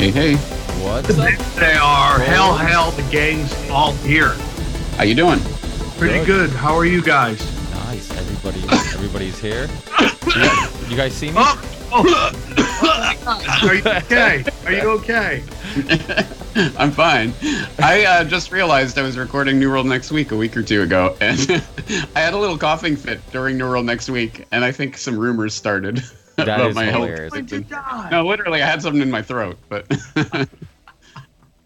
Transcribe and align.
Hey, 0.00 0.10
hey. 0.12 0.36
What's 0.82 1.10
up? 1.10 1.28
They 1.56 1.74
are. 1.74 2.18
Hell, 2.20 2.56
hell, 2.56 2.90
the 2.92 3.02
gang's 3.10 3.52
all 3.68 3.92
here. 3.96 4.30
How 4.96 5.02
you 5.02 5.14
doing? 5.14 5.40
Pretty 5.98 6.24
Good. 6.24 6.48
good. 6.48 6.50
How 6.52 6.74
are 6.74 6.86
you 6.86 7.02
guys? 7.02 7.38
Nice. 7.72 8.10
Everybody, 8.16 8.62
everybody's 8.94 9.38
here. 9.38 9.68
You 10.24 10.32
guys, 10.32 10.90
you 10.90 10.96
guys 10.96 11.12
see 11.12 11.26
me? 11.28 11.34
Oh, 11.36 11.62
oh. 11.92 13.66
are 13.66 13.74
you 13.74 13.82
okay? 13.84 14.42
Are 14.64 14.72
you 14.72 14.90
okay? 14.92 15.44
I'm 16.78 16.92
fine. 16.92 17.34
I 17.78 18.06
uh, 18.06 18.24
just 18.24 18.52
realized 18.52 18.98
I 18.98 19.02
was 19.02 19.18
recording 19.18 19.58
New 19.58 19.68
World 19.68 19.86
Next 19.86 20.10
Week 20.10 20.32
a 20.32 20.36
week 20.36 20.56
or 20.56 20.62
two 20.62 20.80
ago, 20.80 21.14
and 21.20 21.38
I 22.16 22.20
had 22.20 22.32
a 22.32 22.38
little 22.38 22.56
coughing 22.56 22.96
fit 22.96 23.20
during 23.32 23.58
New 23.58 23.68
World 23.68 23.84
Next 23.84 24.08
Week, 24.08 24.46
and 24.50 24.64
I 24.64 24.72
think 24.72 24.96
some 24.96 25.18
rumors 25.18 25.54
started 25.54 26.02
That 26.46 26.60
about 26.60 26.70
is 26.70 26.74
my 26.76 26.84
health. 26.84 27.04
hilarious. 27.08 27.32
When 27.32 27.44
did 27.46 27.56
you 27.58 27.64
die? 27.64 28.08
No, 28.10 28.26
literally, 28.26 28.62
I 28.62 28.66
had 28.66 28.82
something 28.82 29.02
in 29.02 29.10
my 29.10 29.22
throat, 29.22 29.58
but 29.68 29.86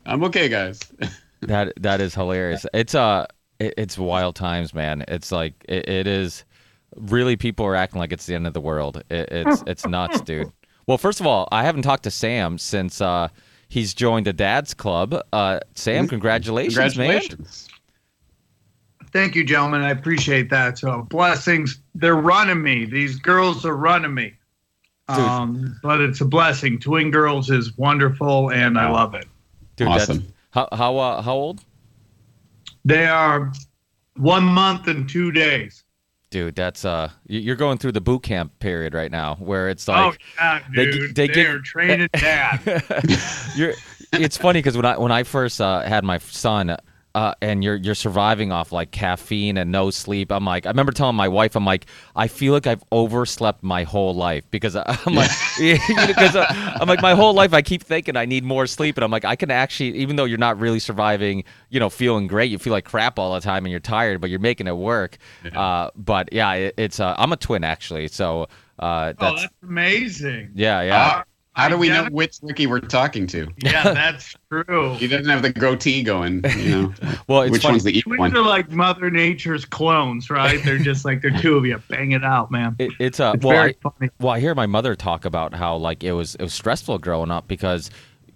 I'm 0.06 0.22
okay, 0.24 0.48
guys. 0.48 0.80
That 1.40 1.74
that 1.82 2.00
is 2.00 2.14
hilarious. 2.14 2.64
It's 2.72 2.94
uh, 2.94 3.26
it, 3.58 3.74
it's 3.76 3.98
wild 3.98 4.34
times, 4.34 4.72
man. 4.72 5.04
It's 5.08 5.30
like 5.30 5.52
it, 5.68 5.86
it 5.86 6.06
is. 6.06 6.42
Really, 6.96 7.36
people 7.36 7.66
are 7.66 7.74
acting 7.74 7.98
like 7.98 8.12
it's 8.12 8.24
the 8.24 8.34
end 8.34 8.46
of 8.46 8.54
the 8.54 8.62
world. 8.62 9.02
It, 9.10 9.28
it's 9.30 9.62
it's 9.66 9.86
nuts, 9.86 10.22
dude. 10.22 10.50
Well, 10.86 10.96
first 10.96 11.20
of 11.20 11.26
all, 11.26 11.46
I 11.52 11.62
haven't 11.64 11.82
talked 11.82 12.04
to 12.04 12.10
Sam 12.10 12.56
since 12.56 13.02
uh, 13.02 13.28
he's 13.68 13.92
joined 13.92 14.26
the 14.26 14.32
Dad's 14.32 14.72
Club. 14.72 15.20
Uh, 15.34 15.60
Sam, 15.74 16.08
congratulations, 16.08 16.96
man. 16.96 17.20
Congratulations. 17.20 17.68
Thank 19.12 19.34
you, 19.34 19.44
gentlemen. 19.44 19.82
I 19.82 19.90
appreciate 19.90 20.48
that. 20.48 20.78
So 20.78 21.02
blessings. 21.10 21.78
They're 21.94 22.16
running 22.16 22.62
me. 22.62 22.86
These 22.86 23.16
girls 23.16 23.66
are 23.66 23.76
running 23.76 24.14
me. 24.14 24.32
Dude. 25.08 25.18
Um, 25.18 25.78
but 25.82 26.00
it's 26.00 26.20
a 26.22 26.24
blessing. 26.24 26.78
Twin 26.78 27.10
girls 27.10 27.50
is 27.50 27.76
wonderful, 27.76 28.50
and 28.50 28.78
I 28.78 28.90
love 28.90 29.14
it. 29.14 29.26
Dude, 29.76 29.88
Awesome. 29.88 30.18
That's, 30.18 30.30
how 30.50 30.68
how 30.72 30.96
uh, 30.96 31.22
how 31.22 31.34
old? 31.34 31.64
They 32.84 33.06
are 33.06 33.52
one 34.16 34.44
month 34.44 34.86
and 34.88 35.08
two 35.08 35.32
days. 35.32 35.84
Dude, 36.30 36.54
that's 36.56 36.84
uh, 36.84 37.10
you're 37.26 37.54
going 37.56 37.78
through 37.78 37.92
the 37.92 38.00
boot 38.00 38.22
camp 38.22 38.58
period 38.58 38.92
right 38.94 39.10
now, 39.10 39.36
where 39.36 39.68
it's 39.68 39.86
like, 39.86 39.98
oh 39.98 40.06
like 40.08 40.20
yeah, 40.38 40.60
they 40.74 40.84
gi- 40.86 40.90
dude. 40.92 41.14
they 41.16 41.26
They, 41.28 41.34
give- 41.34 41.54
are 41.54 41.60
training 41.60 42.08
dad. 42.14 42.60
you're 43.56 43.72
it's 44.12 44.36
funny 44.36 44.58
because 44.60 44.76
when 44.76 44.84
I 44.86 44.96
when 44.98 45.12
I 45.12 45.22
first 45.22 45.60
uh, 45.60 45.80
had 45.82 46.02
my 46.04 46.18
son, 46.18 46.76
uh, 47.14 47.34
and 47.40 47.62
you're 47.62 47.76
you're 47.76 47.94
surviving 47.94 48.50
off 48.50 48.72
like 48.72 48.90
caffeine 48.90 49.56
and 49.56 49.70
no 49.70 49.90
sleep. 49.90 50.32
I'm 50.32 50.44
like, 50.44 50.66
I 50.66 50.70
remember 50.70 50.92
telling 50.92 51.14
my 51.14 51.28
wife, 51.28 51.54
I'm 51.54 51.64
like, 51.64 51.86
I 52.16 52.26
feel 52.26 52.52
like 52.52 52.66
I've 52.66 52.82
overslept 52.90 53.62
my 53.62 53.84
whole 53.84 54.14
life 54.14 54.44
because 54.50 54.74
I'm 54.76 55.14
like, 55.14 55.30
because 55.56 56.36
uh, 56.36 56.76
I'm 56.80 56.88
like 56.88 57.02
my 57.02 57.14
whole 57.14 57.32
life 57.32 57.54
I 57.54 57.62
keep 57.62 57.84
thinking 57.84 58.16
I 58.16 58.24
need 58.24 58.42
more 58.42 58.66
sleep, 58.66 58.96
and 58.96 59.04
I'm 59.04 59.10
like, 59.10 59.24
I 59.24 59.36
can 59.36 59.50
actually, 59.50 59.96
even 59.96 60.16
though 60.16 60.24
you're 60.24 60.38
not 60.38 60.58
really 60.58 60.80
surviving, 60.80 61.44
you 61.70 61.78
know, 61.78 61.88
feeling 61.90 62.26
great, 62.26 62.50
you 62.50 62.58
feel 62.58 62.72
like 62.72 62.84
crap 62.84 63.18
all 63.18 63.34
the 63.34 63.40
time 63.40 63.64
and 63.64 63.70
you're 63.70 63.80
tired, 63.80 64.20
but 64.20 64.30
you're 64.30 64.40
making 64.40 64.66
it 64.66 64.76
work. 64.76 65.16
Uh, 65.54 65.90
but 65.94 66.32
yeah, 66.32 66.52
it, 66.54 66.74
it's 66.76 66.98
uh, 66.98 67.14
I'm 67.16 67.32
a 67.32 67.36
twin 67.36 67.62
actually, 67.62 68.08
so 68.08 68.48
uh, 68.78 69.12
oh, 69.18 69.20
that's 69.20 69.42
that's 69.42 69.54
amazing. 69.62 70.50
yeah, 70.54 70.82
yeah. 70.82 71.22
How 71.54 71.68
do 71.68 71.78
we 71.78 71.88
know 71.88 72.06
which 72.10 72.38
Ricky 72.42 72.66
we're 72.66 72.80
talking 72.80 73.26
to? 73.28 73.46
Yeah, 73.62 73.82
that's 73.94 74.34
true. 74.50 74.94
He 74.94 75.06
doesn't 75.06 75.28
have 75.28 75.42
the 75.42 75.52
goatee 75.52 76.02
going, 76.02 76.42
you 76.58 76.68
know. 76.70 76.94
well, 77.28 77.42
it's 77.42 77.52
which 77.52 77.62
funny. 77.62 77.74
one's 77.74 77.84
the 77.84 77.96
evil 77.96 78.16
Twins 78.16 78.34
one? 78.34 78.36
are 78.44 78.48
like 78.48 78.70
Mother 78.72 79.10
Nature's 79.10 79.64
clones, 79.64 80.30
right? 80.30 80.62
They're 80.64 80.78
just 80.78 81.04
like 81.04 81.22
they're 81.22 81.30
two 81.38 81.56
of 81.56 81.64
you. 81.64 81.80
Bang 81.88 82.12
it 82.12 82.24
out, 82.24 82.50
man. 82.50 82.74
It, 82.78 82.90
it's 82.98 83.20
uh, 83.20 83.32
It's 83.36 83.44
well, 83.44 83.56
very 83.56 83.76
I, 83.84 83.88
funny. 83.90 84.10
Well, 84.20 84.32
I 84.32 84.40
hear 84.40 84.54
my 84.54 84.66
mother 84.66 84.94
talk 84.96 85.24
about 85.24 85.54
how 85.54 85.76
like 85.76 86.02
it 86.02 86.12
was 86.12 86.34
it 86.34 86.42
was 86.42 86.54
stressful 86.54 86.98
growing 86.98 87.30
up 87.30 87.46
because 87.46 87.88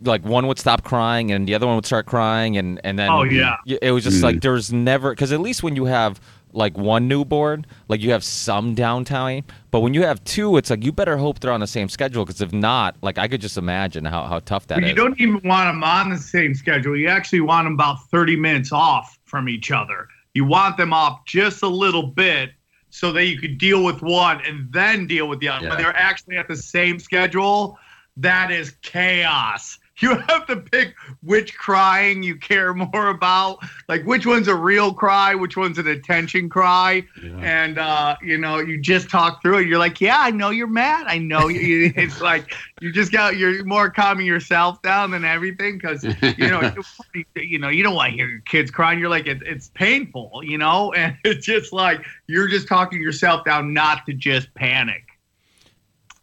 like 0.04 0.24
one 0.24 0.46
would 0.46 0.60
stop 0.60 0.84
crying 0.84 1.32
and 1.32 1.48
the 1.48 1.54
other 1.56 1.66
one 1.66 1.74
would 1.74 1.86
start 1.86 2.06
crying 2.06 2.56
and 2.56 2.80
and 2.84 2.96
then 2.98 3.10
Oh, 3.10 3.24
yeah. 3.24 3.56
it 3.66 3.90
was 3.90 4.04
just 4.04 4.18
Mm. 4.20 4.22
like 4.22 4.40
there's 4.42 4.72
never 4.72 5.10
because 5.10 5.32
at 5.32 5.40
least 5.40 5.64
when 5.64 5.74
you 5.74 5.86
have 5.86 6.20
like 6.52 6.76
one 6.78 7.06
newborn 7.08 7.64
like 7.88 8.00
you 8.00 8.10
have 8.10 8.24
some 8.24 8.74
downtime 8.74 9.44
but 9.70 9.80
when 9.80 9.94
you 9.94 10.02
have 10.02 10.22
two 10.24 10.56
it's 10.56 10.70
like 10.70 10.84
you 10.84 10.92
better 10.92 11.16
hope 11.16 11.40
they're 11.40 11.52
on 11.52 11.60
the 11.60 11.66
same 11.66 11.88
schedule 11.88 12.24
because 12.24 12.40
if 12.40 12.52
not 12.52 12.96
like 13.02 13.18
I 13.18 13.28
could 13.28 13.40
just 13.40 13.56
imagine 13.56 14.04
how, 14.04 14.24
how 14.24 14.40
tough 14.40 14.66
that 14.68 14.82
is. 14.82 14.88
you 14.88 14.94
don't 14.94 15.18
even 15.20 15.40
want 15.44 15.68
them 15.68 15.82
on 15.84 16.10
the 16.10 16.18
same 16.18 16.54
schedule. 16.54 16.96
You 16.96 17.08
actually 17.08 17.40
want 17.40 17.66
them 17.66 17.74
about 17.74 18.08
30 18.10 18.36
minutes 18.36 18.72
off 18.72 19.18
from 19.24 19.48
each 19.48 19.70
other. 19.70 20.08
You 20.34 20.44
want 20.44 20.76
them 20.76 20.92
off 20.92 21.24
just 21.24 21.62
a 21.62 21.68
little 21.68 22.06
bit 22.06 22.50
so 22.90 23.12
that 23.12 23.26
you 23.26 23.38
could 23.38 23.58
deal 23.58 23.84
with 23.84 24.02
one 24.02 24.40
and 24.46 24.72
then 24.72 25.06
deal 25.06 25.28
with 25.28 25.40
the 25.40 25.48
other. 25.48 25.64
Yeah. 25.64 25.70
When 25.70 25.78
they're 25.78 25.96
actually 25.96 26.36
at 26.36 26.48
the 26.48 26.56
same 26.56 26.98
schedule, 26.98 27.78
that 28.16 28.50
is 28.50 28.72
chaos. 28.82 29.78
You 30.00 30.16
have 30.16 30.46
to 30.46 30.56
pick 30.56 30.94
which 31.22 31.56
crying 31.56 32.22
you 32.22 32.36
care 32.36 32.72
more 32.72 33.08
about, 33.08 33.58
like 33.88 34.04
which 34.04 34.26
one's 34.26 34.46
a 34.46 34.54
real 34.54 34.92
cry, 34.92 35.34
which 35.34 35.56
one's 35.56 35.78
an 35.78 35.88
attention 35.88 36.48
cry, 36.48 37.04
and 37.42 37.78
uh, 37.78 38.16
you 38.22 38.38
know 38.38 38.58
you 38.58 38.78
just 38.78 39.10
talk 39.10 39.42
through 39.42 39.58
it. 39.58 39.66
You're 39.66 39.78
like, 39.78 40.00
yeah, 40.00 40.18
I 40.20 40.30
know 40.30 40.50
you're 40.50 40.66
mad. 40.68 41.06
I 41.08 41.18
know 41.18 41.48
you. 41.48 41.92
It's 41.98 42.20
like 42.20 42.54
you 42.80 42.92
just 42.92 43.10
got 43.10 43.36
you're 43.36 43.64
more 43.64 43.90
calming 43.90 44.24
yourself 44.24 44.80
down 44.82 45.10
than 45.10 45.24
everything 45.24 45.78
because 45.78 46.04
you 46.04 46.48
know 46.48 46.72
you, 47.14 47.24
you 47.34 47.58
know 47.58 47.68
you 47.68 47.82
don't 47.82 47.94
want 47.94 48.10
to 48.10 48.16
hear 48.16 48.28
your 48.28 48.40
kids 48.40 48.70
crying. 48.70 48.98
You're 48.98 49.08
like 49.08 49.26
it, 49.26 49.42
it's 49.42 49.68
painful, 49.74 50.42
you 50.44 50.58
know, 50.58 50.92
and 50.96 51.16
it's 51.24 51.44
just 51.44 51.72
like 51.72 52.04
you're 52.28 52.48
just 52.48 52.68
talking 52.68 53.02
yourself 53.02 53.44
down 53.44 53.72
not 53.74 54.06
to 54.06 54.12
just 54.12 54.54
panic. 54.54 55.07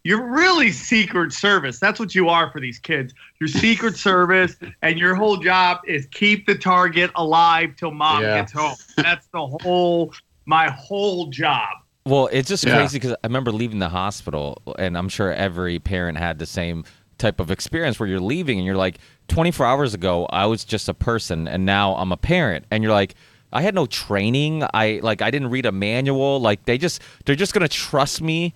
You're 0.06 0.24
really 0.30 0.70
secret 0.70 1.32
service. 1.32 1.80
That's 1.80 1.98
what 1.98 2.14
you 2.14 2.28
are 2.28 2.48
for 2.52 2.60
these 2.60 2.78
kids. 2.78 3.12
You're 3.40 3.48
secret 3.48 3.96
service, 4.10 4.54
and 4.82 5.00
your 5.00 5.16
whole 5.16 5.36
job 5.36 5.80
is 5.84 6.06
keep 6.12 6.46
the 6.46 6.54
target 6.54 7.10
alive 7.16 7.74
till 7.76 7.90
mom 7.90 8.22
Yeah. 8.22 8.40
gets 8.42 8.52
home. 8.52 8.76
That's 8.96 9.26
the 9.32 9.44
whole 9.44 10.14
my 10.44 10.70
whole 10.70 11.26
job. 11.26 11.70
Well, 12.04 12.28
it's 12.30 12.48
just 12.48 12.64
Yeah. 12.64 12.76
crazy 12.76 13.00
because 13.00 13.14
I 13.24 13.26
remember 13.26 13.50
leaving 13.50 13.80
the 13.80 13.88
hospital, 13.88 14.62
and 14.78 14.96
I'm 14.96 15.08
sure 15.08 15.32
every 15.32 15.80
parent 15.80 16.18
had 16.18 16.38
the 16.38 16.46
same 16.46 16.84
type 17.18 17.40
of 17.40 17.50
experience 17.50 17.98
where 17.98 18.08
you're 18.08 18.20
leaving 18.20 18.58
and 18.58 18.64
you're 18.66 18.76
like, 18.76 18.98
24 19.26 19.66
hours 19.66 19.92
ago, 19.92 20.26
I 20.30 20.46
was 20.46 20.62
just 20.64 20.88
a 20.88 20.94
person, 20.94 21.48
and 21.48 21.66
now 21.66 21.96
I'm 21.96 22.12
a 22.12 22.16
parent, 22.16 22.64
and 22.70 22.84
you're 22.84 22.92
like. 22.92 23.16
I 23.56 23.62
had 23.62 23.74
no 23.74 23.86
training. 23.86 24.64
I 24.74 25.00
like 25.02 25.22
I 25.22 25.30
didn't 25.30 25.48
read 25.48 25.64
a 25.64 25.72
manual. 25.72 26.40
Like 26.40 26.64
they 26.66 26.76
just 26.76 27.00
they're 27.24 27.34
just 27.34 27.54
gonna 27.54 27.68
trust 27.68 28.20
me 28.20 28.52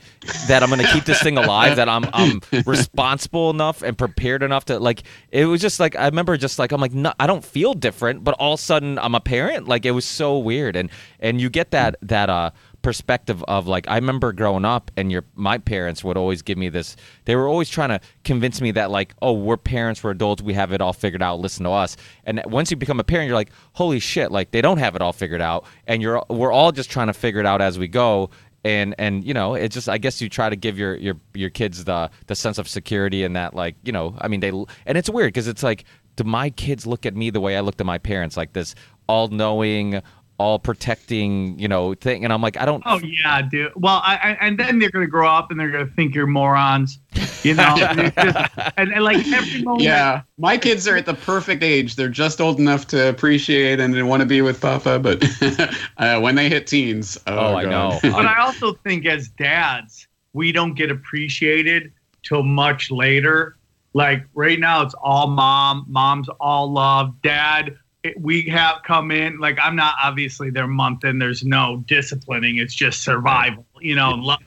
that 0.47 0.63
I'm 0.63 0.69
gonna 0.69 0.87
keep 0.93 1.05
this 1.05 1.23
thing 1.23 1.39
alive. 1.39 1.77
That 1.77 1.89
I'm 1.89 2.05
I'm 2.13 2.41
responsible 2.67 3.49
enough 3.49 3.83
and 3.83 3.97
prepared 3.97 4.43
enough 4.43 4.67
to 4.67 4.79
like. 4.79 5.03
It 5.31 5.47
was 5.47 5.63
just 5.63 5.81
like 5.81 5.97
I 5.97 6.05
remember 6.05 6.37
just 6.37 6.59
like 6.59 6.71
I'm 6.73 6.81
like 6.81 6.93
no, 6.93 7.15
I 7.19 7.27
don't 7.27 7.45
feel 7.45 7.73
different, 7.73 8.25
but 8.25 8.35
all 8.35 8.55
of 8.55 8.61
a 8.61 8.63
sudden 8.63 8.99
I'm 8.99 9.15
a 9.15 9.21
parent. 9.21 9.67
Like 9.67 9.87
it 9.87 9.93
was 9.93 10.05
so 10.05 10.39
weird, 10.39 10.77
and 10.77 10.91
and 11.19 11.41
you 11.41 11.49
get 11.49 11.71
that 11.71 11.97
that 12.03 12.29
uh 12.29 12.51
perspective 12.83 13.45
of 13.49 13.67
like 13.67 13.89
I 13.89 13.97
remember 13.97 14.33
growing 14.33 14.65
up 14.65 14.91
and 14.97 15.13
your 15.13 15.25
my 15.35 15.59
parents 15.59 16.03
would 16.03 16.17
always 16.17 16.43
give 16.43 16.57
me 16.57 16.69
this 16.69 16.97
they 17.25 17.37
were 17.37 17.47
always 17.47 17.69
trying 17.69 17.91
to 17.91 18.01
convince 18.25 18.61
me 18.61 18.71
that 18.73 18.91
like 18.91 19.15
oh 19.21 19.33
we're 19.33 19.57
parents 19.57 20.03
we're 20.03 20.13
adults 20.13 20.43
we 20.43 20.55
have 20.55 20.73
it 20.73 20.81
all 20.81 20.93
figured 20.93 21.23
out 21.23 21.41
listen 21.41 21.65
to 21.65 21.71
us. 21.71 21.97
And 22.25 22.43
once 22.47 22.71
you 22.71 22.77
become 22.77 23.01
a 23.01 23.05
parent 23.05 23.29
you're 23.29 23.37
like 23.37 23.51
holy 23.75 24.01
shit 24.01 24.31
like 24.31 24.51
they 24.51 24.63
don't 24.63 24.79
have 24.79 24.97
it 24.97 25.03
all 25.03 25.13
figured 25.13 25.41
out. 25.41 25.65
And 25.87 26.03
you're 26.03 26.25
we're 26.29 26.53
all 26.53 26.73
just 26.73 26.91
trying 26.91 27.09
to 27.09 27.13
figure 27.13 27.41
it 27.41 27.47
out 27.47 27.61
as 27.61 27.79
we 27.79 27.89
go. 27.89 28.31
And 28.63 28.95
and 28.99 29.25
you 29.25 29.35
know 29.35 29.55
it's 29.55 29.75
just 29.75 29.89
I 29.89 29.99
guess 29.99 30.21
you 30.21 30.29
try 30.29 30.51
to 30.51 30.57
give 30.57 30.79
your 30.79 30.95
your 30.97 31.17
your 31.35 31.51
kids 31.51 31.85
the 31.85 32.11
the 32.27 32.35
sense 32.35 32.59
of 32.59 32.69
security 32.69 33.25
and 33.25 33.35
that 33.37 33.55
like 33.55 33.77
you 33.83 33.93
know 33.93 34.17
I 34.21 34.29
mean 34.29 34.41
they 34.41 34.51
and 34.51 34.99
it's 34.99 35.09
weird 35.09 35.29
because 35.29 35.49
it's 35.49 35.63
like 35.63 35.85
do 36.17 36.25
my 36.25 36.51
kids 36.51 36.87
look 36.87 37.07
at 37.07 37.17
me 37.17 37.31
the 37.31 37.41
way 37.41 37.57
I 37.57 37.61
looked 37.61 37.81
at 37.81 37.87
my 37.87 37.99
parents? 37.99 38.37
Like 38.37 38.53
this 38.53 38.75
all 39.07 39.29
knowing 39.29 40.01
all 40.41 40.59
protecting, 40.59 41.59
you 41.59 41.69
know, 41.69 41.93
thing. 41.93 42.25
And 42.25 42.33
I'm 42.33 42.41
like, 42.41 42.57
I 42.57 42.65
don't. 42.65 42.83
Oh 42.87 42.99
yeah, 43.05 43.43
dude. 43.43 43.73
Well, 43.77 44.01
I, 44.03 44.15
I 44.17 44.47
and 44.47 44.59
then 44.59 44.79
they're 44.79 44.91
gonna 44.91 45.07
grow 45.07 45.29
up 45.29 45.51
and 45.51 45.61
they're 45.61 45.71
gonna 45.71 45.87
think 45.87 46.15
you're 46.15 46.27
morons, 46.27 46.99
you 47.43 47.53
know. 47.53 47.77
and, 47.79 48.15
just- 48.15 48.51
and, 48.79 48.91
and, 48.95 49.05
like 49.05 49.19
every 49.29 49.63
moment. 49.63 49.83
Yeah, 49.83 50.23
my 50.39 50.57
kids 50.57 50.89
are 50.89 50.97
at 50.97 51.05
the 51.05 51.13
perfect 51.13 51.63
age. 51.63 51.95
They're 51.95 52.09
just 52.09 52.41
old 52.41 52.59
enough 52.59 52.87
to 52.89 53.11
appreciate 53.11 53.81
and 53.81 54.09
want 54.09 54.21
to 54.23 54.27
be 54.27 54.41
with 54.41 54.59
Papa, 54.63 54.99
but 54.99 55.23
uh, 55.99 56.19
when 56.21 56.37
they 56.37 56.49
hit 56.49 56.67
teens, 56.67 57.19
oh, 57.27 57.39
Oh, 57.39 57.55
I 57.57 57.65
God. 57.65 57.71
know. 57.71 58.11
But 58.13 58.25
I 58.25 58.41
also 58.41 58.73
think 58.73 59.05
as 59.05 59.29
dads, 59.29 60.09
we 60.33 60.53
don't 60.53 60.73
get 60.75 60.91
appreciated 60.91 61.93
till 62.23 62.43
much 62.43 62.91
later. 62.91 63.57
Like 63.93 64.25
right 64.33 64.59
now, 64.59 64.81
it's 64.83 64.95
all 65.03 65.27
mom. 65.27 65.85
Mom's 65.87 66.29
all 66.41 66.73
love. 66.73 67.15
Dad, 67.23 67.77
it, 68.03 68.21
we 68.21 68.43
have 68.49 68.83
come 68.85 69.11
in. 69.11 69.39
Like 69.39 69.59
I'm 69.61 69.77
not 69.77 69.95
obviously 70.03 70.51
their 70.51 70.67
month 70.67 71.05
and 71.05 71.21
There's 71.21 71.45
no 71.45 71.83
disciplining. 71.87 72.59
It's 72.59 72.75
just 72.75 73.03
survival. 73.03 73.67
You 73.81 73.95
know, 73.95 74.11
love, 74.11 74.41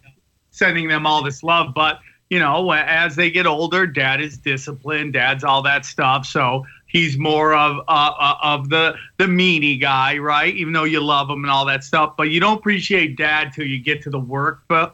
sending 0.51 0.87
them 0.87 1.05
all 1.05 1.23
this 1.23 1.43
love. 1.43 1.73
But 1.73 1.99
you 2.29 2.39
know, 2.39 2.71
as 2.71 3.15
they 3.15 3.29
get 3.29 3.45
older, 3.45 3.85
dad 3.85 4.21
is 4.21 4.37
disciplined. 4.37 5.13
Dad's 5.13 5.43
all 5.43 5.61
that 5.63 5.85
stuff. 5.85 6.25
So 6.25 6.65
he's 6.87 7.17
more 7.17 7.53
of 7.53 7.77
uh, 7.87 8.11
uh, 8.19 8.35
of 8.41 8.69
the 8.69 8.95
the 9.17 9.25
meanie 9.25 9.79
guy, 9.79 10.17
right? 10.17 10.55
Even 10.55 10.73
though 10.73 10.85
you 10.85 11.01
love 11.01 11.29
him 11.29 11.43
and 11.43 11.51
all 11.51 11.65
that 11.65 11.83
stuff, 11.83 12.15
but 12.17 12.29
you 12.29 12.39
don't 12.39 12.57
appreciate 12.57 13.17
dad 13.17 13.51
till 13.53 13.67
you 13.67 13.79
get 13.79 14.01
to 14.03 14.09
the 14.09 14.19
work, 14.19 14.63
but 14.67 14.93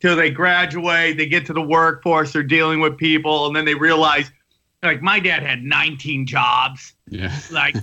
till 0.00 0.14
they 0.14 0.30
graduate, 0.30 1.16
they 1.16 1.26
get 1.26 1.44
to 1.46 1.52
the 1.52 1.62
workforce, 1.62 2.32
they're 2.32 2.42
dealing 2.42 2.80
with 2.80 2.96
people, 2.96 3.46
and 3.46 3.56
then 3.56 3.64
they 3.64 3.74
realize 3.74 4.30
like 4.82 5.02
my 5.02 5.18
dad 5.18 5.42
had 5.42 5.62
19 5.62 6.26
jobs. 6.26 6.94
Yeah. 7.08 7.36
Like, 7.50 7.74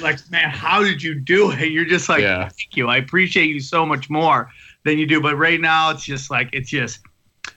like 0.00 0.18
man, 0.30 0.50
how 0.50 0.82
did 0.82 1.02
you 1.02 1.14
do 1.14 1.50
it? 1.50 1.70
You're 1.70 1.84
just 1.84 2.08
like, 2.08 2.20
Yeah. 2.20 2.42
thank 2.48 2.76
you. 2.76 2.88
I 2.88 2.98
appreciate 2.98 3.46
you 3.48 3.60
so 3.60 3.84
much 3.86 4.08
more 4.10 4.50
than 4.84 4.98
you 4.98 5.06
do. 5.06 5.20
But 5.20 5.36
right 5.36 5.60
now, 5.60 5.90
it's 5.90 6.04
just 6.04 6.30
like 6.30 6.50
it's 6.52 6.70
just 6.70 7.00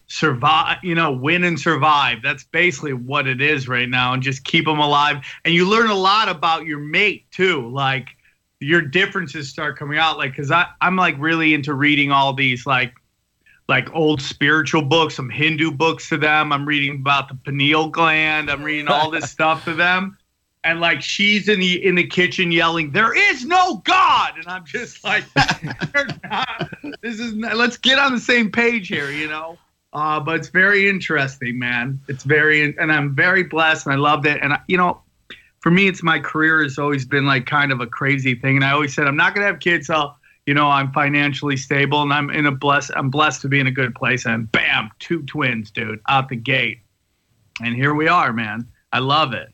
survive. 0.08 0.78
You 0.84 0.96
know, 0.96 1.12
win 1.12 1.44
and 1.44 1.60
survive. 1.60 2.20
That's 2.24 2.44
basically 2.46 2.94
what 2.94 3.28
it 3.28 3.42
is 3.42 3.68
right 3.68 3.90
now, 3.90 4.14
and 4.14 4.24
just 4.24 4.44
keep 4.44 4.66
them 4.66 4.80
alive. 4.80 5.18
And 5.46 5.54
you 5.54 5.70
learn 5.70 5.90
a 5.90 5.96
lot 5.96 6.30
about 6.30 6.66
your 6.66 6.80
mate 6.80 7.26
too. 7.32 7.70
Like 7.70 8.08
your 8.60 8.82
differences 8.82 9.50
start 9.50 9.78
coming 9.78 10.00
out. 10.00 10.18
Like, 10.18 10.36
cause 10.36 10.50
I 10.50 10.66
I'm 10.82 10.96
like 10.96 11.16
really 11.20 11.54
into 11.54 11.74
reading 11.74 12.12
all 12.12 12.34
these 12.34 12.66
like 12.66 12.94
like 13.68 13.94
old 13.94 14.22
spiritual 14.22 14.82
books, 14.82 15.16
some 15.16 15.30
Hindu 15.30 15.72
books 15.72 16.10
to 16.10 16.18
them. 16.18 16.52
I'm 16.52 16.66
reading 16.66 16.96
about 16.96 17.28
the 17.28 17.36
pineal 17.36 17.90
gland. 17.90 18.50
I'm 18.50 18.64
reading 18.64 18.88
all 18.88 19.12
this 19.12 19.30
stuff 19.32 19.66
to 19.66 19.74
them. 19.74 20.18
And 20.64 20.80
like 20.82 21.02
she's 21.02 21.48
in 21.48 21.60
the 21.60 21.86
in 21.86 21.96
the 21.96 22.06
kitchen 22.06 22.52
yelling, 22.52 22.92
"There 22.92 23.14
is 23.16 23.46
no 23.46 23.78
God," 23.86 24.34
and 24.38 24.48
I'm 24.48 24.66
just 24.66 25.04
like, 25.04 25.24
not- 25.36 26.70
"This 27.02 27.20
is 27.20 27.34
not, 27.36 27.56
let's 27.56 27.78
get 27.78 28.00
on 28.00 28.14
the 28.14 28.20
same 28.20 28.52
page 28.52 28.88
here," 28.88 29.10
you 29.12 29.28
know. 29.30 29.58
Uh, 29.94 30.20
but 30.20 30.36
it's 30.36 30.50
very 30.50 30.90
interesting, 30.90 31.58
man. 31.58 32.00
It's 32.08 32.24
very, 32.24 32.76
and 32.78 32.92
I'm 32.92 33.16
very 33.16 33.44
blessed, 33.44 33.86
and 33.86 33.94
I 33.94 33.98
loved 33.98 34.26
it. 34.26 34.40
And 34.42 34.54
I, 34.54 34.60
you 34.68 34.78
know, 34.78 35.02
for 35.60 35.72
me, 35.72 35.88
it's 35.88 36.04
my 36.04 36.20
career 36.20 36.62
has 36.64 36.78
always 36.78 37.06
been 37.06 37.26
like 37.26 37.46
kind 37.46 37.72
of 37.72 37.80
a 37.80 37.88
crazy 37.88 38.36
thing. 38.36 38.58
And 38.58 38.66
I 38.66 38.72
always 38.72 38.94
said, 38.94 39.08
I'm 39.08 39.16
not 39.16 39.34
gonna 39.34 39.48
have 39.48 39.60
kids 39.60 39.88
till 39.88 40.16
you 40.48 40.56
know 40.56 40.68
I'm 40.68 40.92
financially 40.94 41.58
stable, 41.58 42.02
and 42.02 42.12
I'm 42.12 42.32
in 42.32 42.48
a 42.48 42.52
blessed, 42.52 42.92
I'm 42.96 43.12
blessed 43.12 43.42
to 43.44 43.48
be 43.48 43.60
in 43.60 43.68
a 43.68 43.72
good 43.72 43.94
place. 43.94 44.26
And 44.26 44.52
bam, 44.52 44.90
two 44.98 45.22
twins, 45.24 45.70
dude, 45.70 46.00
out 46.10 46.30
the 46.30 46.38
gate. 46.38 46.80
And 47.62 47.76
here 47.76 47.94
we 47.94 48.08
are, 48.08 48.34
man. 48.34 48.68
I 48.92 49.00
love 49.00 49.34
it. 49.34 49.54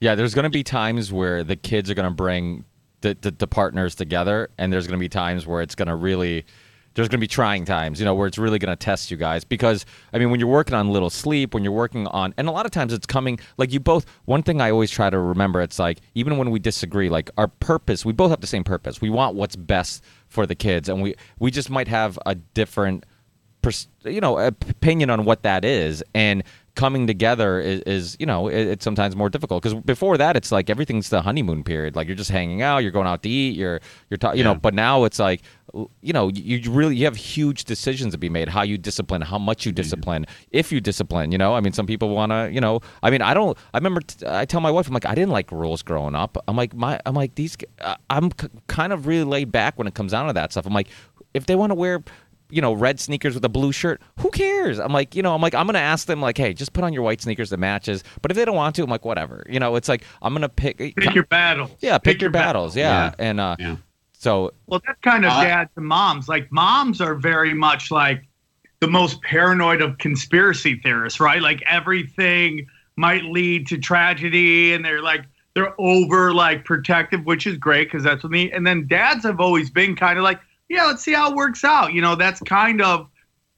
Yeah, 0.00 0.14
there's 0.14 0.34
going 0.34 0.44
to 0.44 0.50
be 0.50 0.62
times 0.62 1.12
where 1.12 1.42
the 1.42 1.56
kids 1.56 1.88
are 1.88 1.94
going 1.94 2.08
to 2.08 2.14
bring 2.14 2.64
the, 3.00 3.16
the, 3.20 3.30
the 3.30 3.46
partners 3.46 3.94
together, 3.94 4.50
and 4.58 4.72
there's 4.72 4.86
going 4.86 4.98
to 4.98 5.02
be 5.02 5.08
times 5.08 5.46
where 5.46 5.62
it's 5.62 5.74
going 5.74 5.88
to 5.88 5.94
really, 5.94 6.44
there's 6.92 7.08
going 7.08 7.18
to 7.18 7.24
be 7.24 7.28
trying 7.28 7.64
times, 7.64 7.98
you 8.00 8.04
know, 8.04 8.14
where 8.14 8.26
it's 8.26 8.36
really 8.36 8.58
going 8.58 8.76
to 8.76 8.76
test 8.76 9.10
you 9.10 9.16
guys. 9.16 9.44
Because, 9.44 9.86
I 10.12 10.18
mean, 10.18 10.30
when 10.30 10.40
you're 10.40 10.48
working 10.48 10.74
on 10.74 10.90
little 10.90 11.10
sleep, 11.10 11.54
when 11.54 11.64
you're 11.64 11.72
working 11.72 12.06
on, 12.08 12.34
and 12.36 12.48
a 12.48 12.50
lot 12.50 12.66
of 12.66 12.72
times 12.72 12.92
it's 12.92 13.06
coming, 13.06 13.38
like 13.56 13.72
you 13.72 13.80
both, 13.80 14.04
one 14.26 14.42
thing 14.42 14.60
I 14.60 14.70
always 14.70 14.90
try 14.90 15.08
to 15.08 15.18
remember, 15.18 15.62
it's 15.62 15.78
like, 15.78 16.00
even 16.14 16.36
when 16.36 16.50
we 16.50 16.58
disagree, 16.58 17.08
like 17.08 17.30
our 17.38 17.48
purpose, 17.48 18.04
we 18.04 18.12
both 18.12 18.30
have 18.30 18.40
the 18.40 18.46
same 18.46 18.64
purpose. 18.64 19.00
We 19.00 19.10
want 19.10 19.36
what's 19.36 19.56
best 19.56 20.04
for 20.34 20.46
the 20.46 20.54
kids, 20.54 20.88
and 20.88 21.00
we, 21.00 21.14
we 21.38 21.50
just 21.50 21.70
might 21.70 21.88
have 21.88 22.18
a 22.26 22.34
different 22.34 23.06
pers- 23.62 23.88
you 24.04 24.20
know 24.20 24.38
opinion 24.38 25.10
on 25.10 25.24
what 25.24 25.42
that 25.42 25.64
is 25.64 26.04
and 26.14 26.44
coming 26.74 27.06
together 27.06 27.60
is, 27.60 27.80
is 27.82 28.16
you 28.20 28.26
know 28.26 28.48
it, 28.48 28.66
it's 28.66 28.84
sometimes 28.84 29.16
more 29.16 29.30
difficult 29.30 29.62
because 29.62 29.80
before 29.82 30.18
that 30.18 30.36
it's 30.36 30.52
like 30.52 30.68
everything's 30.68 31.08
the 31.08 31.22
honeymoon 31.22 31.64
period 31.64 31.96
like 31.96 32.06
you're 32.06 32.16
just 32.16 32.30
hanging 32.30 32.62
out 32.62 32.78
you're 32.78 32.92
going 32.92 33.06
out 33.06 33.22
to 33.22 33.28
eat 33.28 33.56
you're 33.56 33.80
you're 34.10 34.18
ta- 34.18 34.32
you 34.32 34.44
know 34.44 34.54
but 34.54 34.74
now 34.74 35.04
it's 35.04 35.18
like 35.18 35.42
you 36.02 36.12
know 36.12 36.28
you, 36.28 36.58
you 36.58 36.70
really 36.70 36.94
you 36.96 37.04
have 37.04 37.16
huge 37.16 37.64
decisions 37.64 38.12
to 38.12 38.18
be 38.18 38.28
made 38.28 38.48
how 38.48 38.62
you 38.62 38.78
discipline 38.78 39.20
how 39.22 39.38
much 39.38 39.66
you 39.66 39.72
discipline 39.72 40.24
if 40.52 40.70
you 40.70 40.80
discipline 40.80 41.32
you 41.32 41.38
know 41.38 41.54
i 41.54 41.60
mean 41.60 41.72
some 41.72 41.86
people 41.86 42.10
want 42.10 42.30
to 42.30 42.48
you 42.52 42.60
know 42.60 42.80
i 43.02 43.10
mean 43.10 43.20
i 43.20 43.34
don't 43.34 43.58
i 43.72 43.78
remember 43.78 44.00
t- 44.00 44.24
i 44.28 44.44
tell 44.44 44.60
my 44.60 44.70
wife 44.70 44.86
i'm 44.86 44.94
like 44.94 45.06
i 45.06 45.14
didn't 45.14 45.30
like 45.32 45.50
rules 45.50 45.82
growing 45.82 46.14
up 46.14 46.36
i'm 46.46 46.56
like 46.56 46.72
my 46.74 47.00
i'm 47.06 47.14
like 47.14 47.34
these 47.34 47.56
uh, 47.80 47.96
i'm 48.10 48.30
c- 48.40 48.48
kind 48.68 48.92
of 48.92 49.06
really 49.08 49.24
laid 49.24 49.50
back 49.50 49.76
when 49.76 49.86
it 49.88 49.94
comes 49.94 50.12
down 50.12 50.26
to 50.28 50.32
that 50.32 50.52
stuff 50.52 50.64
i'm 50.66 50.72
like 50.74 50.88
if 51.34 51.46
they 51.46 51.56
want 51.56 51.70
to 51.70 51.74
wear 51.74 52.02
you 52.50 52.60
know, 52.60 52.72
red 52.74 53.00
sneakers 53.00 53.34
with 53.34 53.44
a 53.44 53.48
blue 53.48 53.72
shirt. 53.72 54.00
Who 54.20 54.30
cares? 54.30 54.78
I'm 54.78 54.92
like, 54.92 55.16
you 55.16 55.22
know, 55.22 55.34
I'm 55.34 55.40
like, 55.40 55.54
I'm 55.54 55.66
gonna 55.66 55.78
ask 55.80 56.06
them 56.06 56.20
like, 56.20 56.36
hey, 56.38 56.52
just 56.52 56.72
put 56.72 56.84
on 56.84 56.92
your 56.92 57.02
white 57.02 57.20
sneakers 57.20 57.50
that 57.50 57.56
matches. 57.56 58.04
But 58.22 58.30
if 58.30 58.36
they 58.36 58.44
don't 58.44 58.54
want 58.54 58.76
to, 58.76 58.82
I'm 58.84 58.90
like, 58.90 59.04
whatever. 59.04 59.44
You 59.48 59.58
know, 59.58 59.74
it's 59.74 59.88
like 59.88 60.04
I'm 60.22 60.34
gonna 60.34 60.50
pick. 60.50 60.76
Pick 60.76 61.14
your 61.14 61.24
battles. 61.24 61.70
yeah, 61.80 61.98
pick, 61.98 62.20
your 62.20 62.30
battles. 62.30 62.76
Yeah, 62.76 63.06
Yeah. 63.06 63.14
and 63.18 63.40
uh, 63.40 63.56
Yeah. 63.58 63.76
So 64.24 64.52
Well, 64.66 64.80
that's 64.84 64.98
kind 65.02 65.24
of 65.24 65.32
Uh, 65.32 65.44
dads 65.44 65.70
and 65.76 65.86
moms. 65.86 66.28
Like 66.28 66.50
moms 66.50 67.00
are 67.00 67.14
very 67.14 67.54
much 67.54 67.90
like 67.90 68.26
the 68.80 68.88
most 68.88 69.22
paranoid 69.22 69.80
of 69.80 69.98
conspiracy 69.98 70.80
theorists, 70.82 71.20
right? 71.20 71.40
Like 71.40 71.62
everything 71.68 72.66
might 72.96 73.24
lead 73.24 73.66
to 73.68 73.78
tragedy, 73.78 74.72
and 74.74 74.84
they're 74.84 75.02
like 75.02 75.24
they're 75.54 75.74
over 75.78 76.32
like 76.32 76.64
protective, 76.64 77.24
which 77.26 77.46
is 77.46 77.56
great 77.56 77.86
because 77.88 78.02
that's 78.02 78.24
what 78.24 78.32
me. 78.32 78.50
And 78.50 78.66
then 78.66 78.88
dads 78.88 79.22
have 79.24 79.38
always 79.40 79.70
been 79.70 79.94
kind 79.94 80.18
of 80.18 80.24
like, 80.24 80.40
yeah, 80.68 80.84
let's 80.84 81.02
see 81.04 81.12
how 81.12 81.30
it 81.30 81.36
works 81.36 81.62
out. 81.62 81.92
You 81.92 82.02
know, 82.02 82.16
that's 82.16 82.40
kind 82.40 82.82
of 82.82 83.08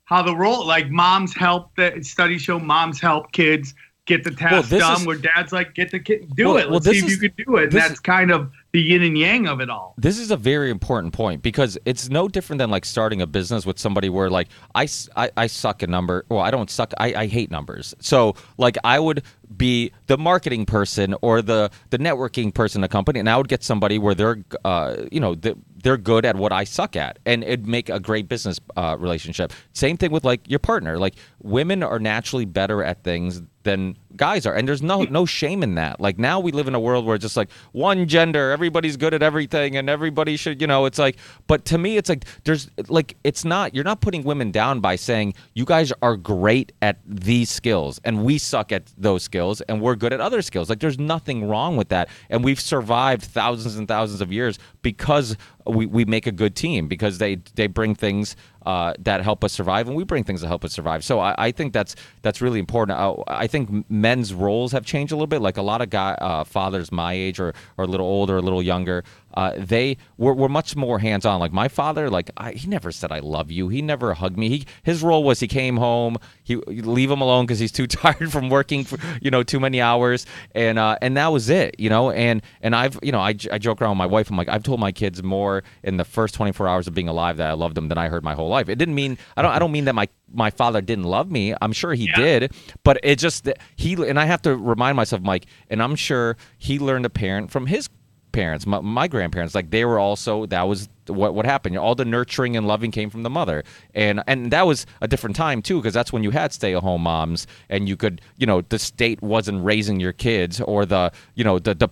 how 0.04 0.22
the 0.22 0.36
role. 0.36 0.66
Like 0.66 0.90
moms 0.90 1.32
help. 1.34 1.74
The 1.76 1.98
studies 2.02 2.42
show 2.42 2.58
moms 2.58 3.00
help 3.00 3.32
kids 3.32 3.72
get 4.04 4.24
the 4.24 4.30
task 4.30 4.68
this 4.68 4.80
done. 4.80 5.00
is- 5.00 5.06
where 5.06 5.16
dads 5.16 5.52
like 5.52 5.74
get 5.74 5.90
the 5.90 5.98
kid 5.98 6.28
do 6.36 6.48
Well- 6.48 6.56
it. 6.58 6.70
Let's 6.70 6.84
this 6.84 6.94
see 7.00 7.06
if 7.06 7.06
is- 7.06 7.12
you 7.12 7.18
could 7.30 7.36
do 7.46 7.56
it. 7.56 7.62
And 7.64 7.72
this 7.72 7.88
that's 7.88 8.00
kind 8.00 8.30
of 8.30 8.50
the 8.72 8.82
yin 8.82 9.02
and 9.02 9.16
yang 9.16 9.46
of 9.46 9.60
it 9.60 9.70
all. 9.70 9.94
this 9.96 10.18
is 10.18 10.30
a 10.30 10.36
very 10.36 10.70
important 10.70 11.12
point 11.14 11.42
because 11.42 11.78
it's 11.84 12.08
no 12.10 12.28
different 12.28 12.58
than 12.58 12.70
like 12.70 12.84
starting 12.84 13.22
a 13.22 13.26
business 13.26 13.64
with 13.64 13.78
somebody 13.78 14.08
where 14.08 14.28
like 14.28 14.48
I, 14.74 14.86
I, 15.16 15.30
I 15.36 15.46
suck 15.46 15.82
at 15.82 15.88
number 15.88 16.24
well 16.28 16.40
I 16.40 16.50
don't 16.50 16.70
suck 16.70 16.92
I, 16.98 17.14
I 17.14 17.26
hate 17.26 17.50
numbers 17.50 17.94
so 18.00 18.34
like 18.58 18.76
I 18.84 18.98
would 18.98 19.22
be 19.56 19.92
the 20.08 20.18
marketing 20.18 20.66
person 20.66 21.14
or 21.22 21.40
the 21.42 21.70
the 21.90 21.98
networking 21.98 22.52
person 22.52 22.80
in 22.80 22.84
a 22.84 22.88
company 22.88 23.20
and 23.20 23.30
I 23.30 23.36
would 23.36 23.48
get 23.48 23.62
somebody 23.62 23.98
where 23.98 24.14
they're 24.14 24.38
uh, 24.64 24.96
you 25.10 25.20
know 25.20 25.34
th- 25.34 25.56
they're 25.86 25.96
good 25.96 26.24
at 26.24 26.34
what 26.34 26.52
I 26.52 26.64
suck 26.64 26.96
at 26.96 27.20
and 27.24 27.44
it'd 27.44 27.68
make 27.68 27.88
a 27.88 28.00
great 28.00 28.28
business 28.28 28.58
uh, 28.76 28.96
relationship. 28.98 29.52
Same 29.72 29.96
thing 29.96 30.10
with 30.10 30.24
like 30.24 30.40
your 30.50 30.58
partner. 30.58 30.98
Like 30.98 31.14
women 31.40 31.84
are 31.84 32.00
naturally 32.00 32.44
better 32.44 32.82
at 32.82 33.04
things 33.04 33.40
than 33.62 33.96
guys 34.16 34.46
are 34.46 34.54
and 34.54 34.66
there's 34.66 34.80
no 34.82 35.02
no 35.02 35.26
shame 35.26 35.62
in 35.62 35.74
that. 35.74 36.00
Like 36.00 36.18
now 36.18 36.40
we 36.40 36.50
live 36.52 36.66
in 36.66 36.74
a 36.74 36.80
world 36.80 37.04
where 37.04 37.14
it's 37.16 37.22
just 37.22 37.36
like 37.36 37.50
one 37.72 38.08
gender 38.08 38.50
everybody's 38.50 38.96
good 38.96 39.12
at 39.14 39.22
everything 39.22 39.76
and 39.76 39.88
everybody 39.90 40.36
should 40.36 40.60
you 40.60 40.66
know 40.66 40.86
it's 40.86 40.98
like 40.98 41.18
but 41.46 41.64
to 41.66 41.78
me 41.78 41.96
it's 41.96 42.08
like 42.08 42.24
there's 42.44 42.70
like 42.88 43.16
it's 43.24 43.44
not 43.44 43.74
you're 43.74 43.84
not 43.84 44.00
putting 44.00 44.22
women 44.22 44.50
down 44.50 44.80
by 44.80 44.96
saying 44.96 45.34
you 45.54 45.64
guys 45.64 45.92
are 46.00 46.16
great 46.16 46.72
at 46.80 46.98
these 47.04 47.50
skills 47.50 48.00
and 48.04 48.24
we 48.24 48.38
suck 48.38 48.72
at 48.72 48.92
those 48.96 49.24
skills 49.24 49.60
and 49.62 49.80
we're 49.80 49.96
good 49.96 50.12
at 50.12 50.20
other 50.20 50.42
skills. 50.42 50.70
Like 50.70 50.80
there's 50.80 50.98
nothing 50.98 51.48
wrong 51.48 51.76
with 51.76 51.88
that 51.90 52.08
and 52.30 52.42
we've 52.44 52.60
survived 52.60 53.22
thousands 53.22 53.76
and 53.76 53.86
thousands 53.88 54.20
of 54.20 54.32
years 54.32 54.58
because 54.82 55.36
we, 55.66 55.86
we 55.86 56.04
make 56.04 56.26
a 56.26 56.32
good 56.32 56.54
team 56.54 56.88
because 56.88 57.18
they 57.18 57.37
they 57.54 57.66
bring 57.66 57.94
things 57.94 58.37
uh, 58.66 58.94
that 58.99 59.23
help 59.23 59.44
us 59.44 59.52
survive, 59.52 59.87
and 59.87 59.96
we 59.96 60.04
bring 60.04 60.25
things 60.25 60.40
that 60.40 60.49
help 60.49 60.64
us 60.64 60.73
survive. 60.73 61.04
So 61.04 61.20
I, 61.20 61.35
I 61.38 61.50
think 61.52 61.73
that's 61.73 61.94
that's 62.23 62.42
really 62.42 62.58
important. 62.58 62.99
Uh, 62.99 63.14
I 63.28 63.46
think 63.46 63.88
men's 63.88 64.35
roles 64.35 64.73
have 64.73 64.85
changed 64.85 65.12
a 65.12 65.16
little 65.16 65.26
bit. 65.28 65.40
Like 65.40 65.56
a 65.56 65.62
lot 65.62 65.80
of 65.80 65.88
guy 65.88 66.12
uh, 66.14 66.44
fathers 66.44 66.90
my 66.92 67.12
age 67.12 67.40
or 67.40 67.54
or 67.78 67.85
a 67.85 67.88
little 67.88 68.06
older, 68.06 68.37
a 68.37 68.42
little 68.42 68.62
younger, 68.62 69.04
uh, 69.37 69.52
they 69.56 69.99
were, 70.16 70.32
were 70.32 70.49
much 70.49 70.75
more 70.75 70.99
hands 70.99 71.26
on. 71.26 71.38
Like 71.38 71.52
my 71.52 71.68
father, 71.68 72.08
like 72.08 72.30
I, 72.37 72.52
he 72.52 72.66
never 72.66 72.90
said 72.90 73.12
I 73.12 73.18
love 73.18 73.50
you. 73.50 73.68
He 73.68 73.82
never 73.82 74.14
hugged 74.14 74.38
me. 74.38 74.49
He 74.49 74.66
his 74.82 75.02
role 75.02 75.23
was 75.23 75.40
he 75.40 75.46
came 75.46 75.76
home, 75.76 76.16
he 76.42 76.56
leave 76.56 77.11
him 77.11 77.20
alone 77.20 77.44
because 77.44 77.58
he's 77.58 77.73
too 77.73 77.87
tired 77.87 78.32
from 78.32 78.49
working, 78.49 78.85
for, 78.85 78.99
you 79.20 79.30
know, 79.30 79.42
too 79.42 79.61
many 79.61 79.80
hours, 79.80 80.26
and 80.54 80.78
uh, 80.78 80.96
and 81.02 81.16
that 81.16 81.28
was 81.28 81.50
it, 81.50 81.78
you 81.78 81.90
know. 81.90 82.11
And 82.11 82.42
and 82.62 82.75
I've 82.75 82.99
you 83.02 83.12
know 83.12 83.20
I, 83.20 83.35
I 83.52 83.58
joke 83.58 83.82
around 83.82 83.90
with 83.90 83.99
my 83.99 84.06
wife. 84.06 84.30
I'm 84.30 84.37
like 84.37 84.49
I've 84.49 84.62
told 84.62 84.80
my 84.80 84.92
kids 84.92 85.23
more 85.23 85.62
in 85.82 85.99
the 85.99 86.04
first 86.04 86.35
24 86.35 86.66
hours 86.66 86.88
of 86.88 86.94
being 86.94 87.08
alive 87.08 87.37
that 87.37 87.50
I 87.50 87.52
loved 87.52 87.75
them 87.75 87.88
than 87.88 87.99
I 87.99 88.08
heard 88.08 88.25
my 88.25 88.35
whole 88.35 88.49
life. 88.49 88.55
It 88.68 88.76
didn't 88.78 88.94
mean 88.94 89.18
I 89.36 89.42
don't 89.42 89.52
I 89.52 89.58
don't 89.58 89.72
mean 89.72 89.84
that 89.84 89.94
my 89.94 90.08
my 90.32 90.50
father 90.50 90.80
didn't 90.80 91.04
love 91.04 91.30
me. 91.30 91.54
I'm 91.60 91.72
sure 91.72 91.94
he 91.94 92.06
Yeah. 92.08 92.16
did, 92.16 92.52
but 92.82 92.98
it 93.02 93.18
just 93.18 93.48
he 93.76 93.94
and 93.94 94.18
I 94.18 94.25
have 94.26 94.42
to 94.42 94.56
remind 94.56 94.96
myself, 94.96 95.22
Mike, 95.22 95.46
and 95.70 95.82
I'm 95.82 95.94
sure 95.96 96.36
he 96.58 96.78
learned 96.78 97.06
a 97.06 97.10
parent 97.10 97.50
from 97.50 97.66
his 97.66 97.88
parents, 98.32 98.66
my, 98.66 98.80
my 98.80 99.08
grandparents. 99.08 99.54
Like 99.54 99.70
they 99.70 99.84
were 99.84 99.98
also 99.98 100.46
that 100.46 100.62
was 100.68 100.88
what 101.06 101.34
what 101.34 101.46
happened. 101.46 101.78
All 101.78 101.94
the 101.94 102.04
nurturing 102.04 102.56
and 102.56 102.66
loving 102.66 102.90
came 102.90 103.08
from 103.08 103.22
the 103.22 103.30
mother, 103.30 103.64
and 103.94 104.22
and 104.26 104.50
that 104.50 104.66
was 104.66 104.84
a 105.00 105.08
different 105.08 105.36
time 105.36 105.62
too, 105.62 105.78
because 105.78 105.94
that's 105.94 106.12
when 106.12 106.22
you 106.22 106.30
had 106.32 106.52
stay 106.52 106.75
at 106.75 106.82
home 106.82 107.02
moms, 107.02 107.46
and 107.70 107.88
you 107.88 107.96
could 107.96 108.20
you 108.36 108.46
know 108.46 108.60
the 108.60 108.78
state 108.78 109.22
wasn't 109.22 109.64
raising 109.64 110.00
your 110.00 110.12
kids, 110.12 110.60
or 110.60 110.84
the 110.84 111.12
you 111.34 111.44
know 111.44 111.58
the 111.58 111.75
the 111.75 111.88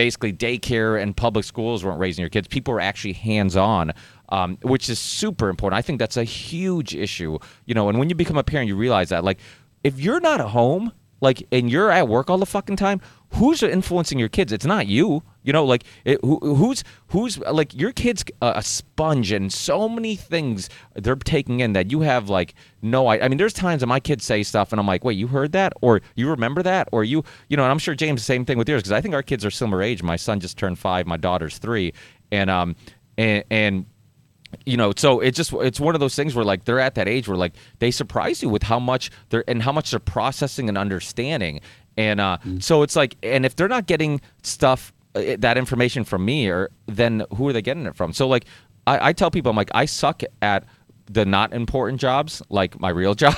basically 0.00 0.32
daycare 0.32 1.00
and 1.00 1.14
public 1.14 1.44
schools 1.44 1.84
weren't 1.84 2.00
raising 2.00 2.22
your 2.22 2.30
kids. 2.30 2.48
People 2.48 2.72
were 2.72 2.80
actually 2.80 3.12
hands 3.12 3.54
on. 3.54 3.92
Um, 4.30 4.58
which 4.62 4.88
is 4.88 5.00
super 5.00 5.48
important. 5.48 5.76
I 5.76 5.82
think 5.82 5.98
that's 5.98 6.16
a 6.16 6.22
huge 6.22 6.94
issue, 6.94 7.36
you 7.66 7.74
know. 7.74 7.88
And 7.88 7.98
when 7.98 8.08
you 8.08 8.14
become 8.14 8.38
a 8.38 8.44
parent, 8.44 8.68
you 8.68 8.76
realize 8.76 9.08
that, 9.08 9.24
like, 9.24 9.40
if 9.82 9.98
you're 9.98 10.20
not 10.20 10.40
at 10.40 10.46
home, 10.46 10.92
like, 11.20 11.44
and 11.50 11.68
you're 11.68 11.90
at 11.90 12.06
work 12.06 12.30
all 12.30 12.38
the 12.38 12.46
fucking 12.46 12.76
time, 12.76 13.00
who's 13.34 13.60
influencing 13.60 14.20
your 14.20 14.28
kids? 14.28 14.52
It's 14.52 14.64
not 14.64 14.86
you, 14.86 15.24
you 15.42 15.52
know. 15.52 15.64
Like, 15.64 15.84
it, 16.04 16.18
who, 16.22 16.38
who's 16.40 16.84
who's 17.08 17.38
like 17.38 17.74
your 17.74 17.92
kids 17.92 18.24
a, 18.42 18.62
sponge 18.62 19.32
and 19.32 19.52
so 19.52 19.88
many 19.88 20.16
things 20.16 20.68
they're 20.94 21.16
taking 21.16 21.60
in 21.60 21.72
that 21.72 21.90
you 21.90 22.00
have 22.00 22.28
like 22.28 22.54
no. 22.82 23.06
I, 23.06 23.24
I 23.24 23.28
mean, 23.28 23.38
there's 23.38 23.52
times 23.52 23.80
that 23.80 23.86
my 23.86 24.00
kids 24.00 24.24
say 24.24 24.42
stuff 24.42 24.72
and 24.72 24.80
I'm 24.80 24.86
like, 24.86 25.04
wait, 25.04 25.18
you 25.18 25.26
heard 25.28 25.52
that, 25.52 25.72
or 25.80 26.00
you 26.14 26.28
remember 26.28 26.62
that, 26.62 26.88
or 26.92 27.04
you, 27.04 27.24
you 27.48 27.56
know. 27.56 27.64
And 27.64 27.70
I'm 27.70 27.78
sure 27.78 27.94
James, 27.94 28.20
the 28.20 28.24
same 28.24 28.44
thing 28.44 28.58
with 28.58 28.68
yours 28.68 28.82
because 28.82 28.92
I 28.92 29.00
think 29.00 29.14
our 29.14 29.22
kids 29.22 29.44
are 29.44 29.50
similar 29.50 29.82
age. 29.82 30.02
My 30.02 30.16
son 30.16 30.40
just 30.40 30.58
turned 30.58 30.78
five, 30.78 31.06
my 31.06 31.16
daughter's 31.16 31.58
three, 31.58 31.92
and 32.32 32.50
um, 32.50 32.76
and 33.18 33.44
and 33.50 33.86
you 34.66 34.76
know 34.76 34.92
so 34.96 35.20
it's 35.20 35.36
just 35.36 35.52
it's 35.54 35.78
one 35.78 35.94
of 35.94 36.00
those 36.00 36.16
things 36.16 36.34
where 36.34 36.44
like 36.44 36.64
they're 36.64 36.80
at 36.80 36.96
that 36.96 37.06
age 37.06 37.28
where 37.28 37.36
like 37.36 37.52
they 37.78 37.90
surprise 37.92 38.42
you 38.42 38.48
with 38.48 38.64
how 38.64 38.80
much 38.80 39.10
they're 39.28 39.44
and 39.46 39.62
how 39.62 39.70
much 39.70 39.92
they're 39.92 40.00
processing 40.00 40.68
and 40.68 40.76
understanding 40.76 41.60
And 41.96 42.20
uh, 42.20 42.38
so 42.60 42.82
it's 42.82 42.96
like, 42.96 43.16
and 43.22 43.44
if 43.44 43.56
they're 43.56 43.68
not 43.68 43.86
getting 43.86 44.20
stuff, 44.42 44.92
that 45.14 45.58
information 45.58 46.04
from 46.04 46.24
me, 46.24 46.48
or 46.48 46.70
then 46.86 47.24
who 47.36 47.48
are 47.48 47.52
they 47.52 47.62
getting 47.62 47.86
it 47.86 47.96
from? 47.96 48.12
So 48.12 48.28
like, 48.28 48.44
I, 48.86 49.08
I 49.08 49.12
tell 49.12 49.30
people, 49.30 49.50
I'm 49.50 49.56
like, 49.56 49.70
I 49.74 49.84
suck 49.84 50.22
at 50.42 50.64
the 51.06 51.24
not 51.26 51.52
important 51.52 52.00
jobs, 52.00 52.40
like 52.50 52.78
my 52.80 52.88
real 52.88 53.14
job, 53.24 53.34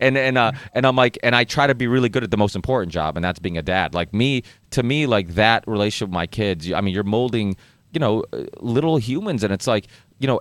and 0.00 0.16
and 0.16 0.36
uh, 0.36 0.52
and 0.74 0.86
I'm 0.86 0.96
like, 0.96 1.18
and 1.22 1.34
I 1.34 1.44
try 1.44 1.66
to 1.66 1.74
be 1.74 1.86
really 1.86 2.08
good 2.08 2.22
at 2.22 2.30
the 2.30 2.36
most 2.36 2.54
important 2.54 2.92
job, 2.92 3.16
and 3.16 3.24
that's 3.24 3.38
being 3.38 3.58
a 3.58 3.62
dad. 3.62 3.94
Like 3.94 4.12
me, 4.12 4.42
to 4.70 4.82
me, 4.82 5.06
like 5.06 5.28
that 5.34 5.64
relationship 5.66 6.08
with 6.08 6.14
my 6.14 6.26
kids. 6.26 6.70
I 6.72 6.80
mean, 6.80 6.94
you're 6.94 7.04
molding, 7.04 7.56
you 7.92 8.00
know, 8.00 8.24
uh, 8.32 8.44
little 8.60 8.98
humans, 8.98 9.42
and 9.42 9.52
it's 9.52 9.66
like, 9.66 9.86
you 10.18 10.26
know, 10.26 10.40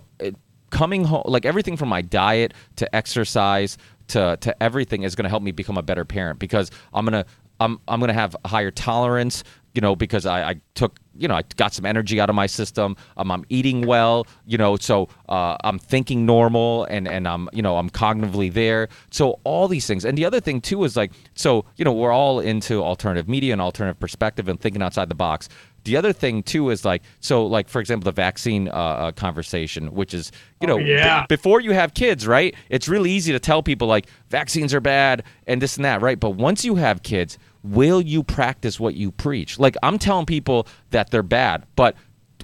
coming 0.74 1.06
home, 1.06 1.24
like 1.26 1.46
everything 1.46 1.78
from 1.78 1.88
my 1.88 2.02
diet 2.02 2.54
to 2.76 2.94
exercise 2.96 3.78
to 4.08 4.38
to 4.42 4.64
everything 4.64 5.04
is 5.04 5.16
going 5.16 5.24
to 5.24 5.30
help 5.30 5.44
me 5.44 5.52
become 5.52 5.78
a 5.78 5.84
better 5.84 6.04
parent 6.04 6.40
because 6.40 6.70
I'm 6.94 7.06
gonna 7.06 7.26
I'm 7.60 7.80
I'm 7.88 8.00
gonna 8.00 8.14
have 8.14 8.36
higher 8.46 8.72
tolerance 8.72 9.44
you 9.74 9.82
know, 9.82 9.96
because 9.96 10.26
I, 10.26 10.52
I, 10.52 10.62
took, 10.76 11.00
you 11.18 11.28
know, 11.28 11.36
I 11.36 11.44
got 11.56 11.74
some 11.74 11.86
energy 11.86 12.20
out 12.20 12.30
of 12.30 12.36
my 12.36 12.46
system. 12.46 12.96
Um, 13.18 13.32
I'm 13.32 13.44
eating 13.50 13.86
well, 13.88 14.28
you 14.46 14.58
know, 14.58 14.78
so 14.78 15.10
uh, 15.30 15.58
I'm 15.64 15.80
thinking 15.80 16.26
normal 16.26 16.86
and, 16.86 17.08
and 17.08 17.28
I'm, 17.28 17.50
you 17.54 17.62
know, 17.62 17.78
I'm 17.78 17.90
cognitively 17.90 18.54
there. 18.54 18.90
So 19.10 19.40
all 19.44 19.68
these 19.68 19.88
things. 19.88 20.06
And 20.06 20.18
the 20.18 20.26
other 20.26 20.40
thing 20.40 20.62
too 20.62 20.84
is 20.84 20.96
like, 20.96 21.12
so, 21.34 21.66
you 21.76 21.86
know, 21.86 21.92
we're 21.92 22.12
all 22.12 22.40
into 22.40 22.84
alternative 22.84 23.28
media 23.28 23.54
and 23.54 23.62
alternative 23.62 24.00
perspective 24.00 24.48
and 24.48 24.60
thinking 24.60 24.82
outside 24.82 25.10
the 25.10 25.16
box. 25.16 25.50
The 25.86 25.98
other 25.98 26.14
thing 26.14 26.44
too 26.44 26.70
is 26.70 26.86
like, 26.86 27.02
so 27.20 27.46
like, 27.46 27.68
for 27.68 27.82
example, 27.82 28.06
the 28.06 28.16
vaccine 28.16 28.70
uh, 28.70 28.72
uh, 28.72 29.12
conversation, 29.12 29.94
which 29.94 30.14
is, 30.14 30.32
you 30.62 30.68
know, 30.68 30.76
oh, 30.76 30.78
yeah. 30.78 31.22
b- 31.22 31.36
before 31.36 31.60
you 31.60 31.72
have 31.72 31.94
kids, 31.94 32.26
right? 32.26 32.56
It's 32.70 32.88
really 32.88 33.12
easy 33.12 33.34
to 33.34 33.40
tell 33.40 33.62
people 33.62 33.88
like 33.88 34.08
vaccines 34.30 34.74
are 34.74 34.80
bad 34.80 35.24
and 35.48 35.62
this 35.62 35.76
and 35.76 35.84
that, 35.84 36.02
right? 36.02 36.20
But 36.20 36.32
once 36.32 36.64
you 36.64 36.76
have 36.76 37.04
kids, 37.04 37.38
will 37.64 38.02
you 38.02 38.24
practice 38.24 38.80
what 38.80 38.96
you 38.96 39.12
preach? 39.12 39.58
Like 39.58 39.76
I'm 39.82 39.98
telling 39.98 40.26
people 40.26 40.68
that 40.92 41.10
they're 41.10 41.24
bad, 41.24 41.66
but 41.76 41.96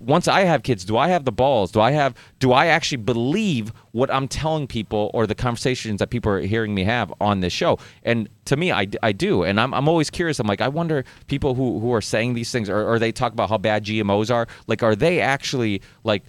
once 0.02 0.28
I 0.28 0.42
have 0.42 0.64
kids, 0.64 0.86
do 0.86 0.98
I 0.98 1.10
have 1.10 1.26
the 1.26 1.32
balls? 1.32 1.72
Do 1.72 1.82
I 1.82 1.92
have 1.92 2.16
do 2.40 2.52
I 2.52 2.68
actually 2.68 2.98
believe 2.98 3.74
what 3.92 4.14
I'm 4.14 4.28
telling 4.28 4.68
people 4.68 5.12
or 5.14 5.28
the 5.28 5.36
conversations 5.36 6.00
that 6.00 6.10
people 6.10 6.32
are 6.32 6.40
hearing 6.40 6.74
me 6.74 6.84
have 6.84 7.14
on 7.20 7.42
this 7.42 7.54
show? 7.54 7.80
And 8.04 8.30
to 8.46 8.56
me, 8.56 8.72
I, 8.72 8.88
I 9.04 9.12
do. 9.12 9.44
And 9.44 9.60
I'm, 9.60 9.74
I'm 9.74 9.88
always 9.88 10.10
curious. 10.10 10.40
I'm 10.40 10.48
like, 10.48 10.62
I 10.62 10.68
wonder 10.68 11.04
people 11.28 11.56
who, 11.56 11.80
who 11.80 11.94
are 11.94 12.02
saying 12.02 12.34
these 12.34 12.52
things 12.52 12.70
or, 12.70 12.88
or 12.88 13.00
they 13.00 13.12
talk 13.12 13.34
about 13.34 13.50
how 13.50 13.58
bad 13.58 13.86
GMOs 13.86 14.34
are, 14.34 14.48
like, 14.68 14.84
are 14.84 14.96
they 14.96 15.20
actually 15.20 15.82
like 16.04 16.24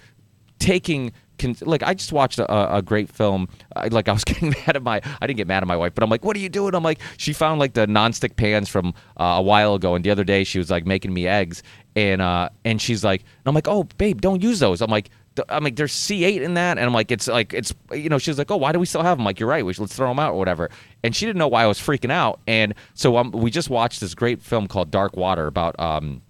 taking 0.58 1.12
can, 1.40 1.56
like 1.62 1.82
I 1.82 1.94
just 1.94 2.12
watched 2.12 2.38
a, 2.38 2.76
a 2.76 2.82
great 2.82 3.08
film. 3.08 3.48
I, 3.74 3.88
like 3.88 4.08
I 4.08 4.12
was 4.12 4.24
getting 4.30 4.50
mad 4.50 4.76
at 4.76 4.82
my, 4.82 5.00
I 5.20 5.26
didn't 5.26 5.38
get 5.38 5.48
mad 5.48 5.62
at 5.62 5.66
my 5.66 5.76
wife, 5.76 5.94
but 5.94 6.04
I'm 6.04 6.10
like, 6.10 6.24
what 6.24 6.36
are 6.36 6.40
you 6.40 6.48
doing? 6.48 6.74
I'm 6.74 6.84
like, 6.84 7.00
she 7.16 7.32
found 7.32 7.58
like 7.58 7.72
the 7.74 7.86
nonstick 7.86 8.36
pans 8.36 8.68
from 8.68 8.94
uh, 9.18 9.36
a 9.38 9.42
while 9.42 9.74
ago, 9.74 9.94
and 9.94 10.04
the 10.04 10.10
other 10.10 10.24
day 10.24 10.44
she 10.44 10.58
was 10.58 10.70
like 10.70 10.86
making 10.86 11.12
me 11.12 11.26
eggs, 11.26 11.62
and 11.96 12.20
uh, 12.22 12.50
and 12.64 12.80
she's 12.80 13.02
like, 13.02 13.22
and 13.22 13.46
I'm 13.46 13.54
like, 13.54 13.68
oh 13.68 13.84
babe, 13.98 14.20
don't 14.20 14.42
use 14.42 14.60
those. 14.60 14.80
I'm 14.80 14.90
like. 14.90 15.10
I'm 15.48 15.62
like, 15.62 15.76
there's 15.76 15.92
C8 15.92 16.42
in 16.42 16.54
that, 16.54 16.76
and 16.76 16.84
I'm 16.84 16.92
like, 16.92 17.10
it's 17.12 17.28
like, 17.28 17.54
it's, 17.54 17.72
you 17.92 18.08
know, 18.08 18.18
she's 18.18 18.36
like, 18.36 18.50
oh, 18.50 18.56
why 18.56 18.72
do 18.72 18.80
we 18.80 18.84
still 18.84 19.02
have 19.02 19.16
them? 19.16 19.22
I'm 19.22 19.24
like, 19.24 19.38
you're 19.38 19.48
right, 19.48 19.64
we 19.64 19.72
should 19.72 19.82
let's 19.82 19.94
throw 19.94 20.08
them 20.08 20.18
out 20.18 20.34
or 20.34 20.38
whatever. 20.38 20.68
And 21.04 21.14
she 21.14 21.24
didn't 21.24 21.38
know 21.38 21.48
why 21.48 21.62
I 21.62 21.66
was 21.66 21.78
freaking 21.78 22.10
out, 22.10 22.40
and 22.48 22.74
so 22.94 23.16
um, 23.16 23.30
we 23.30 23.50
just 23.50 23.70
watched 23.70 24.00
this 24.00 24.14
great 24.14 24.42
film 24.42 24.66
called 24.66 24.90
Dark 24.90 25.16
Water 25.16 25.46
about 25.46 25.78
um, 25.78 26.20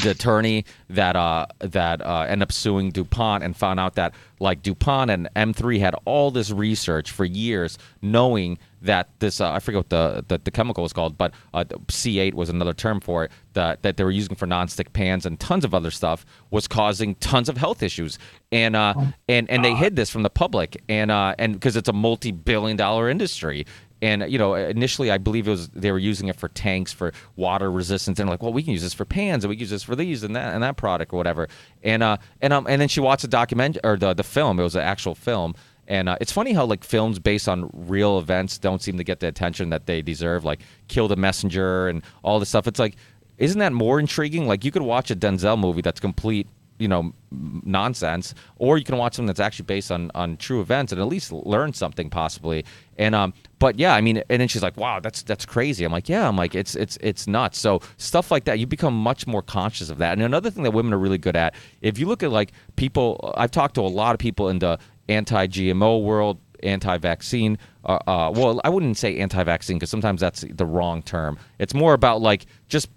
the 0.00 0.10
attorney 0.10 0.64
that 0.88 1.16
uh, 1.16 1.46
that 1.60 2.00
uh, 2.04 2.20
ended 2.22 2.42
up 2.42 2.52
suing 2.52 2.90
DuPont 2.90 3.44
and 3.44 3.56
found 3.56 3.78
out 3.78 3.94
that 3.96 4.14
like 4.40 4.62
DuPont 4.62 5.10
and 5.10 5.28
M3 5.36 5.80
had 5.80 5.94
all 6.04 6.30
this 6.30 6.50
research 6.50 7.10
for 7.10 7.24
years, 7.24 7.78
knowing 8.00 8.58
that 8.80 9.08
this 9.18 9.40
uh, 9.40 9.52
I 9.52 9.60
forget 9.60 9.78
what 9.80 9.88
the, 9.90 10.24
the, 10.26 10.38
the 10.38 10.50
chemical 10.50 10.82
was 10.82 10.92
called, 10.92 11.18
but 11.18 11.32
uh, 11.52 11.64
C8 11.64 12.34
was 12.34 12.48
another 12.48 12.72
term 12.72 13.00
for 13.00 13.24
it 13.24 13.32
that 13.52 13.82
that 13.82 13.96
they 13.96 14.04
were 14.04 14.10
using 14.10 14.34
for 14.34 14.46
nonstick 14.46 14.92
pans 14.92 15.26
and 15.26 15.38
tons 15.38 15.64
of 15.64 15.74
other 15.74 15.90
stuff 15.90 16.24
was 16.50 16.66
causing 16.66 17.14
tons 17.16 17.48
of 17.48 17.58
health 17.58 17.82
issues, 17.82 18.18
and 18.50 18.74
uh, 18.74 18.94
oh, 18.96 19.12
and 19.28 19.48
and 19.50 19.64
they 19.64 19.74
hid 19.74 19.96
this 19.96 20.10
from 20.10 20.22
the 20.22 20.30
public, 20.30 20.82
and 20.88 21.10
uh, 21.10 21.34
and 21.38 21.54
because 21.54 21.76
it's 21.76 21.88
a 21.88 21.92
multi 21.92 22.32
billion 22.32 22.76
dollar 22.76 23.10
industry, 23.10 23.66
and 24.02 24.30
you 24.30 24.36
know, 24.36 24.54
initially 24.54 25.10
I 25.10 25.16
believe 25.16 25.46
it 25.46 25.52
was 25.52 25.68
they 25.68 25.92
were 25.92 25.98
using 25.98 26.28
it 26.28 26.36
for 26.36 26.48
tanks 26.48 26.92
for 26.92 27.12
water 27.36 27.70
resistance, 27.70 28.18
and 28.18 28.28
like, 28.28 28.42
well, 28.42 28.52
we 28.52 28.62
can 28.62 28.72
use 28.72 28.82
this 28.82 28.92
for 28.92 29.04
pans, 29.04 29.44
and 29.44 29.48
we 29.48 29.56
can 29.56 29.60
use 29.60 29.70
this 29.70 29.84
for 29.84 29.96
these 29.96 30.24
and 30.24 30.34
that 30.36 30.52
and 30.52 30.62
that 30.62 30.76
product 30.76 31.14
or 31.14 31.16
whatever. 31.16 31.48
And 31.82 32.02
uh, 32.02 32.16
and 32.42 32.52
um, 32.52 32.66
and 32.68 32.82
then 32.82 32.88
she 32.88 33.00
watched 33.00 33.22
the 33.22 33.28
document 33.28 33.78
or 33.84 33.96
the 33.96 34.12
the 34.12 34.24
film. 34.24 34.58
It 34.58 34.64
was 34.64 34.74
an 34.74 34.82
actual 34.82 35.14
film. 35.14 35.54
And 35.88 36.08
uh, 36.08 36.16
it's 36.20 36.30
funny 36.30 36.52
how 36.52 36.64
like 36.64 36.84
films 36.84 37.18
based 37.18 37.48
on 37.48 37.68
real 37.72 38.18
events 38.18 38.56
don't 38.56 38.80
seem 38.80 38.98
to 38.98 39.04
get 39.04 39.18
the 39.18 39.26
attention 39.26 39.70
that 39.70 39.86
they 39.86 40.00
deserve, 40.00 40.44
like 40.44 40.60
Kill 40.86 41.08
the 41.08 41.16
Messenger 41.16 41.88
and 41.88 42.02
all 42.22 42.38
this 42.38 42.48
stuff. 42.48 42.68
It's 42.68 42.78
like, 42.78 42.94
isn't 43.36 43.58
that 43.58 43.72
more 43.72 43.98
intriguing? 43.98 44.46
Like 44.46 44.64
you 44.64 44.70
could 44.70 44.82
watch 44.82 45.10
a 45.10 45.16
Denzel 45.16 45.58
movie 45.58 45.82
that's 45.82 45.98
complete 45.98 46.46
you 46.82 46.88
know 46.88 47.12
nonsense 47.30 48.34
or 48.56 48.76
you 48.76 48.84
can 48.84 48.98
watch 48.98 49.14
something 49.14 49.26
that's 49.26 49.40
actually 49.40 49.64
based 49.64 49.90
on 49.90 50.10
on 50.14 50.36
true 50.36 50.60
events 50.60 50.92
and 50.92 51.00
at 51.00 51.06
least 51.06 51.32
learn 51.32 51.72
something 51.72 52.10
possibly. 52.10 52.64
And 52.98 53.14
um 53.14 53.32
but 53.58 53.78
yeah 53.78 53.94
i 53.94 54.00
mean 54.00 54.22
and 54.28 54.40
then 54.40 54.48
she's 54.48 54.62
like 54.62 54.76
wow 54.76 55.00
that's 55.00 55.22
that's 55.22 55.46
crazy. 55.46 55.84
I'm 55.84 55.92
like 55.92 56.08
yeah. 56.08 56.28
I'm 56.28 56.36
like 56.36 56.54
it's 56.54 56.74
it's 56.74 56.98
it's 57.00 57.26
nuts. 57.26 57.58
So 57.58 57.80
stuff 57.96 58.30
like 58.30 58.44
that 58.44 58.58
you 58.58 58.66
become 58.66 58.94
much 58.94 59.26
more 59.26 59.42
conscious 59.42 59.88
of 59.90 59.98
that. 59.98 60.12
And 60.12 60.22
another 60.22 60.50
thing 60.50 60.64
that 60.64 60.72
women 60.72 60.92
are 60.92 60.98
really 60.98 61.18
good 61.18 61.36
at 61.36 61.54
if 61.80 61.98
you 61.98 62.06
look 62.06 62.22
at 62.22 62.30
like 62.30 62.52
people 62.76 63.32
i've 63.36 63.50
talked 63.50 63.74
to 63.76 63.80
a 63.80 63.92
lot 64.02 64.14
of 64.14 64.18
people 64.18 64.48
in 64.48 64.58
the 64.58 64.78
anti-gmo 65.08 66.02
world 66.02 66.38
anti-vaccine 66.62 67.58
uh, 67.84 67.98
uh, 68.06 68.32
well 68.34 68.60
i 68.64 68.68
wouldn't 68.68 68.96
say 68.96 69.18
anti-vaccine 69.18 69.76
because 69.76 69.90
sometimes 69.90 70.20
that's 70.20 70.44
the 70.48 70.66
wrong 70.66 71.02
term. 71.02 71.38
It's 71.58 71.74
more 71.74 71.94
about 71.94 72.20
like 72.20 72.46
just 72.68 72.88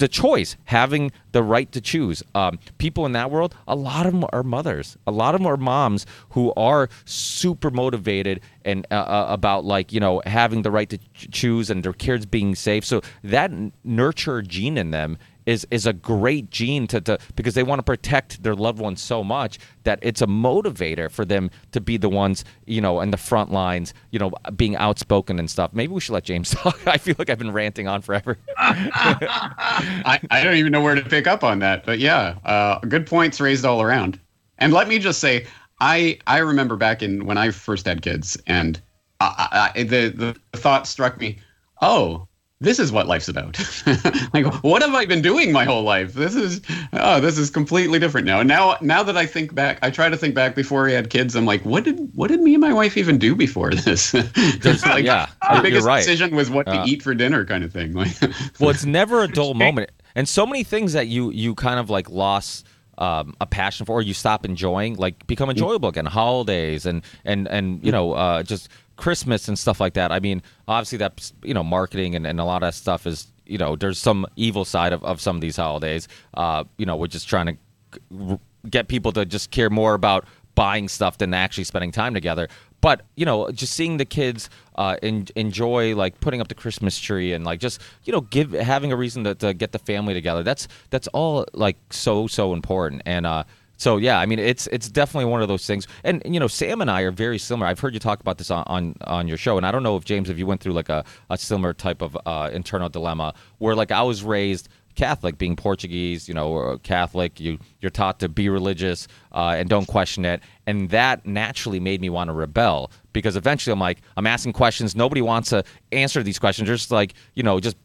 the 0.00 0.08
choice, 0.08 0.56
having 0.64 1.12
the 1.32 1.42
right 1.42 1.70
to 1.72 1.80
choose. 1.80 2.22
Um, 2.34 2.58
people 2.78 3.06
in 3.06 3.12
that 3.12 3.30
world, 3.30 3.54
a 3.68 3.76
lot 3.76 4.06
of 4.06 4.12
them 4.12 4.24
are 4.32 4.42
mothers. 4.42 4.96
A 5.06 5.12
lot 5.12 5.34
of 5.34 5.40
them 5.40 5.46
are 5.46 5.58
moms 5.58 6.06
who 6.30 6.52
are 6.54 6.88
super 7.04 7.70
motivated 7.70 8.40
and 8.64 8.86
uh, 8.90 8.94
uh 8.94 9.26
about 9.28 9.64
like 9.64 9.92
you 9.92 10.00
know 10.00 10.20
having 10.26 10.62
the 10.62 10.70
right 10.70 10.88
to 10.90 10.98
ch- 10.98 11.28
choose 11.30 11.70
and 11.70 11.84
their 11.84 11.92
kids 11.92 12.26
being 12.26 12.54
safe. 12.54 12.84
So 12.84 13.02
that 13.22 13.52
nurture 13.84 14.42
gene 14.42 14.76
in 14.76 14.90
them 14.90 15.18
is 15.50 15.66
is 15.72 15.84
a 15.84 15.92
great 15.92 16.48
gene 16.50 16.86
to, 16.86 17.00
to 17.00 17.18
because 17.34 17.54
they 17.54 17.64
want 17.64 17.80
to 17.80 17.82
protect 17.82 18.42
their 18.44 18.54
loved 18.54 18.78
ones 18.78 19.02
so 19.02 19.24
much 19.24 19.58
that 19.82 19.98
it's 20.00 20.22
a 20.22 20.26
motivator 20.26 21.10
for 21.10 21.24
them 21.24 21.50
to 21.72 21.80
be 21.80 21.96
the 21.96 22.08
ones 22.08 22.44
you 22.66 22.80
know 22.80 23.00
in 23.00 23.10
the 23.10 23.16
front 23.16 23.50
lines 23.50 23.92
you 24.12 24.18
know 24.18 24.30
being 24.54 24.76
outspoken 24.76 25.38
and 25.40 25.50
stuff. 25.50 25.72
Maybe 25.72 25.92
we 25.92 26.00
should 26.00 26.12
let 26.12 26.24
james 26.24 26.50
talk. 26.54 26.78
I 26.86 26.98
feel 26.98 27.16
like 27.18 27.28
i've 27.28 27.38
been 27.38 27.52
ranting 27.52 27.88
on 27.88 28.00
forever. 28.00 28.38
I, 28.58 30.20
I 30.30 30.44
don't 30.44 30.56
even 30.56 30.70
know 30.70 30.80
where 30.80 30.94
to 30.94 31.02
pick 31.02 31.26
up 31.26 31.42
on 31.42 31.58
that 31.58 31.84
but 31.84 31.98
yeah 31.98 32.36
uh, 32.44 32.78
good 32.80 33.06
points 33.06 33.40
raised 33.40 33.64
all 33.64 33.82
around. 33.82 34.20
And 34.58 34.72
let 34.72 34.88
me 34.88 34.98
just 34.98 35.18
say 35.20 35.46
i 35.80 36.16
i 36.26 36.38
remember 36.38 36.76
back 36.76 37.02
in 37.02 37.24
when 37.24 37.38
i 37.38 37.50
first 37.50 37.86
had 37.86 38.02
kids 38.02 38.36
and 38.46 38.80
I, 39.20 39.70
I, 39.74 39.82
the 39.82 40.36
the 40.52 40.58
thought 40.58 40.86
struck 40.86 41.18
me 41.18 41.38
oh 41.82 42.28
this 42.62 42.78
is 42.78 42.92
what 42.92 43.06
life's 43.06 43.28
about. 43.28 43.58
like, 44.34 44.44
what 44.62 44.82
have 44.82 44.94
I 44.94 45.06
been 45.06 45.22
doing 45.22 45.50
my 45.50 45.64
whole 45.64 45.82
life? 45.82 46.12
This 46.12 46.34
is, 46.34 46.60
oh, 46.92 47.18
this 47.18 47.38
is 47.38 47.48
completely 47.48 47.98
different 47.98 48.26
now. 48.26 48.40
And 48.40 48.48
now, 48.48 48.76
now 48.82 49.02
that 49.02 49.16
I 49.16 49.24
think 49.24 49.54
back, 49.54 49.78
I 49.80 49.88
try 49.88 50.10
to 50.10 50.16
think 50.16 50.34
back 50.34 50.54
before 50.54 50.84
we 50.84 50.92
had 50.92 51.08
kids. 51.08 51.34
I'm 51.34 51.46
like, 51.46 51.64
what 51.64 51.84
did, 51.84 52.14
what 52.14 52.28
did 52.28 52.40
me 52.40 52.52
and 52.52 52.60
my 52.60 52.74
wife 52.74 52.98
even 52.98 53.16
do 53.16 53.34
before 53.34 53.70
this? 53.70 54.12
Just 54.58 54.84
like, 54.84 55.06
yeah, 55.06 55.30
our 55.48 55.62
biggest 55.62 55.86
right. 55.86 56.04
decision 56.04 56.36
was 56.36 56.50
what 56.50 56.68
uh, 56.68 56.84
to 56.84 56.90
eat 56.90 57.02
for 57.02 57.14
dinner, 57.14 57.46
kind 57.46 57.64
of 57.64 57.72
thing. 57.72 57.94
well, 58.60 58.68
it's 58.70 58.84
never 58.84 59.22
a 59.22 59.28
dull 59.28 59.54
moment, 59.54 59.90
and 60.14 60.28
so 60.28 60.44
many 60.46 60.62
things 60.62 60.92
that 60.92 61.06
you 61.06 61.30
you 61.30 61.54
kind 61.54 61.80
of 61.80 61.88
like 61.90 62.10
lost. 62.10 62.66
Um, 62.98 63.34
a 63.40 63.46
passion 63.46 63.86
for, 63.86 63.92
or 63.92 64.02
you 64.02 64.12
stop 64.12 64.44
enjoying, 64.44 64.96
like 64.96 65.26
become 65.26 65.48
enjoyable 65.48 65.88
again. 65.88 66.04
Holidays 66.04 66.84
and 66.84 67.02
and 67.24 67.48
and 67.48 67.82
you 67.82 67.90
know, 67.90 68.12
uh, 68.12 68.42
just 68.42 68.68
Christmas 69.00 69.48
and 69.48 69.58
stuff 69.58 69.80
like 69.80 69.94
that. 69.94 70.12
I 70.12 70.20
mean, 70.20 70.42
obviously 70.68 70.98
that's 70.98 71.32
you 71.42 71.54
know 71.54 71.64
marketing 71.64 72.14
and, 72.14 72.26
and 72.26 72.38
a 72.38 72.44
lot 72.44 72.62
of 72.62 72.74
stuff 72.74 73.06
is 73.06 73.28
you 73.46 73.58
know 73.58 73.74
there's 73.74 73.98
some 73.98 74.26
evil 74.36 74.64
side 74.64 74.92
of, 74.92 75.02
of 75.02 75.20
some 75.20 75.36
of 75.36 75.42
these 75.42 75.56
holidays. 75.56 76.06
Uh, 76.34 76.64
you 76.76 76.86
know, 76.86 76.96
we're 76.96 77.06
just 77.06 77.28
trying 77.28 77.46
to 77.46 78.38
get 78.68 78.88
people 78.88 79.10
to 79.12 79.24
just 79.24 79.50
care 79.50 79.70
more 79.70 79.94
about 79.94 80.26
buying 80.54 80.88
stuff 80.88 81.16
than 81.16 81.32
actually 81.32 81.64
spending 81.64 81.90
time 81.90 82.12
together. 82.12 82.48
But 82.82 83.02
you 83.16 83.24
know, 83.24 83.50
just 83.50 83.72
seeing 83.74 83.96
the 83.96 84.04
kids 84.04 84.50
uh, 84.76 84.96
enjoy 85.02 85.94
like 85.96 86.20
putting 86.20 86.40
up 86.40 86.48
the 86.48 86.54
Christmas 86.54 86.98
tree 86.98 87.32
and 87.32 87.44
like 87.44 87.60
just 87.60 87.80
you 88.04 88.12
know 88.12 88.20
give 88.20 88.52
having 88.52 88.92
a 88.92 88.96
reason 88.96 89.24
to, 89.24 89.34
to 89.36 89.54
get 89.54 89.72
the 89.72 89.78
family 89.78 90.14
together. 90.14 90.42
That's 90.42 90.68
that's 90.90 91.08
all 91.08 91.46
like 91.54 91.76
so 91.90 92.26
so 92.26 92.52
important. 92.52 93.02
And 93.06 93.26
uh, 93.26 93.44
so 93.80 93.96
yeah, 93.96 94.18
I 94.18 94.26
mean 94.26 94.38
it's 94.38 94.66
it's 94.66 94.90
definitely 94.90 95.24
one 95.24 95.40
of 95.40 95.48
those 95.48 95.66
things. 95.66 95.86
And 96.04 96.22
you 96.26 96.38
know, 96.38 96.48
Sam 96.48 96.82
and 96.82 96.90
I 96.90 97.00
are 97.00 97.10
very 97.10 97.38
similar. 97.38 97.66
I've 97.66 97.80
heard 97.80 97.94
you 97.94 98.00
talk 98.00 98.20
about 98.20 98.36
this 98.36 98.50
on 98.50 98.62
on, 98.66 98.94
on 99.04 99.26
your 99.26 99.38
show, 99.38 99.56
and 99.56 99.64
I 99.64 99.72
don't 99.72 99.82
know 99.82 99.96
if 99.96 100.04
James, 100.04 100.28
if 100.28 100.38
you 100.38 100.46
went 100.46 100.60
through 100.60 100.74
like 100.74 100.90
a, 100.90 101.02
a 101.30 101.38
similar 101.38 101.72
type 101.72 102.02
of 102.02 102.16
uh, 102.26 102.50
internal 102.52 102.90
dilemma 102.90 103.32
where 103.56 103.74
like 103.74 103.90
I 103.90 104.02
was 104.02 104.22
raised 104.22 104.68
Catholic, 104.96 105.38
being 105.38 105.56
Portuguese, 105.56 106.28
you 106.28 106.34
know, 106.34 106.78
Catholic, 106.82 107.40
you 107.40 107.58
you're 107.80 107.88
taught 107.88 108.20
to 108.20 108.28
be 108.28 108.50
religious 108.50 109.08
uh, 109.32 109.54
and 109.56 109.66
don't 109.66 109.86
question 109.86 110.26
it, 110.26 110.42
and 110.66 110.90
that 110.90 111.24
naturally 111.24 111.80
made 111.80 112.02
me 112.02 112.10
want 112.10 112.28
to 112.28 112.34
rebel 112.34 112.90
because 113.14 113.34
eventually 113.34 113.72
I'm 113.72 113.80
like 113.80 114.02
I'm 114.18 114.26
asking 114.26 114.52
questions, 114.52 114.94
nobody 114.94 115.22
wants 115.22 115.48
to 115.50 115.64
answer 115.90 116.22
these 116.22 116.38
questions, 116.38 116.68
just 116.68 116.90
like 116.90 117.14
you 117.32 117.42
know, 117.42 117.58
just 117.60 117.78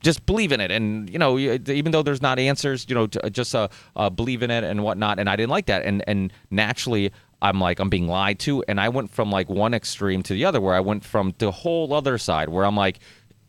just 0.00 0.24
believe 0.26 0.52
in 0.52 0.60
it 0.60 0.70
and 0.70 1.10
you 1.10 1.18
know 1.18 1.38
even 1.38 1.92
though 1.92 2.02
there's 2.02 2.22
not 2.22 2.38
answers 2.38 2.86
you 2.88 2.94
know 2.94 3.06
just 3.06 3.54
uh, 3.54 3.68
uh, 3.96 4.10
believe 4.10 4.42
in 4.42 4.50
it 4.50 4.64
and 4.64 4.82
whatnot 4.82 5.18
and 5.18 5.28
i 5.28 5.36
didn't 5.36 5.50
like 5.50 5.66
that 5.66 5.84
and 5.84 6.02
and 6.06 6.32
naturally 6.50 7.12
i'm 7.42 7.60
like 7.60 7.78
i'm 7.78 7.88
being 7.88 8.08
lied 8.08 8.38
to 8.38 8.64
and 8.68 8.80
i 8.80 8.88
went 8.88 9.10
from 9.10 9.30
like 9.30 9.48
one 9.48 9.74
extreme 9.74 10.22
to 10.22 10.32
the 10.32 10.44
other 10.44 10.60
where 10.60 10.74
i 10.74 10.80
went 10.80 11.04
from 11.04 11.34
the 11.38 11.50
whole 11.50 11.92
other 11.92 12.18
side 12.18 12.48
where 12.48 12.64
i'm 12.64 12.76
like 12.76 12.98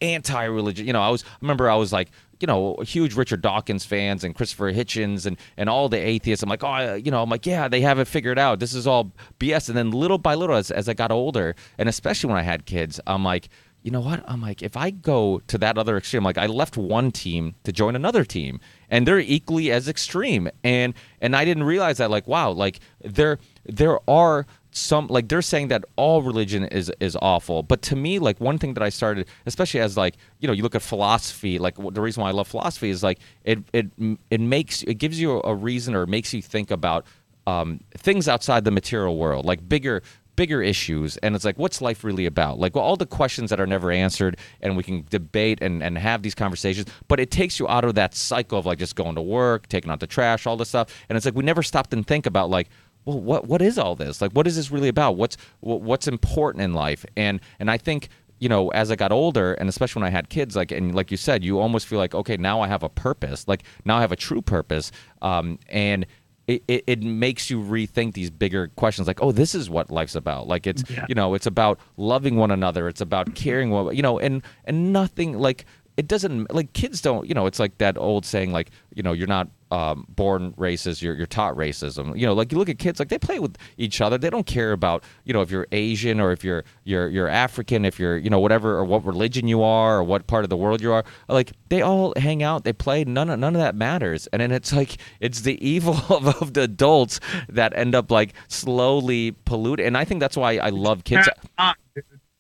anti-religion 0.01 0.86
you 0.86 0.93
know 0.93 1.01
i 1.01 1.10
was 1.10 1.24
I 1.24 1.38
remember 1.41 1.70
i 1.70 1.75
was 1.75 1.93
like 1.93 2.12
you 2.41 2.48
know, 2.48 2.75
huge 2.81 3.15
Richard 3.15 3.41
Dawkins 3.41 3.86
fans 3.86 4.24
and 4.24 4.34
Christopher 4.36 4.74
Hitchens 4.74 5.25
and, 5.25 5.38
and 5.58 5.70
all 5.70 5.89
the 5.89 5.98
atheists. 5.98 6.41
I'm 6.41 6.50
like, 6.50 6.63
oh, 6.63 6.96
you 6.96 7.12
know, 7.12 7.22
I'm 7.22 7.29
like, 7.29 7.46
yeah, 7.46 7.67
they 7.67 7.81
have 7.81 8.00
it 8.00 8.05
figured 8.05 8.39
out. 8.39 8.60
This 8.60 8.74
is 8.74 8.88
all 8.88 9.12
BS. 9.39 9.70
And 9.70 9.77
then 9.77 9.91
little 9.91 10.17
by 10.17 10.34
little, 10.34 10.55
as, 10.55 10.72
as 10.72 10.89
I 10.89 10.93
got 10.93 11.12
older, 11.12 11.55
and 11.77 11.88
especially 11.88 12.29
when 12.29 12.39
I 12.39 12.43
had 12.43 12.65
kids, 12.65 13.00
I'm 13.05 13.24
like, 13.24 13.50
you 13.83 13.91
know 13.91 14.01
what? 14.01 14.23
I'm 14.27 14.41
like, 14.41 14.61
if 14.61 14.77
I 14.77 14.91
go 14.91 15.41
to 15.47 15.57
that 15.57 15.77
other 15.77 15.97
extreme, 15.97 16.23
like 16.23 16.38
I 16.38 16.45
left 16.45 16.77
one 16.77 17.11
team 17.11 17.55
to 17.63 17.71
join 17.71 17.95
another 17.95 18.23
team, 18.23 18.59
and 18.89 19.07
they're 19.07 19.19
equally 19.19 19.71
as 19.71 19.88
extreme, 19.88 20.50
and 20.63 20.93
and 21.19 21.35
I 21.35 21.45
didn't 21.45 21.63
realize 21.63 21.97
that. 21.97 22.11
Like, 22.11 22.27
wow, 22.27 22.51
like 22.51 22.79
there 23.03 23.39
there 23.65 23.97
are 24.09 24.45
some 24.71 25.07
like 25.07 25.27
they're 25.27 25.41
saying 25.41 25.67
that 25.67 25.83
all 25.95 26.21
religion 26.21 26.63
is 26.65 26.91
is 27.00 27.17
awful 27.21 27.61
but 27.61 27.81
to 27.81 27.95
me 27.95 28.19
like 28.19 28.39
one 28.39 28.57
thing 28.57 28.73
that 28.73 28.81
i 28.81 28.88
started 28.88 29.27
especially 29.45 29.81
as 29.81 29.97
like 29.97 30.15
you 30.39 30.47
know 30.47 30.53
you 30.53 30.63
look 30.63 30.75
at 30.75 30.81
philosophy 30.81 31.59
like 31.59 31.75
the 31.93 32.01
reason 32.01 32.23
why 32.23 32.29
i 32.29 32.31
love 32.31 32.47
philosophy 32.47 32.89
is 32.89 33.03
like 33.03 33.19
it 33.43 33.59
it 33.73 33.88
it 34.29 34.39
makes 34.39 34.81
it 34.83 34.93
gives 34.93 35.19
you 35.19 35.41
a 35.43 35.53
reason 35.53 35.93
or 35.93 36.05
makes 36.05 36.33
you 36.33 36.41
think 36.41 36.71
about 36.71 37.05
um, 37.47 37.79
things 37.97 38.27
outside 38.27 38.63
the 38.63 38.71
material 38.71 39.17
world 39.17 39.45
like 39.45 39.67
bigger 39.67 40.03
bigger 40.35 40.61
issues 40.61 41.17
and 41.17 41.35
it's 41.35 41.45
like 41.45 41.57
what's 41.57 41.81
life 41.81 42.03
really 42.03 42.25
about 42.25 42.59
like 42.59 42.75
well, 42.75 42.83
all 42.83 42.95
the 42.95 43.05
questions 43.05 43.50
that 43.50 43.59
are 43.59 43.67
never 43.67 43.91
answered 43.91 44.38
and 44.61 44.77
we 44.77 44.83
can 44.83 45.05
debate 45.09 45.59
and, 45.61 45.83
and 45.83 45.97
have 45.97 46.23
these 46.23 46.35
conversations 46.35 46.88
but 47.07 47.19
it 47.19 47.29
takes 47.31 47.59
you 47.59 47.67
out 47.67 47.83
of 47.83 47.95
that 47.95 48.15
cycle 48.15 48.57
of 48.57 48.65
like 48.65 48.79
just 48.79 48.95
going 48.95 49.15
to 49.15 49.21
work 49.21 49.67
taking 49.67 49.91
out 49.91 50.00
the 50.00 50.07
trash 50.07 50.47
all 50.47 50.57
this 50.57 50.69
stuff 50.69 51.05
and 51.09 51.17
it's 51.17 51.25
like 51.25 51.35
we 51.35 51.43
never 51.43 51.63
stopped 51.63 51.93
and 51.93 52.07
think 52.07 52.25
about 52.25 52.50
like 52.50 52.69
well, 53.05 53.19
what 53.19 53.47
what 53.47 53.63
is 53.63 53.79
all 53.79 53.95
this? 53.95 54.21
Like, 54.21 54.31
what 54.33 54.45
is 54.45 54.55
this 54.55 54.69
really 54.69 54.88
about? 54.88 55.17
What's 55.17 55.35
what's 55.61 56.07
important 56.07 56.63
in 56.63 56.73
life? 56.73 57.03
And 57.17 57.39
and 57.59 57.71
I 57.71 57.77
think 57.77 58.09
you 58.41 58.50
know, 58.50 58.69
as 58.69 58.89
I 58.89 58.95
got 58.95 59.11
older, 59.11 59.53
and 59.53 59.69
especially 59.69 60.01
when 60.01 60.07
I 60.07 60.11
had 60.11 60.29
kids, 60.29 60.55
like 60.55 60.71
and 60.71 60.95
like 60.95 61.11
you 61.11 61.17
said, 61.17 61.43
you 61.43 61.59
almost 61.59 61.85
feel 61.85 62.00
like, 62.00 62.15
okay, 62.15 62.38
now 62.38 62.59
I 62.61 62.67
have 62.67 62.81
a 62.81 62.89
purpose. 62.89 63.47
Like 63.47 63.63
now 63.85 63.97
I 63.97 64.01
have 64.01 64.11
a 64.11 64.15
true 64.15 64.41
purpose, 64.41 64.91
um, 65.21 65.59
and 65.69 66.07
it, 66.48 66.63
it, 66.67 66.83
it, 66.88 67.03
makes 67.03 67.50
you 67.50 67.62
rethink 67.62 68.13
these 68.13 68.29
bigger 68.29 68.69
questions 68.75 69.07
like 69.07 69.21
oh 69.21 69.31
this 69.31 69.55
is 69.55 69.69
what 69.69 69.89
life's 69.89 70.15
about. 70.15 70.48
Like 70.48 70.67
it's 70.67 70.83
yeah. 70.89 71.05
you 71.07 71.15
know 71.15 71.33
it's 71.33 71.45
about 71.45 71.79
loving 71.98 72.36
one 72.36 72.51
another. 72.51 72.88
It's 72.88 73.01
about 73.01 73.27
mm-hmm. 73.27 73.36
caring 73.36 73.69
what 73.69 73.95
you 73.95 74.01
know 74.01 74.19
and 74.19 74.41
and 74.65 74.91
nothing 74.91 75.38
like 75.38 75.65
it 75.98 76.07
doesn't 76.07 76.53
like 76.53 76.74
kids 76.74 77.01
don't 77.01 77.27
you 77.27 77.33
know 77.33 77.45
it's 77.45 77.60
like 77.60 77.77
that 77.77 77.98
old 77.98 78.25
saying 78.25 78.51
like 78.51 78.71
you 78.95 79.03
know 79.03 79.13
you're 79.13 79.27
not 79.27 79.50
um, 79.71 80.05
born 80.09 80.51
racist, 80.53 81.01
you're, 81.01 81.15
you're 81.15 81.25
taught 81.25 81.55
racism. 81.55 82.17
You 82.17 82.25
know, 82.25 82.33
like 82.33 82.51
you 82.51 82.57
look 82.57 82.69
at 82.69 82.77
kids, 82.77 82.99
like 82.99 83.07
they 83.07 83.17
play 83.17 83.39
with 83.39 83.57
each 83.77 84.01
other. 84.01 84.17
They 84.17 84.29
don't 84.29 84.45
care 84.45 84.73
about, 84.73 85.03
you 85.23 85.33
know, 85.33 85.41
if 85.41 85.49
you're 85.49 85.65
Asian 85.71 86.19
or 86.19 86.31
if 86.31 86.43
you're 86.43 86.63
you're 86.83 87.07
you're 87.07 87.29
African, 87.29 87.85
if 87.85 87.97
you're, 87.97 88.17
you 88.17 88.29
know, 88.29 88.39
whatever 88.39 88.77
or 88.77 88.83
what 88.83 89.05
religion 89.05 89.47
you 89.47 89.63
are 89.63 89.97
or 89.99 90.03
what 90.03 90.27
part 90.27 90.43
of 90.43 90.49
the 90.49 90.57
world 90.57 90.81
you 90.81 90.91
are. 90.91 91.05
Like 91.29 91.53
they 91.69 91.81
all 91.81 92.13
hang 92.17 92.43
out, 92.43 92.65
they 92.65 92.73
play. 92.73 93.05
None 93.05 93.29
of 93.29 93.39
none 93.39 93.55
of 93.55 93.61
that 93.61 93.75
matters. 93.75 94.27
And 94.27 94.41
then 94.41 94.51
it's 94.51 94.73
like 94.73 94.97
it's 95.21 95.41
the 95.41 95.57
evil 95.65 95.95
of, 96.09 96.41
of 96.41 96.53
the 96.53 96.63
adults 96.63 97.21
that 97.47 97.75
end 97.75 97.95
up 97.95 98.11
like 98.11 98.33
slowly 98.49 99.31
polluting. 99.45 99.85
And 99.85 99.97
I 99.97 100.03
think 100.03 100.19
that's 100.19 100.35
why 100.35 100.57
I 100.57 100.69
love 100.69 101.05
kids. 101.05 101.29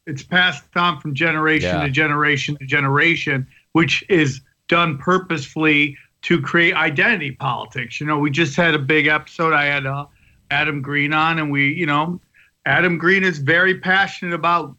It's 0.07 0.23
passed 0.23 0.63
on 0.75 0.99
from 0.99 1.13
generation 1.13 1.77
yeah. 1.77 1.83
to 1.83 1.89
generation 1.89 2.57
to 2.57 2.65
generation, 2.65 3.47
which 3.71 4.03
is 4.09 4.41
done 4.67 4.97
purposefully 4.97 5.95
to 6.23 6.41
create 6.41 6.75
identity 6.75 7.31
politics. 7.31 7.99
You 7.99 8.07
know, 8.07 8.19
we 8.19 8.29
just 8.29 8.55
had 8.55 8.73
a 8.73 8.79
big 8.79 9.07
episode. 9.07 9.53
I 9.53 9.65
had 9.65 9.85
uh, 9.85 10.05
Adam 10.51 10.81
Green 10.81 11.13
on, 11.13 11.39
and 11.39 11.51
we, 11.51 11.73
you 11.73 11.85
know, 11.85 12.19
Adam 12.65 12.97
Green 12.97 13.23
is 13.23 13.39
very 13.39 13.79
passionate 13.79 14.33
about 14.33 14.75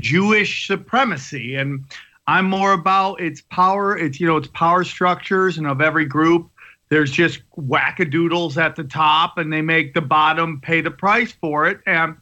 Jewish 0.00 0.66
supremacy, 0.66 1.56
and 1.56 1.84
I'm 2.26 2.46
more 2.46 2.72
about 2.72 3.20
its 3.20 3.42
power. 3.42 3.96
It's 3.96 4.18
you 4.18 4.26
know, 4.26 4.38
its 4.38 4.48
power 4.48 4.84
structures, 4.84 5.58
and 5.58 5.66
of 5.66 5.80
every 5.80 6.06
group, 6.06 6.48
there's 6.88 7.10
just 7.10 7.40
wackadoodles 7.58 8.56
at 8.56 8.76
the 8.76 8.84
top, 8.84 9.36
and 9.36 9.52
they 9.52 9.62
make 9.62 9.92
the 9.92 10.00
bottom 10.00 10.60
pay 10.60 10.80
the 10.80 10.90
price 10.90 11.32
for 11.32 11.66
it. 11.66 11.80
And 11.86 12.16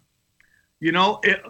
you 0.80 0.90
know, 0.90 1.20
it, 1.22 1.42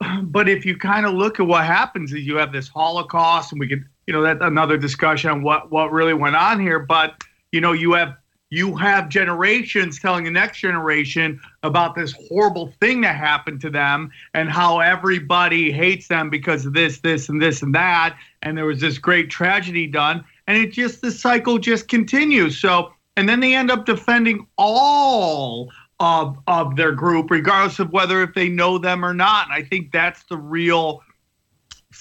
but 0.22 0.48
if 0.48 0.66
you 0.66 0.76
kind 0.76 1.06
of 1.06 1.14
look 1.14 1.38
at 1.38 1.46
what 1.46 1.64
happens, 1.64 2.12
is 2.12 2.26
you 2.26 2.36
have 2.36 2.52
this 2.52 2.68
Holocaust, 2.68 3.52
and 3.52 3.60
we 3.60 3.68
could 3.68 3.84
you 4.06 4.12
know 4.12 4.22
that's 4.22 4.40
another 4.42 4.76
discussion 4.76 5.30
on 5.30 5.42
what 5.42 5.70
what 5.70 5.92
really 5.92 6.14
went 6.14 6.36
on 6.36 6.60
here. 6.60 6.78
But 6.78 7.22
you 7.52 7.60
know 7.60 7.72
you 7.72 7.92
have 7.92 8.16
you 8.50 8.76
have 8.76 9.08
generations 9.08 10.00
telling 10.00 10.24
the 10.24 10.30
next 10.30 10.58
generation 10.58 11.40
about 11.62 11.94
this 11.94 12.12
horrible 12.28 12.72
thing 12.80 13.00
that 13.02 13.14
happened 13.14 13.60
to 13.60 13.70
them 13.70 14.10
and 14.34 14.50
how 14.50 14.80
everybody 14.80 15.70
hates 15.70 16.08
them 16.08 16.28
because 16.28 16.66
of 16.66 16.72
this 16.72 16.98
this 16.98 17.28
and 17.28 17.40
this 17.40 17.62
and 17.62 17.74
that. 17.74 18.16
And 18.42 18.58
there 18.58 18.66
was 18.66 18.80
this 18.80 18.98
great 18.98 19.30
tragedy 19.30 19.86
done. 19.86 20.24
And 20.48 20.58
it 20.58 20.72
just 20.72 21.00
the 21.00 21.12
cycle 21.12 21.58
just 21.58 21.86
continues. 21.86 22.60
So 22.60 22.92
and 23.16 23.28
then 23.28 23.38
they 23.38 23.54
end 23.54 23.70
up 23.70 23.86
defending 23.86 24.46
all 24.58 25.70
of 26.00 26.36
of 26.48 26.74
their 26.74 26.92
group 26.92 27.30
regardless 27.30 27.78
of 27.78 27.92
whether 27.92 28.22
if 28.22 28.34
they 28.34 28.48
know 28.48 28.78
them 28.78 29.04
or 29.04 29.14
not. 29.14 29.46
And 29.46 29.54
i 29.54 29.62
think 29.62 29.92
that's 29.92 30.24
the 30.24 30.36
real 30.36 31.02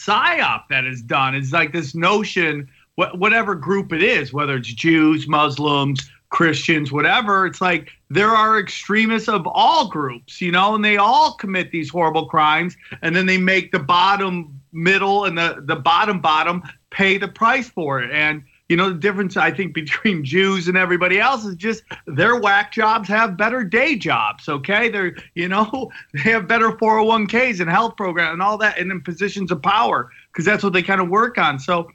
psyop 0.06 0.64
that 0.70 0.86
is 0.86 1.02
done. 1.02 1.36
It's 1.36 1.52
like 1.52 1.72
this 1.74 1.94
notion, 1.96 2.70
wh- 2.96 3.14
whatever 3.16 3.56
group 3.56 3.92
it 3.94 4.04
is, 4.04 4.34
whether 4.34 4.56
it's 4.56 4.74
Jews, 4.74 5.28
Muslims, 5.28 6.10
Christians, 6.30 6.92
whatever, 6.92 7.48
it's 7.48 7.60
like 7.60 7.90
there 8.10 8.30
are 8.30 8.60
extremists 8.60 9.28
of 9.28 9.48
all 9.48 9.88
groups, 9.88 10.40
you 10.40 10.52
know, 10.52 10.76
and 10.76 10.86
they 10.86 10.98
all 10.98 11.34
commit 11.34 11.72
these 11.72 11.90
horrible 11.90 12.28
crimes, 12.28 12.78
and 13.02 13.16
then 13.16 13.26
they 13.26 13.38
make 13.38 13.72
the 13.72 13.80
bottom 13.80 14.60
middle 14.72 15.26
and 15.26 15.38
the, 15.38 15.64
the 15.66 15.76
bottom 15.76 16.22
bottom 16.22 16.62
pay 16.92 17.18
the 17.18 17.28
price 17.28 17.70
for 17.70 18.00
it. 18.02 18.12
And 18.12 18.44
you 18.70 18.78
know, 18.78 18.90
the 18.90 19.00
difference 19.00 19.36
I 19.36 19.52
think 19.52 19.74
between 19.74 20.24
Jews 20.24 20.68
and 20.68 20.78
everybody 20.78 21.20
else 21.20 21.44
is 21.44 21.56
just 21.56 21.84
their 22.06 22.40
whack 22.40 22.72
jobs 22.72 23.10
have 23.10 23.36
better 23.36 23.64
day 23.64 23.96
jobs. 23.96 24.48
Okay, 24.48 24.90
they're 24.90 25.16
you 25.34 25.50
know 25.50 25.92
they 26.14 26.32
have 26.32 26.48
better 26.48 26.70
401ks 26.72 27.60
and 27.60 27.70
health 27.70 27.98
program 27.98 28.34
and 28.34 28.42
all 28.42 28.58
that, 28.60 28.78
and 28.78 28.92
in 28.92 29.02
positions 29.02 29.52
of 29.52 29.62
power 29.62 30.10
because 30.32 30.46
that's 30.46 30.64
what 30.64 30.72
they 30.72 30.84
kind 30.84 31.02
of 31.02 31.10
work 31.10 31.38
on. 31.38 31.60
So 31.60 31.90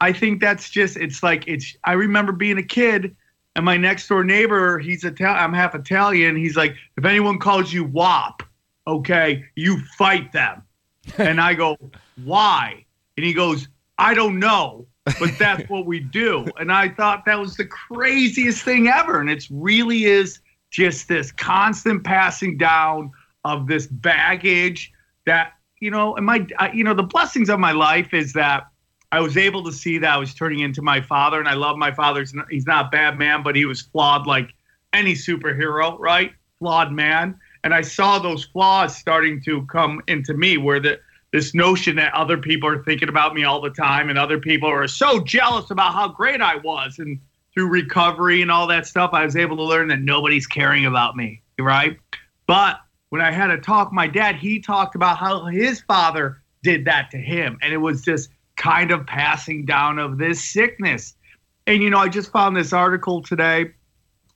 I 0.00 0.12
think 0.12 0.40
that's 0.40 0.70
just 0.70 0.96
it's 0.96 1.22
like 1.22 1.44
it's. 1.46 1.76
I 1.84 1.92
remember 1.92 2.32
being 2.32 2.58
a 2.58 2.62
kid. 2.62 3.14
And 3.56 3.64
my 3.64 3.76
next 3.76 4.08
door 4.08 4.24
neighbor, 4.24 4.80
he's 4.80 5.04
Italian. 5.04 5.40
I'm 5.40 5.52
half 5.52 5.76
Italian. 5.76 6.34
He's 6.34 6.56
like, 6.56 6.74
if 6.96 7.04
anyone 7.04 7.38
calls 7.38 7.72
you 7.72 7.84
WOP, 7.84 8.42
okay, 8.84 9.44
you 9.54 9.78
fight 9.96 10.32
them. 10.32 10.64
and 11.18 11.40
I 11.40 11.54
go, 11.54 11.76
why? 12.24 12.84
And 13.16 13.24
he 13.24 13.32
goes, 13.32 13.68
I 13.96 14.12
don't 14.12 14.40
know 14.40 14.88
but 15.04 15.38
that's 15.38 15.68
what 15.68 15.86
we 15.86 16.00
do. 16.00 16.46
And 16.58 16.72
I 16.72 16.88
thought 16.88 17.24
that 17.26 17.38
was 17.38 17.56
the 17.56 17.66
craziest 17.66 18.62
thing 18.62 18.88
ever. 18.88 19.20
And 19.20 19.30
it 19.30 19.46
really 19.50 20.04
is 20.04 20.40
just 20.70 21.08
this 21.08 21.30
constant 21.32 22.04
passing 22.04 22.56
down 22.56 23.12
of 23.44 23.66
this 23.66 23.86
baggage 23.86 24.92
that, 25.26 25.52
you 25.80 25.90
know, 25.90 26.16
and 26.16 26.24
my, 26.24 26.46
you 26.72 26.84
know, 26.84 26.94
the 26.94 27.02
blessings 27.02 27.50
of 27.50 27.60
my 27.60 27.72
life 27.72 28.14
is 28.14 28.32
that 28.32 28.68
I 29.12 29.20
was 29.20 29.36
able 29.36 29.62
to 29.64 29.72
see 29.72 29.98
that 29.98 30.10
I 30.10 30.16
was 30.16 30.34
turning 30.34 30.60
into 30.60 30.82
my 30.82 31.00
father. 31.00 31.38
And 31.38 31.48
I 31.48 31.54
love 31.54 31.76
my 31.76 31.92
father. 31.92 32.24
He's 32.50 32.66
not 32.66 32.86
a 32.86 32.88
bad 32.88 33.18
man, 33.18 33.42
but 33.42 33.54
he 33.54 33.66
was 33.66 33.82
flawed 33.82 34.26
like 34.26 34.54
any 34.92 35.12
superhero, 35.12 35.98
right? 35.98 36.32
Flawed 36.58 36.92
man. 36.92 37.38
And 37.62 37.74
I 37.74 37.82
saw 37.82 38.18
those 38.18 38.44
flaws 38.44 38.96
starting 38.96 39.42
to 39.42 39.66
come 39.66 40.02
into 40.08 40.34
me 40.34 40.56
where 40.56 40.80
the, 40.80 40.98
this 41.34 41.52
notion 41.52 41.96
that 41.96 42.14
other 42.14 42.38
people 42.38 42.68
are 42.68 42.84
thinking 42.84 43.08
about 43.08 43.34
me 43.34 43.42
all 43.42 43.60
the 43.60 43.68
time 43.68 44.08
and 44.08 44.16
other 44.16 44.38
people 44.38 44.68
are 44.68 44.86
so 44.86 45.18
jealous 45.18 45.68
about 45.72 45.92
how 45.92 46.06
great 46.06 46.40
I 46.40 46.54
was. 46.58 47.00
And 47.00 47.18
through 47.52 47.70
recovery 47.70 48.40
and 48.40 48.52
all 48.52 48.68
that 48.68 48.86
stuff, 48.86 49.10
I 49.12 49.24
was 49.24 49.34
able 49.34 49.56
to 49.56 49.64
learn 49.64 49.88
that 49.88 49.98
nobody's 49.98 50.46
caring 50.46 50.86
about 50.86 51.16
me, 51.16 51.42
right? 51.58 51.98
But 52.46 52.78
when 53.08 53.20
I 53.20 53.32
had 53.32 53.50
a 53.50 53.58
talk, 53.58 53.92
my 53.92 54.06
dad, 54.06 54.36
he 54.36 54.60
talked 54.60 54.94
about 54.94 55.18
how 55.18 55.46
his 55.46 55.80
father 55.80 56.40
did 56.62 56.84
that 56.84 57.10
to 57.10 57.16
him. 57.16 57.58
And 57.62 57.72
it 57.72 57.78
was 57.78 58.02
just 58.02 58.30
kind 58.54 58.92
of 58.92 59.04
passing 59.04 59.64
down 59.64 59.98
of 59.98 60.18
this 60.18 60.52
sickness. 60.52 61.16
And, 61.66 61.82
you 61.82 61.90
know, 61.90 61.98
I 61.98 62.08
just 62.08 62.30
found 62.30 62.56
this 62.56 62.72
article 62.72 63.20
today 63.20 63.72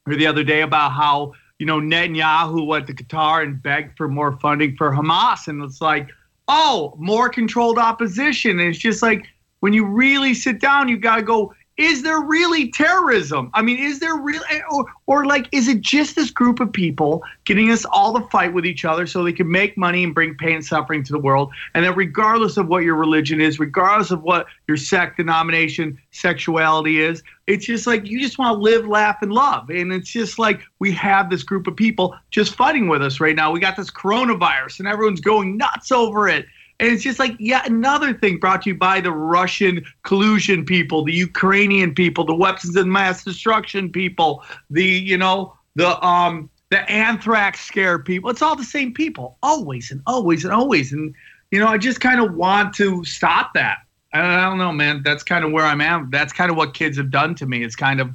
or 0.05 0.17
the 0.17 0.27
other 0.27 0.43
day 0.43 0.63
about 0.63 0.91
how, 0.91 1.35
you 1.61 1.67
know, 1.67 1.79
Netanyahu 1.79 2.67
went 2.67 2.89
to 2.89 2.93
Qatar 2.93 3.45
and 3.45 3.63
begged 3.63 3.97
for 3.97 4.09
more 4.09 4.37
funding 4.41 4.75
for 4.75 4.91
Hamas. 4.91 5.47
And 5.47 5.63
it's 5.63 5.81
like, 5.81 6.09
oh, 6.49 6.95
more 6.99 7.29
controlled 7.29 7.79
opposition. 7.79 8.59
And 8.59 8.69
it's 8.69 8.79
just 8.79 9.03
like 9.03 9.27
when 9.61 9.73
you 9.73 9.85
really 9.85 10.35
sit 10.35 10.61
down, 10.61 10.89
you 10.89 10.97
got 10.99 11.17
to 11.17 11.23
go 11.23 11.55
is 11.79 12.03
there 12.03 12.21
really 12.21 12.71
terrorism? 12.71 13.51
I 13.55 13.63
mean, 13.63 13.79
is 13.79 14.01
there 14.01 14.17
really, 14.17 14.45
eh, 14.51 14.61
or, 14.69 14.85
or 15.07 15.27
like, 15.27 15.49
is 15.53 15.69
it 15.69 15.81
just 15.81 16.17
this 16.17 16.31
group 16.31 16.59
of 16.59 16.73
people 16.73 17.23
getting 17.45 17.71
us 17.71 17.85
all 17.85 18.21
to 18.21 18.27
fight 18.29 18.53
with 18.53 18.67
each 18.67 18.85
other 18.85 19.07
so 19.07 19.23
they 19.23 19.33
can 19.33 19.49
make 19.49 19.77
money 19.77 20.03
and 20.03 20.13
bring 20.13 20.35
pain 20.35 20.57
and 20.57 20.65
suffering 20.65 21.05
to 21.05 21.13
the 21.13 21.21
world? 21.21 21.53
And 21.75 21.85
that 21.85 21.97
regardless 21.97 22.57
of 22.57 22.67
what 22.67 22.83
your 22.83 22.97
religion 22.97 23.41
is, 23.41 23.61
regardless 23.61 24.11
of 24.11 24.25
what 24.25 24.47
your 24.67 24.77
sect, 24.77 25.19
denomination, 25.19 25.97
sexuality 26.11 27.01
is, 27.01 27.23
it's 27.47 27.65
just 27.65 27.87
like 27.87 28.07
you 28.07 28.21
just 28.21 28.39
want 28.39 28.57
to 28.57 28.61
live, 28.61 28.87
laugh, 28.87 29.23
and 29.23 29.33
love. 29.33 29.71
And 29.71 29.93
it's 29.93 30.11
just 30.11 30.37
like 30.37 30.61
we 30.81 30.91
have 30.93 31.31
this 31.31 31.45
group 31.45 31.69
of 31.69 31.77
people 31.77 32.17
just 32.31 32.57
fighting 32.57 32.89
with 32.89 33.03
us 33.03 33.21
right 33.21 33.37
now. 33.37 33.53
We 33.53 33.61
got 33.61 33.77
this 33.77 33.91
coronavirus 33.91 34.81
and 34.81 34.89
everyone's 34.89 35.21
going 35.21 35.57
nuts 35.57 35.93
over 35.93 36.29
it. 36.29 36.47
And 36.81 36.93
it's 36.93 37.03
just 37.03 37.19
like, 37.19 37.35
yeah, 37.39 37.63
another 37.65 38.15
thing 38.15 38.39
brought 38.39 38.63
to 38.63 38.71
you 38.71 38.77
by 38.77 39.01
the 39.01 39.11
Russian 39.11 39.85
collusion 40.05 40.65
people, 40.65 41.05
the 41.05 41.13
Ukrainian 41.13 41.93
people, 41.93 42.25
the 42.25 42.35
weapons 42.35 42.77
of 42.77 42.87
mass 42.87 43.25
destruction 43.25 43.91
people, 43.91 44.45
the, 44.71 44.85
you 44.85 45.19
know, 45.19 45.55
the 45.75 46.05
um 46.05 46.51
the 46.71 46.89
anthrax 46.91 47.61
scare 47.61 47.99
people. 47.99 48.31
It's 48.31 48.43
all 48.43 48.57
the 48.57 48.65
same 48.65 48.93
people, 48.93 49.39
always 49.43 49.91
and 49.91 50.03
always 50.07 50.45
and 50.45 50.53
always. 50.53 50.93
And 50.93 51.15
you 51.51 51.59
know, 51.59 51.69
I 51.69 51.79
just 51.79 52.01
kind 52.01 52.21
of 52.21 52.35
want 52.35 52.75
to 52.75 53.05
stop 53.05 53.55
that. 53.55 53.79
I 54.13 54.45
don't 54.45 54.59
know, 54.59 54.73
man. 54.73 55.03
That's 55.05 55.23
kind 55.23 55.45
of 55.45 55.53
where 55.53 55.65
I'm 55.65 55.81
at. 55.81 56.11
That's 56.11 56.33
kind 56.33 56.51
of 56.51 56.57
what 56.57 56.75
kids 56.75 56.97
have 56.97 57.11
done 57.11 57.35
to 57.37 57.47
me. 57.47 57.63
It's 57.63 57.77
kind 57.77 58.01
of 58.01 58.11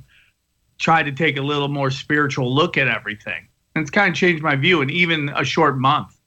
try 0.80 1.04
to 1.04 1.12
take 1.12 1.38
a 1.38 1.41
little 1.41 1.67
more 1.67 1.91
spiritual 1.91 2.54
look 2.54 2.78
at 2.78 2.88
everything. 2.88 3.47
And 3.76 3.82
it's 3.82 3.91
kind 3.91 4.10
of 4.10 4.15
changed 4.15 4.43
my 4.43 4.56
view 4.56 4.82
in 4.82 4.89
even 4.89 5.30
a 5.30 5.43
short 5.43 5.78
month. 5.78 6.19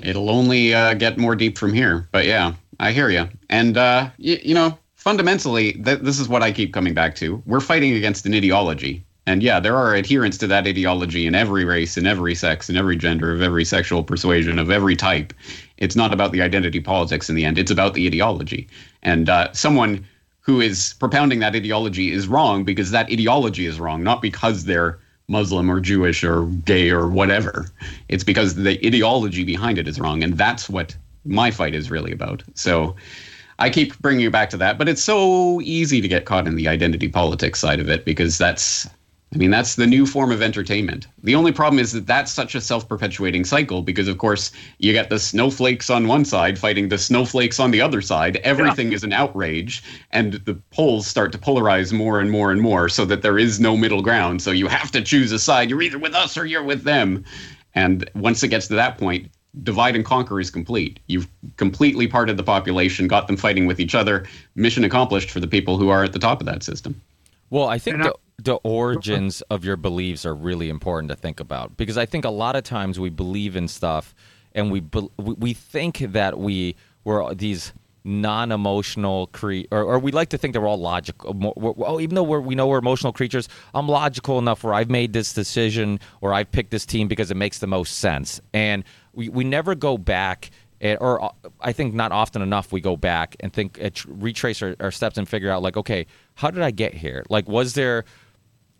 It'll 0.00 0.30
only 0.30 0.74
uh, 0.74 0.94
get 0.94 1.18
more 1.18 1.36
deep 1.36 1.58
from 1.58 1.72
here. 1.72 2.08
But 2.12 2.26
yeah, 2.26 2.54
I 2.80 2.92
hear 2.92 3.08
you. 3.10 3.28
And, 3.48 3.76
uh, 3.76 4.10
y- 4.18 4.40
you 4.42 4.54
know, 4.54 4.78
fundamentally, 4.94 5.72
th- 5.74 6.00
this 6.00 6.18
is 6.18 6.28
what 6.28 6.42
I 6.42 6.52
keep 6.52 6.72
coming 6.72 6.94
back 6.94 7.14
to. 7.16 7.42
We're 7.46 7.60
fighting 7.60 7.94
against 7.94 8.26
an 8.26 8.34
ideology. 8.34 9.04
And 9.28 9.42
yeah, 9.42 9.58
there 9.58 9.76
are 9.76 9.96
adherents 9.96 10.38
to 10.38 10.46
that 10.46 10.66
ideology 10.66 11.26
in 11.26 11.34
every 11.34 11.64
race, 11.64 11.96
in 11.96 12.06
every 12.06 12.34
sex, 12.34 12.70
in 12.70 12.76
every 12.76 12.96
gender, 12.96 13.32
of 13.32 13.42
every 13.42 13.64
sexual 13.64 14.04
persuasion, 14.04 14.58
of 14.58 14.70
every 14.70 14.94
type. 14.94 15.32
It's 15.78 15.96
not 15.96 16.12
about 16.12 16.30
the 16.30 16.42
identity 16.42 16.80
politics 16.80 17.28
in 17.28 17.34
the 17.34 17.44
end, 17.44 17.58
it's 17.58 17.70
about 17.72 17.94
the 17.94 18.06
ideology. 18.06 18.68
And 19.02 19.28
uh, 19.28 19.52
someone 19.52 20.06
who 20.40 20.60
is 20.60 20.94
propounding 21.00 21.40
that 21.40 21.56
ideology 21.56 22.12
is 22.12 22.28
wrong 22.28 22.62
because 22.62 22.92
that 22.92 23.10
ideology 23.10 23.66
is 23.66 23.80
wrong, 23.80 24.04
not 24.04 24.22
because 24.22 24.64
they're 24.64 25.00
Muslim 25.28 25.70
or 25.70 25.80
Jewish 25.80 26.22
or 26.22 26.46
gay 26.46 26.90
or 26.90 27.08
whatever. 27.08 27.66
It's 28.08 28.24
because 28.24 28.54
the 28.54 28.78
ideology 28.86 29.44
behind 29.44 29.78
it 29.78 29.88
is 29.88 29.98
wrong. 29.98 30.22
And 30.22 30.38
that's 30.38 30.68
what 30.68 30.96
my 31.24 31.50
fight 31.50 31.74
is 31.74 31.90
really 31.90 32.12
about. 32.12 32.42
So 32.54 32.94
I 33.58 33.70
keep 33.70 33.98
bringing 33.98 34.22
you 34.22 34.30
back 34.30 34.50
to 34.50 34.56
that, 34.58 34.78
but 34.78 34.88
it's 34.88 35.02
so 35.02 35.60
easy 35.62 36.00
to 36.00 36.08
get 36.08 36.26
caught 36.26 36.46
in 36.46 36.56
the 36.56 36.68
identity 36.68 37.08
politics 37.08 37.58
side 37.58 37.80
of 37.80 37.88
it 37.88 38.04
because 38.04 38.38
that's 38.38 38.88
I 39.34 39.38
mean, 39.38 39.50
that's 39.50 39.74
the 39.74 39.88
new 39.88 40.06
form 40.06 40.30
of 40.30 40.40
entertainment. 40.40 41.08
The 41.24 41.34
only 41.34 41.50
problem 41.50 41.80
is 41.80 41.92
that 41.92 42.06
that's 42.06 42.32
such 42.32 42.54
a 42.54 42.60
self 42.60 42.88
perpetuating 42.88 43.44
cycle 43.44 43.82
because, 43.82 44.06
of 44.06 44.18
course, 44.18 44.52
you 44.78 44.92
get 44.92 45.10
the 45.10 45.18
snowflakes 45.18 45.90
on 45.90 46.06
one 46.06 46.24
side 46.24 46.58
fighting 46.58 46.88
the 46.88 46.96
snowflakes 46.96 47.58
on 47.58 47.72
the 47.72 47.80
other 47.80 48.00
side. 48.00 48.36
Everything 48.38 48.88
yeah. 48.88 48.94
is 48.94 49.04
an 49.04 49.12
outrage, 49.12 49.82
and 50.12 50.34
the 50.44 50.54
polls 50.70 51.08
start 51.08 51.32
to 51.32 51.38
polarize 51.38 51.92
more 51.92 52.20
and 52.20 52.30
more 52.30 52.52
and 52.52 52.60
more 52.60 52.88
so 52.88 53.04
that 53.04 53.22
there 53.22 53.36
is 53.36 53.58
no 53.58 53.76
middle 53.76 54.00
ground. 54.00 54.42
So 54.42 54.52
you 54.52 54.68
have 54.68 54.92
to 54.92 55.02
choose 55.02 55.32
a 55.32 55.40
side. 55.40 55.70
You're 55.70 55.82
either 55.82 55.98
with 55.98 56.14
us 56.14 56.36
or 56.36 56.46
you're 56.46 56.62
with 56.62 56.84
them. 56.84 57.24
And 57.74 58.08
once 58.14 58.42
it 58.44 58.48
gets 58.48 58.68
to 58.68 58.74
that 58.76 58.96
point, 58.96 59.30
divide 59.64 59.96
and 59.96 60.04
conquer 60.04 60.38
is 60.38 60.50
complete. 60.50 61.00
You've 61.08 61.28
completely 61.56 62.06
parted 62.06 62.36
the 62.36 62.42
population, 62.44 63.08
got 63.08 63.26
them 63.26 63.36
fighting 63.36 63.66
with 63.66 63.80
each 63.80 63.94
other. 63.94 64.24
Mission 64.54 64.84
accomplished 64.84 65.30
for 65.30 65.40
the 65.40 65.48
people 65.48 65.78
who 65.78 65.88
are 65.88 66.04
at 66.04 66.12
the 66.12 66.18
top 66.18 66.40
of 66.40 66.46
that 66.46 66.62
system. 66.62 67.00
Well, 67.50 67.68
I 67.68 67.78
think 67.78 68.02
the, 68.02 68.14
the 68.38 68.56
origins 68.56 69.40
of 69.42 69.64
your 69.64 69.76
beliefs 69.76 70.26
are 70.26 70.34
really 70.34 70.68
important 70.68 71.10
to 71.10 71.16
think 71.16 71.40
about. 71.40 71.76
Because 71.76 71.96
I 71.96 72.06
think 72.06 72.24
a 72.24 72.30
lot 72.30 72.56
of 72.56 72.64
times 72.64 73.00
we 73.00 73.10
believe 73.10 73.56
in 73.56 73.68
stuff 73.68 74.14
and 74.52 74.70
we 74.70 74.82
we 75.18 75.52
think 75.52 75.98
that 75.98 76.38
we 76.38 76.76
were 77.04 77.34
these 77.34 77.72
non-emotional 78.04 79.26
cre- 79.28 79.66
or, 79.72 79.82
or 79.82 79.98
we 79.98 80.12
like 80.12 80.28
to 80.28 80.38
think 80.38 80.52
they're 80.52 80.66
all 80.66 80.78
logical 80.78 81.36
oh 81.80 81.98
even 81.98 82.14
though 82.14 82.22
we're, 82.22 82.38
we 82.38 82.54
know 82.54 82.68
we're 82.68 82.78
emotional 82.78 83.12
creatures 83.12 83.48
i'm 83.74 83.88
logical 83.88 84.38
enough 84.38 84.62
where 84.62 84.72
i've 84.72 84.88
made 84.88 85.12
this 85.12 85.32
decision 85.32 85.98
or 86.20 86.32
i've 86.32 86.50
picked 86.52 86.70
this 86.70 86.86
team 86.86 87.08
because 87.08 87.32
it 87.32 87.36
makes 87.36 87.58
the 87.58 87.66
most 87.66 87.98
sense. 87.98 88.40
And 88.54 88.84
we, 89.12 89.28
we 89.28 89.42
never 89.42 89.74
go 89.74 89.98
back 89.98 90.50
it, 90.78 90.98
or 91.00 91.24
uh, 91.24 91.30
I 91.60 91.72
think 91.72 91.94
not 91.94 92.12
often 92.12 92.42
enough 92.42 92.70
we 92.70 92.80
go 92.80 92.96
back 92.96 93.34
and 93.40 93.52
think 93.52 93.82
uh, 93.82 93.90
retrace 94.06 94.62
our, 94.62 94.76
our, 94.78 94.90
steps 94.90 95.16
and 95.16 95.28
figure 95.28 95.50
out 95.50 95.62
like 95.62 95.76
okay 95.76 96.06
how 96.34 96.50
did 96.50 96.62
I 96.62 96.70
get 96.70 96.94
here? 96.94 97.24
Like 97.28 97.48
was 97.48 97.74
there 97.74 98.04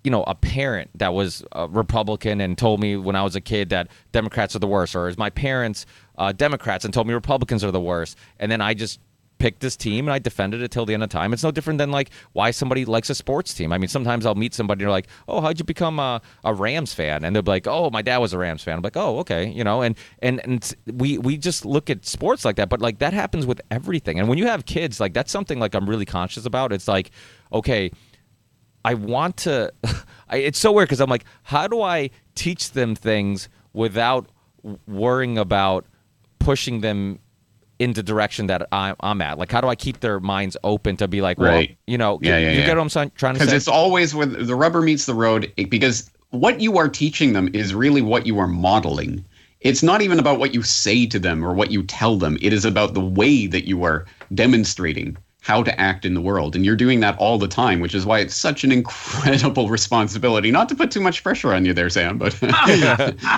you 0.07 0.11
know 0.13 0.23
a 0.23 0.37
parent 0.37 0.89
that 0.95 1.13
was 1.13 1.45
a 1.51 1.67
Republican 1.67 2.41
and 2.41 2.57
told 2.57 2.79
me 2.79 2.97
when 2.97 3.17
I 3.17 3.25
was 3.25 3.35
a 3.35 3.41
kid 3.41 3.71
that 3.71 3.89
Democrats 4.13 4.55
are 4.55 4.61
the 4.61 4.67
worst 4.69 4.95
or 4.95 5.09
is 5.09 5.19
my 5.19 5.31
parents 5.31 5.85
uh, 6.17 6.31
Democrats 6.31 6.85
and 6.85 6.95
told 6.95 7.09
me 7.09 7.13
Republicans 7.13 7.65
are 7.65 7.73
the 7.73 7.81
worst 7.81 8.17
and 8.39 8.51
then 8.51 8.61
I 8.61 8.73
just 8.73 9.01
picked 9.39 9.61
this 9.61 9.77
team 9.77 10.07
and 10.07 10.15
I 10.15 10.21
defended 10.21 10.63
it 10.63 10.71
till 10.71 10.87
the 10.87 10.95
end 10.95 11.03
of 11.03 11.11
time. 11.11 11.33
It's 11.33 11.43
no 11.43 11.51
different 11.51 11.79
than 11.79 11.91
like 11.91 12.11
why 12.35 12.53
somebody 12.53 12.85
likes 12.85 13.11
a 13.11 13.17
sports 13.17 13.53
team. 13.53 13.73
I 13.73 13.79
mean, 13.79 13.89
sometimes 13.89 14.25
I'll 14.25 14.37
meet 14.37 14.55
somebody 14.55 14.85
and 14.85 14.87
they're 14.87 14.93
like, 14.93 15.09
"Oh, 15.29 15.41
how'd 15.41 15.59
you 15.59 15.65
become 15.65 15.99
a, 15.99 16.23
a 16.45 16.55
Rams 16.55 16.95
fan?" 16.95 17.25
And 17.25 17.35
they'll 17.35 17.43
be 17.43 17.51
like, 17.51 17.67
"Oh, 17.67 17.91
my 17.91 18.01
dad 18.01 18.19
was 18.19 18.33
a 18.33 18.39
Rams 18.39 18.63
fan." 18.63 18.77
I'm 18.77 18.83
like, 18.83 18.97
"Oh, 18.97 19.19
okay," 19.19 19.49
you 19.49 19.65
know. 19.65 19.83
And 19.83 19.97
and 20.21 20.41
and 20.45 20.75
we 20.87 21.19
we 21.19 21.37
just 21.37 21.65
look 21.65 21.91
at 21.91 22.07
sports 22.07 22.45
like 22.45 22.57
that, 22.57 22.69
but 22.69 22.81
like 22.81 23.01
that 23.01 23.13
happens 23.13 23.45
with 23.45 23.61
everything. 23.71 24.21
And 24.21 24.29
when 24.29 24.39
you 24.39 24.47
have 24.47 24.67
kids, 24.67 25.01
like 25.01 25.15
that's 25.15 25.33
something 25.33 25.59
like 25.59 25.75
I'm 25.75 25.89
really 25.89 26.07
conscious 26.07 26.47
about. 26.47 26.73
It's 26.73 26.89
like, 26.89 27.11
okay, 27.53 27.91
I 28.87 28.95
want 28.95 29.37
to. 29.39 29.73
I, 30.29 30.37
it's 30.37 30.59
so 30.59 30.71
weird 30.71 30.89
because 30.89 31.01
I'm 31.01 31.11
like, 31.11 31.25
how 31.43 31.67
do 31.67 31.83
I 31.83 32.11
teach 32.37 32.71
them 32.71 32.95
things 32.95 33.49
without 33.73 34.29
worrying 34.87 35.39
about 35.39 35.87
pushing 36.39 36.81
them 36.81 37.19
in 37.79 37.93
the 37.93 38.03
direction 38.03 38.47
that 38.47 38.67
I'm, 38.71 38.95
I'm, 39.01 39.21
at? 39.23 39.39
Like, 39.39 39.51
how 39.51 39.61
do 39.61 39.67
I 39.67 39.75
keep 39.75 40.01
their 40.01 40.21
minds 40.21 40.57
open 40.63 40.97
to 40.99 41.09
be 41.09 41.21
like, 41.21 41.39
well, 41.39 41.51
right. 41.51 41.77
you 41.89 41.99
know, 41.99 42.21
yeah, 42.23 42.39
yeah, 42.39 42.51
you 42.53 42.61
yeah. 42.61 42.67
get 42.67 42.77
what 42.77 42.97
I'm 42.97 43.11
trying 43.17 43.35
to 43.35 43.41
say? 43.41 43.47
Because 43.47 43.53
it's 43.53 43.69
always 43.69 44.15
when 44.15 44.47
the 44.47 44.55
rubber 44.55 44.83
meets 44.83 45.07
the 45.07 45.15
road, 45.15 45.53
because 45.69 46.09
what 46.31 46.61
you 46.61 46.79
are 46.79 46.89
teaching 46.89 47.33
them 47.33 47.51
is 47.53 47.75
really 47.75 48.03
what 48.03 48.25
you 48.25 48.39
are 48.39 48.49
modeling. 48.49 49.25
It's 49.63 49.83
not 49.83 50.01
even 50.01 50.21
about 50.21 50.39
what 50.39 50.55
you 50.55 50.63
say 50.63 51.07
to 51.07 51.19
them 51.19 51.45
or 51.45 51.55
what 51.55 51.73
you 51.73 51.83
tell 51.83 52.19
them. 52.19 52.39
It 52.41 52.53
is 52.53 52.65
about 52.65 52.95
the 52.95 53.01
way 53.01 53.49
that 53.49 53.67
you 53.67 53.83
are 53.83 54.07
demonstrating 54.33 55.17
how 55.47 55.63
to 55.63 55.81
act 55.81 56.05
in 56.05 56.13
the 56.13 56.21
world. 56.21 56.57
And 56.57 56.65
you're 56.65 56.75
doing 56.75 56.99
that 57.01 57.17
all 57.19 57.39
the 57.39 57.47
time, 57.47 57.79
which 57.79 57.95
is 57.95 58.05
why 58.05 58.19
it's 58.19 58.35
such 58.35 58.65
an 58.65 58.73
incredible 58.73 59.69
responsibility. 59.79 60.51
Not 60.51 60.69
to 60.71 60.75
put 60.75 60.91
too 60.91 61.01
much 61.01 61.23
pressure 61.23 61.55
on 61.55 61.65
you 61.65 61.73
there, 61.73 61.89
Sam, 61.89 62.19
but 62.19 62.33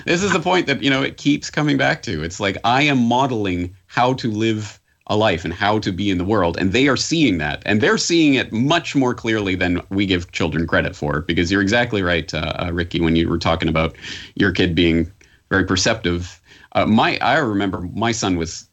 this 0.06 0.22
is 0.22 0.32
the 0.32 0.40
point 0.42 0.66
that, 0.68 0.82
you 0.82 0.88
know, 0.88 1.02
it 1.02 1.18
keeps 1.18 1.50
coming 1.50 1.76
back 1.76 2.02
to. 2.04 2.22
It's 2.22 2.40
like 2.40 2.56
I 2.64 2.80
am 2.80 2.96
modeling 2.96 3.76
how 3.88 4.14
to 4.14 4.30
live 4.30 4.80
a 5.08 5.16
life 5.16 5.44
and 5.44 5.52
how 5.52 5.80
to 5.80 5.92
be 5.92 6.08
in 6.08 6.16
the 6.16 6.24
world. 6.24 6.56
And 6.58 6.72
they 6.72 6.88
are 6.88 6.96
seeing 6.96 7.36
that. 7.38 7.62
And 7.66 7.82
they're 7.82 7.98
seeing 7.98 8.34
it 8.34 8.54
much 8.54 8.96
more 8.96 9.12
clearly 9.12 9.54
than 9.54 9.82
we 9.90 10.06
give 10.06 10.32
children 10.32 10.66
credit 10.66 10.96
for. 10.96 11.20
Because 11.20 11.52
you're 11.52 11.60
exactly 11.60 12.02
right, 12.02 12.32
uh, 12.32 12.54
uh, 12.58 12.70
Ricky, 12.72 13.02
when 13.02 13.16
you 13.16 13.28
were 13.28 13.38
talking 13.38 13.68
about 13.68 13.96
your 14.34 14.52
kid 14.52 14.74
being 14.74 15.12
very 15.50 15.66
perceptive. 15.66 16.40
Uh, 16.72 16.86
my 16.86 17.18
I 17.20 17.36
remember 17.36 17.82
my 17.94 18.12
son 18.12 18.36
was 18.36 18.67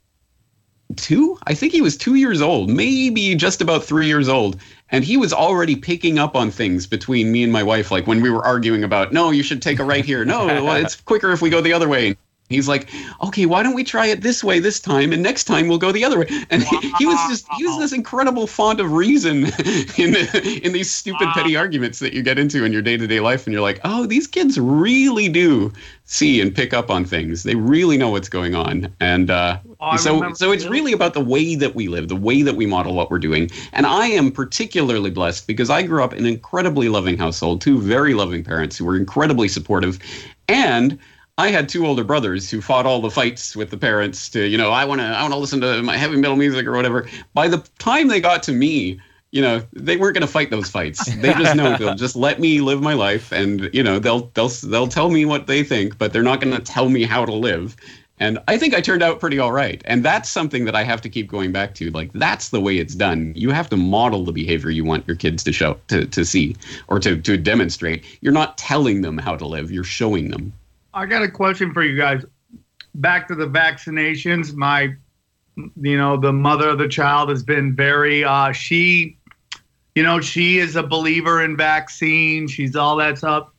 two? 0.96 1.38
I 1.46 1.54
think 1.54 1.74
he 1.74 1.82
was 1.82 1.98
two 1.98 2.16
years 2.16 2.42
old 2.42 2.70
maybe 2.70 3.36
just 3.36 3.62
about 3.62 3.84
three 3.84 4.08
years 4.08 4.30
old. 4.30 4.60
And 4.92 5.04
he 5.04 5.18
was 5.18 5.34
already 5.34 5.76
picking 5.76 6.20
up 6.20 6.36
on 6.36 6.52
things 6.52 6.86
between 6.86 7.32
me 7.32 7.44
and 7.44 7.52
my 7.52 7.64
wife 7.64 7.92
like 7.92 8.06
when 8.08 8.22
we 8.22 8.30
were 8.30 8.46
arguing 8.46 8.84
about 8.84 9.12
no 9.12 9.32
you 9.32 9.44
should 9.44 9.62
take 9.62 9.80
a 9.80 9.84
right 9.84 10.06
here. 10.06 10.26
No 10.26 10.46
well, 10.46 10.76
it's 10.76 10.96
quicker 11.02 11.32
if 11.32 11.42
we 11.42 11.50
go 11.50 11.62
the 11.62 11.74
other 11.74 11.88
way 11.88 12.16
He's 12.48 12.68
like, 12.68 12.92
okay, 13.24 13.48
why 13.48 13.64
don't 13.64 13.74
we 13.74 13.84
try 13.84 14.06
it 14.06 14.22
this 14.22 14.44
way 14.44 14.60
this 14.60 14.80
time, 14.80 15.12
and 15.12 15.24
next 15.24 15.46
time 15.46 15.68
we'll 15.68 15.80
go 15.80 15.92
the 15.92 16.06
other 16.06 16.20
way. 16.20 16.28
And 16.52 16.64
wow. 16.72 16.80
he, 17.00 17.06
was 17.08 17.18
just 17.28 17.48
he 17.58 17.66
was 17.66 17.80
this 17.80 17.92
incredible 17.92 18.46
font 18.46 18.80
of 18.80 18.92
reason 18.92 19.38
in 19.98 20.12
the, 20.12 20.62
in 20.64 20.72
these 20.72 20.92
stupid 20.92 21.26
wow. 21.26 21.34
petty 21.34 21.56
arguments 21.56 21.98
that 22.00 22.14
you 22.14 22.22
get 22.22 22.38
into 22.38 22.64
in 22.64 22.72
your 22.72 22.84
day 22.84 22.98
to 22.98 23.08
day 23.08 23.20
life, 23.20 23.48
and 23.48 23.54
you're 23.54 23.64
like, 23.64 23.80
oh, 23.84 24.06
these 24.06 24.28
kids 24.28 24.60
really 24.60 25.28
do 25.28 25.74
see 26.04 26.40
and 26.40 26.54
pick 26.54 26.72
up 26.72 26.92
on 26.92 27.04
things. 27.04 27.42
They 27.42 27.56
really 27.56 27.98
know 27.98 28.10
what's 28.12 28.30
going 28.30 28.54
on, 28.54 28.94
and 29.00 29.32
uh, 29.32 29.58
oh, 29.80 29.98
so 29.98 30.32
so 30.34 30.52
it's 30.52 30.68
really 30.68 30.94
about 30.94 31.16
the 31.16 31.22
way 31.22 31.56
that 31.56 31.74
we 31.74 31.88
live, 31.88 32.10
the 32.10 32.16
way 32.16 32.44
that 32.44 32.56
we 32.56 32.68
model 32.68 32.94
what 32.94 33.10
we're 33.10 33.18
doing. 33.18 33.50
And 33.74 33.88
I 33.88 34.06
am 34.06 34.32
particularly 34.32 35.10
blessed 35.10 35.48
because 35.48 35.72
I 35.72 35.82
grew 35.82 36.04
up 36.04 36.14
in 36.14 36.20
an 36.20 36.26
incredibly 36.28 36.90
loving 36.90 37.18
household, 37.18 37.62
two 37.62 37.82
very 37.82 38.14
loving 38.14 38.44
parents 38.44 38.78
who 38.78 38.86
were 38.86 38.98
incredibly 38.98 39.48
supportive, 39.48 39.98
and 40.48 41.00
I 41.38 41.50
had 41.50 41.68
two 41.68 41.86
older 41.86 42.06
brothers 42.06 42.50
who 42.50 42.62
fought 42.62 42.86
all 42.86 43.02
the 43.02 43.12
fights 43.12 43.58
with 43.58 43.70
the 43.70 43.78
parents 43.78 44.30
to, 44.30 44.48
you 44.48 44.58
know, 44.58 44.72
I 44.72 44.86
want 44.86 45.02
to 45.02 45.06
I 45.06 45.22
want 45.22 45.34
to 45.34 45.38
listen 45.38 45.60
to 45.62 45.84
my 45.84 45.98
heavy 45.98 46.16
metal 46.16 46.38
music 46.38 46.66
or 46.66 46.72
whatever. 46.72 47.10
By 47.34 47.50
the 47.50 47.58
time 47.78 48.08
they 48.08 48.22
got 48.22 48.42
to 48.44 48.54
me, 48.54 49.02
you 49.32 49.42
know, 49.42 49.62
they 49.74 49.98
weren't 49.98 50.14
going 50.14 50.26
to 50.26 50.32
fight 50.32 50.50
those 50.50 50.70
fights. 50.70 51.14
They 51.14 51.34
just 51.34 51.58
know 51.58 51.76
they'll 51.78 51.96
just 51.96 52.16
let 52.16 52.40
me 52.40 52.62
live 52.62 52.82
my 52.82 52.94
life 52.94 53.34
and, 53.34 53.70
you 53.74 53.84
know, 53.84 54.00
they'll 54.00 54.32
they'll 54.34 54.48
they'll 54.48 54.88
tell 54.88 55.10
me 55.10 55.26
what 55.26 55.48
they 55.48 55.62
think, 55.62 55.98
but 55.98 56.14
they're 56.14 56.24
not 56.24 56.40
going 56.40 56.56
to 56.56 56.62
tell 56.62 56.88
me 56.88 57.04
how 57.04 57.26
to 57.26 57.34
live. 57.34 57.76
And 58.18 58.40
I 58.48 58.58
think 58.58 58.74
I 58.74 58.80
turned 58.80 59.04
out 59.04 59.20
pretty 59.20 59.38
all 59.38 59.52
right. 59.52 59.82
And 59.84 60.06
that's 60.06 60.30
something 60.30 60.64
that 60.64 60.76
I 60.76 60.84
have 60.84 61.02
to 61.02 61.10
keep 61.10 61.30
going 61.30 61.52
back 61.52 61.76
to. 61.76 61.92
Like 61.92 62.14
that's 62.14 62.48
the 62.48 62.62
way 62.62 62.78
it's 62.78 62.96
done. 62.96 63.34
You 63.36 63.50
have 63.50 63.70
to 63.72 63.78
model 63.78 64.24
the 64.24 64.32
behavior 64.32 64.70
you 64.70 64.86
want 64.86 65.06
your 65.06 65.18
kids 65.18 65.44
to 65.44 65.52
show 65.52 65.78
to, 65.90 66.06
to 66.06 66.24
see 66.24 66.56
or 66.88 66.98
to, 67.02 67.22
to 67.22 67.36
demonstrate. 67.36 68.06
You're 68.22 68.32
not 68.32 68.58
telling 68.58 69.02
them 69.02 69.18
how 69.18 69.36
to 69.36 69.46
live, 69.46 69.70
you're 69.70 69.84
showing 69.84 70.32
them. 70.32 70.54
I 70.96 71.06
got 71.06 71.24
a 71.24 71.30
question 71.30 71.74
for 71.74 71.84
you 71.84 71.98
guys. 71.98 72.24
Back 72.96 73.28
to 73.28 73.36
the 73.36 73.48
vaccinations. 73.48 74.56
My 74.56 74.96
you 75.58 75.98
know, 75.98 76.18
the 76.18 76.34
mother 76.34 76.70
of 76.70 76.78
the 76.78 76.88
child 76.88 77.30
has 77.30 77.44
been 77.44 77.76
very 77.76 78.24
uh 78.24 78.54
she 78.54 79.18
you 79.94 80.04
know, 80.04 80.20
she 80.20 80.58
is 80.58 80.76
a 80.76 80.84
believer 80.84 81.44
in 81.44 81.56
vaccine. 81.56 82.48
She's 82.48 82.76
all 82.76 82.96
that 82.98 83.18
stuff. 83.18 83.50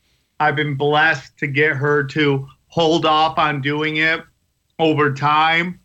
I've 0.41 0.57
been 0.57 0.75
blessed 0.75 1.37
to 1.39 1.47
get 1.47 1.77
her 1.77 2.05
to 2.05 2.47
hold 2.69 3.07
off 3.07 3.39
on 3.39 3.61
doing 3.61 3.99
it 3.99 4.23
over 4.79 5.13
time. 5.13 5.81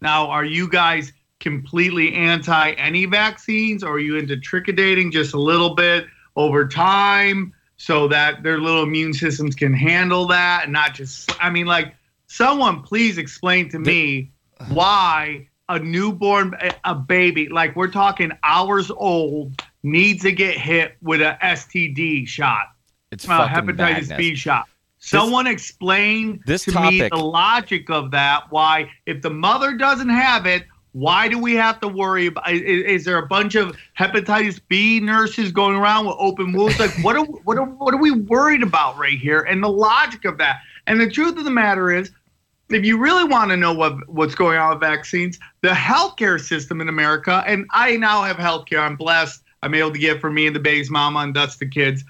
Now, 0.00 0.28
are 0.28 0.46
you 0.46 0.68
guys 0.68 1.12
completely 1.40 2.14
anti 2.14 2.72
any 2.72 3.06
vaccines, 3.06 3.82
or 3.82 3.92
are 3.92 3.98
you 3.98 4.16
into 4.16 4.36
trichodating 4.36 5.10
just 5.10 5.32
a 5.32 5.40
little 5.40 5.74
bit 5.74 6.06
over 6.36 6.68
time 6.68 7.54
so 7.80 8.06
that 8.06 8.42
their 8.42 8.58
little 8.58 8.82
immune 8.82 9.14
systems 9.14 9.54
can 9.54 9.72
handle 9.72 10.26
that 10.26 10.64
and 10.64 10.72
not 10.74 10.92
just? 10.92 11.34
I 11.42 11.48
mean, 11.48 11.64
like, 11.64 11.94
someone 12.26 12.82
please 12.82 13.16
explain 13.16 13.70
to 13.70 13.78
me 13.78 14.32
why 14.68 15.48
a 15.70 15.78
newborn, 15.78 16.54
a 16.84 16.94
baby, 16.94 17.48
like 17.48 17.74
we're 17.76 17.88
talking 17.88 18.32
hours 18.42 18.90
old, 18.90 19.62
needs 19.82 20.22
to 20.24 20.32
get 20.32 20.58
hit 20.58 20.98
with 21.00 21.22
a 21.22 21.38
STD 21.42 22.28
shot, 22.28 22.66
It's 23.12 23.26
uh, 23.26 23.48
hepatitis 23.48 23.76
madness. 23.78 24.18
B 24.18 24.34
shot. 24.34 24.68
Someone 24.98 25.46
explain 25.46 26.42
this 26.44 26.66
to 26.66 26.78
me 26.82 27.08
the 27.08 27.16
logic 27.16 27.88
of 27.88 28.10
that. 28.10 28.44
Why, 28.50 28.90
if 29.06 29.22
the 29.22 29.30
mother 29.30 29.72
doesn't 29.78 30.10
have 30.10 30.44
it, 30.44 30.64
why 30.92 31.28
do 31.28 31.38
we 31.38 31.54
have 31.54 31.80
to 31.80 31.88
worry 31.88 32.26
about? 32.26 32.50
Is, 32.50 32.62
is 32.62 33.04
there 33.04 33.18
a 33.18 33.26
bunch 33.26 33.54
of 33.54 33.76
hepatitis 33.98 34.60
B 34.68 35.00
nurses 35.00 35.52
going 35.52 35.76
around 35.76 36.06
with 36.06 36.16
open 36.18 36.52
wounds? 36.52 36.78
Like, 36.78 36.90
what 37.02 37.16
are 37.16 37.24
what 37.24 37.58
are 37.58 37.64
what 37.64 37.94
are 37.94 38.00
we 38.00 38.10
worried 38.10 38.62
about 38.62 38.98
right 38.98 39.18
here? 39.18 39.40
And 39.40 39.62
the 39.62 39.68
logic 39.68 40.24
of 40.24 40.38
that. 40.38 40.60
And 40.86 41.00
the 41.00 41.08
truth 41.08 41.38
of 41.38 41.44
the 41.44 41.50
matter 41.50 41.90
is, 41.92 42.10
if 42.70 42.84
you 42.84 42.98
really 42.98 43.24
want 43.24 43.50
to 43.50 43.56
know 43.56 43.72
what 43.72 44.08
what's 44.08 44.34
going 44.34 44.58
on 44.58 44.70
with 44.70 44.80
vaccines, 44.80 45.38
the 45.62 45.68
healthcare 45.68 46.40
system 46.40 46.80
in 46.80 46.88
America, 46.88 47.44
and 47.46 47.66
I 47.70 47.96
now 47.96 48.22
have 48.22 48.36
healthcare. 48.36 48.80
I'm 48.80 48.96
blessed. 48.96 49.42
I'm 49.62 49.74
able 49.74 49.92
to 49.92 49.98
get 49.98 50.20
for 50.20 50.30
me 50.30 50.46
and 50.46 50.56
the 50.56 50.60
baby's 50.60 50.90
mama 50.90 51.20
and 51.20 51.34
that's 51.34 51.56
the 51.56 51.66
kids. 51.66 52.04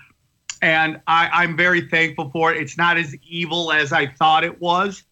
And 0.63 1.01
I, 1.07 1.29
I'm 1.33 1.57
very 1.57 1.81
thankful 1.81 2.31
for 2.31 2.53
it. 2.53 2.61
It's 2.61 2.77
not 2.77 2.97
as 2.97 3.15
evil 3.27 3.73
as 3.73 3.93
I 3.93 4.07
thought 4.07 4.45
it 4.45 4.61
was. 4.61 5.05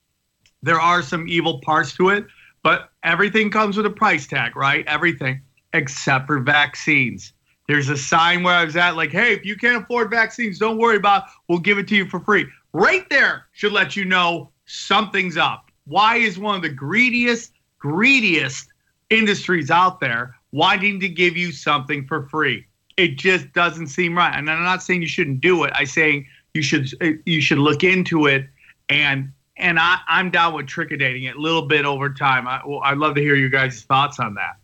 There 0.63 0.81
are 0.81 1.03
some 1.03 1.27
evil 1.29 1.61
parts 1.61 1.95
to 1.97 2.11
it, 2.11 2.27
but 2.69 2.91
everything 3.03 3.51
comes 3.51 3.79
with 3.79 3.87
a 3.87 3.91
price 3.91 4.27
tag, 4.27 4.55
right? 4.55 4.85
Everything 4.87 5.41
except 5.73 6.27
for 6.27 6.39
vaccines. 6.39 7.33
There's 7.67 7.89
a 7.89 7.97
sign 7.97 8.43
where 8.43 8.53
I 8.53 8.63
was 8.63 8.77
at, 8.77 8.95
like, 8.95 9.11
hey, 9.11 9.33
if 9.33 9.43
you 9.43 9.57
can't 9.57 9.85
afford 9.85 10.11
vaccines, 10.11 10.59
don't 10.59 10.77
worry 10.77 10.99
about 10.99 11.23
it. 11.23 11.31
We'll 11.49 11.61
give 11.61 11.79
it 11.79 11.89
to 11.89 11.97
you 11.97 12.05
for 12.05 12.21
free. 12.21 12.47
Right 12.75 13.09
there 13.09 13.47
should 13.53 13.73
let 13.73 13.97
you 13.97 14.05
know 14.05 14.51
something's 14.67 15.39
up. 15.39 15.71
Why 15.87 16.17
is 16.17 16.39
one 16.39 16.57
of 16.57 16.61
the 16.61 16.69
greediest, 16.69 17.53
greediest 17.79 18.69
industries 19.09 19.71
out 19.71 19.99
there 19.99 20.37
wanting 20.53 21.01
to 21.01 21.09
give 21.09 21.39
you 21.39 21.53
something 21.53 22.07
for 22.07 22.29
free? 22.29 22.67
It 22.99 23.17
just 23.17 23.51
doesn't 23.55 23.87
seem 23.87 24.15
right. 24.15 24.37
And 24.37 24.51
I'm 24.51 24.63
not 24.63 24.83
saying 24.83 25.01
you 25.01 25.09
shouldn't 25.09 25.41
do 25.41 25.65
it. 25.65 25.73
I'm 25.75 25.87
saying 25.87 26.27
you 26.53 26.61
should 26.61 26.91
you 27.25 27.41
should 27.41 27.61
look 27.61 27.83
into 27.83 28.27
it 28.27 28.47
and 28.91 29.33
and 29.59 29.79
I, 29.79 29.99
I'm 30.09 30.31
down 30.31 30.55
with 30.55 30.67
trichodating 30.67 31.29
it 31.29 31.37
a 31.37 31.41
little 31.41 31.63
bit 31.63 31.85
over 31.85 32.11
time. 32.11 32.49
I, 32.49 32.61
well, 32.67 32.81
I'd 32.83 32.99
love 32.99 33.15
to 33.17 33.21
hear 33.21 33.35
you 33.35 33.49
guys' 33.49 33.83
thoughts 33.83 34.19
on 34.19 34.35
that. 34.35 34.57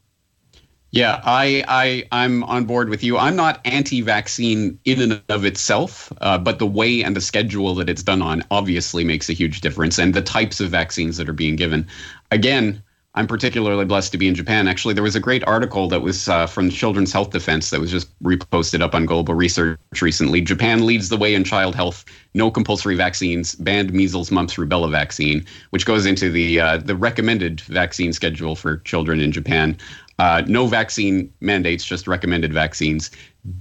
Yeah, 0.90 1.20
I, 1.24 1.64
I, 1.66 2.06
I'm 2.12 2.44
on 2.44 2.66
board 2.66 2.88
with 2.88 3.02
you. 3.02 3.18
I'm 3.18 3.34
not 3.34 3.60
anti-vaccine 3.64 4.78
in 4.84 5.00
and 5.02 5.20
of 5.28 5.44
itself, 5.44 6.12
uh, 6.20 6.38
but 6.38 6.60
the 6.60 6.68
way 6.68 7.02
and 7.02 7.16
the 7.16 7.20
schedule 7.20 7.74
that 7.74 7.90
it's 7.90 8.04
done 8.04 8.22
on 8.22 8.44
obviously 8.52 9.02
makes 9.02 9.28
a 9.28 9.32
huge 9.32 9.60
difference, 9.60 9.98
and 9.98 10.14
the 10.14 10.22
types 10.22 10.60
of 10.60 10.70
vaccines 10.70 11.16
that 11.16 11.28
are 11.28 11.32
being 11.32 11.56
given. 11.56 11.84
Again, 12.30 12.80
I'm 13.16 13.28
particularly 13.28 13.84
blessed 13.84 14.10
to 14.12 14.18
be 14.18 14.26
in 14.26 14.34
Japan. 14.34 14.66
Actually, 14.66 14.94
there 14.94 15.02
was 15.02 15.14
a 15.14 15.20
great 15.20 15.44
article 15.44 15.86
that 15.88 16.00
was 16.00 16.28
uh, 16.28 16.46
from 16.48 16.68
Children's 16.68 17.12
Health 17.12 17.30
Defense 17.30 17.70
that 17.70 17.78
was 17.78 17.90
just 17.90 18.08
reposted 18.24 18.80
up 18.80 18.92
on 18.92 19.06
Global 19.06 19.34
Research 19.34 19.78
recently. 20.02 20.40
Japan 20.40 20.84
leads 20.84 21.10
the 21.10 21.16
way 21.16 21.34
in 21.34 21.44
child 21.44 21.76
health. 21.76 22.04
No 22.34 22.50
compulsory 22.50 22.96
vaccines. 22.96 23.54
Banned 23.54 23.92
measles, 23.92 24.32
mumps, 24.32 24.54
rubella 24.54 24.90
vaccine, 24.90 25.46
which 25.70 25.86
goes 25.86 26.06
into 26.06 26.28
the 26.28 26.58
uh, 26.58 26.78
the 26.78 26.96
recommended 26.96 27.60
vaccine 27.60 28.12
schedule 28.12 28.56
for 28.56 28.78
children 28.78 29.20
in 29.20 29.30
Japan. 29.30 29.76
Uh, 30.18 30.42
no 30.46 30.66
vaccine 30.66 31.32
mandates, 31.40 31.84
just 31.84 32.08
recommended 32.08 32.52
vaccines. 32.52 33.10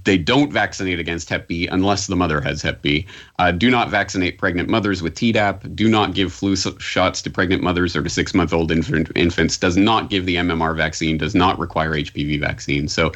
They 0.04 0.16
don't 0.16 0.52
vaccinate 0.52 0.98
against 0.98 1.28
Hep 1.28 1.46
B 1.46 1.66
unless 1.66 2.06
the 2.06 2.16
mother 2.16 2.40
has 2.40 2.62
Hep 2.62 2.80
B. 2.80 3.06
Uh, 3.38 3.52
do 3.52 3.70
not 3.70 3.90
vaccinate 3.90 4.38
pregnant 4.38 4.68
mothers 4.68 5.02
with 5.02 5.14
Tdap. 5.14 5.74
Do 5.76 5.88
not 5.88 6.14
give 6.14 6.32
flu 6.32 6.56
shots 6.56 7.20
to 7.22 7.30
pregnant 7.30 7.62
mothers 7.62 7.94
or 7.94 8.02
to 8.02 8.08
six 8.08 8.32
month 8.34 8.52
old 8.52 8.70
infant, 8.72 9.10
infants. 9.14 9.58
Does 9.58 9.76
not 9.76 10.08
give 10.08 10.24
the 10.24 10.36
MMR 10.36 10.74
vaccine. 10.74 11.18
Does 11.18 11.34
not 11.34 11.58
require 11.58 11.92
HPV 11.92 12.40
vaccine. 12.40 12.88
So 12.88 13.12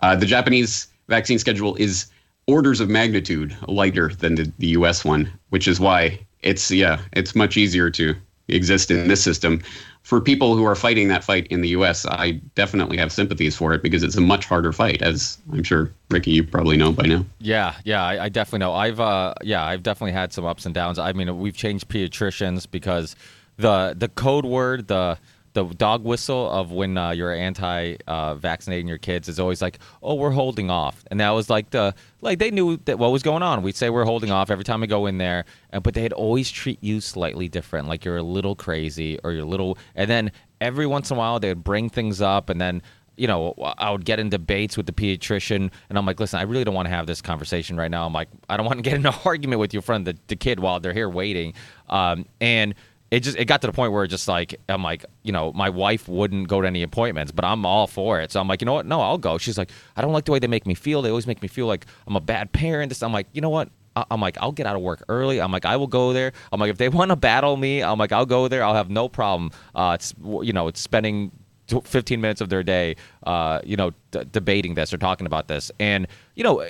uh, 0.00 0.16
the 0.16 0.26
Japanese 0.26 0.88
vaccine 1.08 1.38
schedule 1.38 1.74
is 1.76 2.06
orders 2.46 2.80
of 2.80 2.88
magnitude 2.88 3.54
lighter 3.68 4.08
than 4.08 4.36
the, 4.36 4.52
the 4.58 4.68
US 4.68 5.04
one, 5.04 5.30
which 5.50 5.68
is 5.68 5.80
why 5.80 6.18
it's, 6.40 6.70
yeah, 6.70 7.00
it's 7.12 7.34
much 7.34 7.56
easier 7.56 7.90
to 7.90 8.14
exist 8.48 8.90
in 8.90 9.08
this 9.08 9.22
system. 9.22 9.60
For 10.06 10.20
people 10.20 10.54
who 10.54 10.64
are 10.64 10.76
fighting 10.76 11.08
that 11.08 11.24
fight 11.24 11.48
in 11.48 11.62
the 11.62 11.70
US, 11.70 12.06
I 12.06 12.40
definitely 12.54 12.96
have 12.96 13.10
sympathies 13.10 13.56
for 13.56 13.72
it 13.74 13.82
because 13.82 14.04
it's 14.04 14.14
a 14.14 14.20
much 14.20 14.44
harder 14.46 14.70
fight, 14.70 15.02
as 15.02 15.36
I'm 15.52 15.64
sure, 15.64 15.90
Ricky, 16.10 16.30
you 16.30 16.44
probably 16.44 16.76
know 16.76 16.92
by 16.92 17.06
now. 17.06 17.26
Yeah, 17.40 17.74
yeah, 17.84 18.04
I, 18.04 18.26
I 18.26 18.28
definitely 18.28 18.60
know. 18.60 18.72
I've 18.72 19.00
uh, 19.00 19.34
yeah, 19.42 19.64
I've 19.64 19.82
definitely 19.82 20.12
had 20.12 20.32
some 20.32 20.44
ups 20.44 20.64
and 20.64 20.72
downs. 20.72 21.00
I 21.00 21.12
mean, 21.12 21.36
we've 21.40 21.56
changed 21.56 21.88
pediatricians 21.88 22.70
because 22.70 23.16
the 23.56 23.96
the 23.98 24.06
code 24.06 24.44
word, 24.44 24.86
the 24.86 25.18
the 25.56 25.64
dog 25.64 26.04
whistle 26.04 26.50
of 26.50 26.70
when 26.70 26.98
uh, 26.98 27.10
you're 27.12 27.32
anti 27.32 27.96
uh, 28.06 28.34
vaccinating 28.34 28.86
your 28.86 28.98
kids 28.98 29.26
is 29.26 29.40
always 29.40 29.62
like, 29.62 29.78
oh, 30.02 30.14
we're 30.14 30.30
holding 30.30 30.70
off, 30.70 31.02
and 31.10 31.18
that 31.20 31.30
was 31.30 31.48
like 31.48 31.70
the 31.70 31.94
like 32.20 32.38
they 32.38 32.50
knew 32.50 32.76
that 32.84 32.98
what 32.98 33.10
was 33.10 33.22
going 33.22 33.42
on. 33.42 33.62
We'd 33.62 33.74
say 33.74 33.88
we're 33.88 34.04
holding 34.04 34.30
off 34.30 34.50
every 34.50 34.64
time 34.64 34.82
we 34.82 34.86
go 34.86 35.06
in 35.06 35.16
there, 35.16 35.46
and 35.70 35.82
but 35.82 35.94
they'd 35.94 36.12
always 36.12 36.50
treat 36.50 36.82
you 36.82 37.00
slightly 37.00 37.48
different, 37.48 37.88
like 37.88 38.04
you're 38.04 38.18
a 38.18 38.22
little 38.22 38.54
crazy 38.54 39.18
or 39.24 39.32
you're 39.32 39.44
a 39.44 39.48
little, 39.48 39.78
and 39.94 40.10
then 40.10 40.30
every 40.60 40.86
once 40.86 41.10
in 41.10 41.16
a 41.16 41.18
while 41.18 41.40
they'd 41.40 41.64
bring 41.64 41.88
things 41.88 42.20
up, 42.20 42.50
and 42.50 42.60
then 42.60 42.82
you 43.16 43.26
know, 43.26 43.54
I 43.78 43.90
would 43.90 44.04
get 44.04 44.18
in 44.20 44.28
debates 44.28 44.76
with 44.76 44.84
the 44.84 44.92
pediatrician, 44.92 45.70
and 45.88 45.98
I'm 45.98 46.04
like, 46.04 46.20
listen, 46.20 46.38
I 46.38 46.42
really 46.42 46.64
don't 46.64 46.74
want 46.74 46.84
to 46.84 46.94
have 46.94 47.06
this 47.06 47.22
conversation 47.22 47.78
right 47.78 47.90
now. 47.90 48.04
I'm 48.04 48.12
like, 48.12 48.28
I 48.50 48.58
don't 48.58 48.66
want 48.66 48.76
to 48.76 48.82
get 48.82 48.92
in 48.92 49.06
an 49.06 49.14
argument 49.24 49.58
with 49.58 49.72
you 49.72 49.78
in 49.78 49.82
front 49.82 50.06
of 50.06 50.16
the, 50.16 50.20
the 50.26 50.36
kid 50.36 50.60
while 50.60 50.80
they're 50.80 50.92
here 50.92 51.08
waiting. 51.08 51.54
Um, 51.88 52.26
and 52.42 52.74
it 53.10 53.20
just 53.20 53.36
it 53.36 53.44
got 53.44 53.60
to 53.60 53.66
the 53.66 53.72
point 53.72 53.92
where 53.92 54.04
it 54.04 54.08
just 54.08 54.28
like 54.28 54.58
I'm 54.68 54.82
like, 54.82 55.04
you 55.22 55.32
know, 55.32 55.52
my 55.52 55.70
wife 55.70 56.08
wouldn't 56.08 56.48
go 56.48 56.60
to 56.60 56.66
any 56.66 56.82
appointments, 56.82 57.32
but 57.32 57.44
I'm 57.44 57.64
all 57.64 57.86
for 57.86 58.20
it. 58.20 58.32
So 58.32 58.40
I'm 58.40 58.48
like, 58.48 58.60
you 58.60 58.66
know 58.66 58.74
what? 58.74 58.86
No, 58.86 59.00
I'll 59.00 59.18
go. 59.18 59.38
She's 59.38 59.58
like, 59.58 59.70
I 59.96 60.02
don't 60.02 60.12
like 60.12 60.24
the 60.24 60.32
way 60.32 60.38
they 60.38 60.48
make 60.48 60.66
me 60.66 60.74
feel. 60.74 61.02
They 61.02 61.10
always 61.10 61.26
make 61.26 61.42
me 61.42 61.48
feel 61.48 61.66
like 61.66 61.86
I'm 62.06 62.16
a 62.16 62.20
bad 62.20 62.52
parent. 62.52 63.00
I'm 63.02 63.12
like, 63.12 63.28
you 63.32 63.40
know 63.40 63.50
what? 63.50 63.70
I'm 64.10 64.20
like, 64.20 64.36
I'll 64.38 64.52
get 64.52 64.66
out 64.66 64.76
of 64.76 64.82
work 64.82 65.02
early. 65.08 65.40
I'm 65.40 65.50
like, 65.50 65.64
I 65.64 65.76
will 65.76 65.86
go 65.86 66.12
there. 66.12 66.32
I'm 66.52 66.60
like, 66.60 66.70
if 66.70 66.78
they 66.78 66.88
want 66.90 67.10
to 67.10 67.16
battle 67.16 67.56
me, 67.56 67.82
I'm 67.82 67.98
like, 67.98 68.12
I'll 68.12 68.26
go 68.26 68.48
there. 68.48 68.62
I'll 68.62 68.74
have 68.74 68.90
no 68.90 69.08
problem. 69.08 69.50
Uh, 69.74 69.96
it's 69.98 70.14
you 70.42 70.52
know, 70.52 70.68
it's 70.68 70.80
spending 70.80 71.32
15 71.68 72.20
minutes 72.20 72.40
of 72.40 72.48
their 72.48 72.62
day, 72.62 72.96
uh, 73.24 73.60
you 73.64 73.76
know, 73.76 73.90
d- 74.10 74.22
debating 74.30 74.74
this 74.74 74.92
or 74.92 74.98
talking 74.98 75.26
about 75.26 75.48
this. 75.48 75.70
And, 75.80 76.06
you 76.34 76.44
know, 76.44 76.64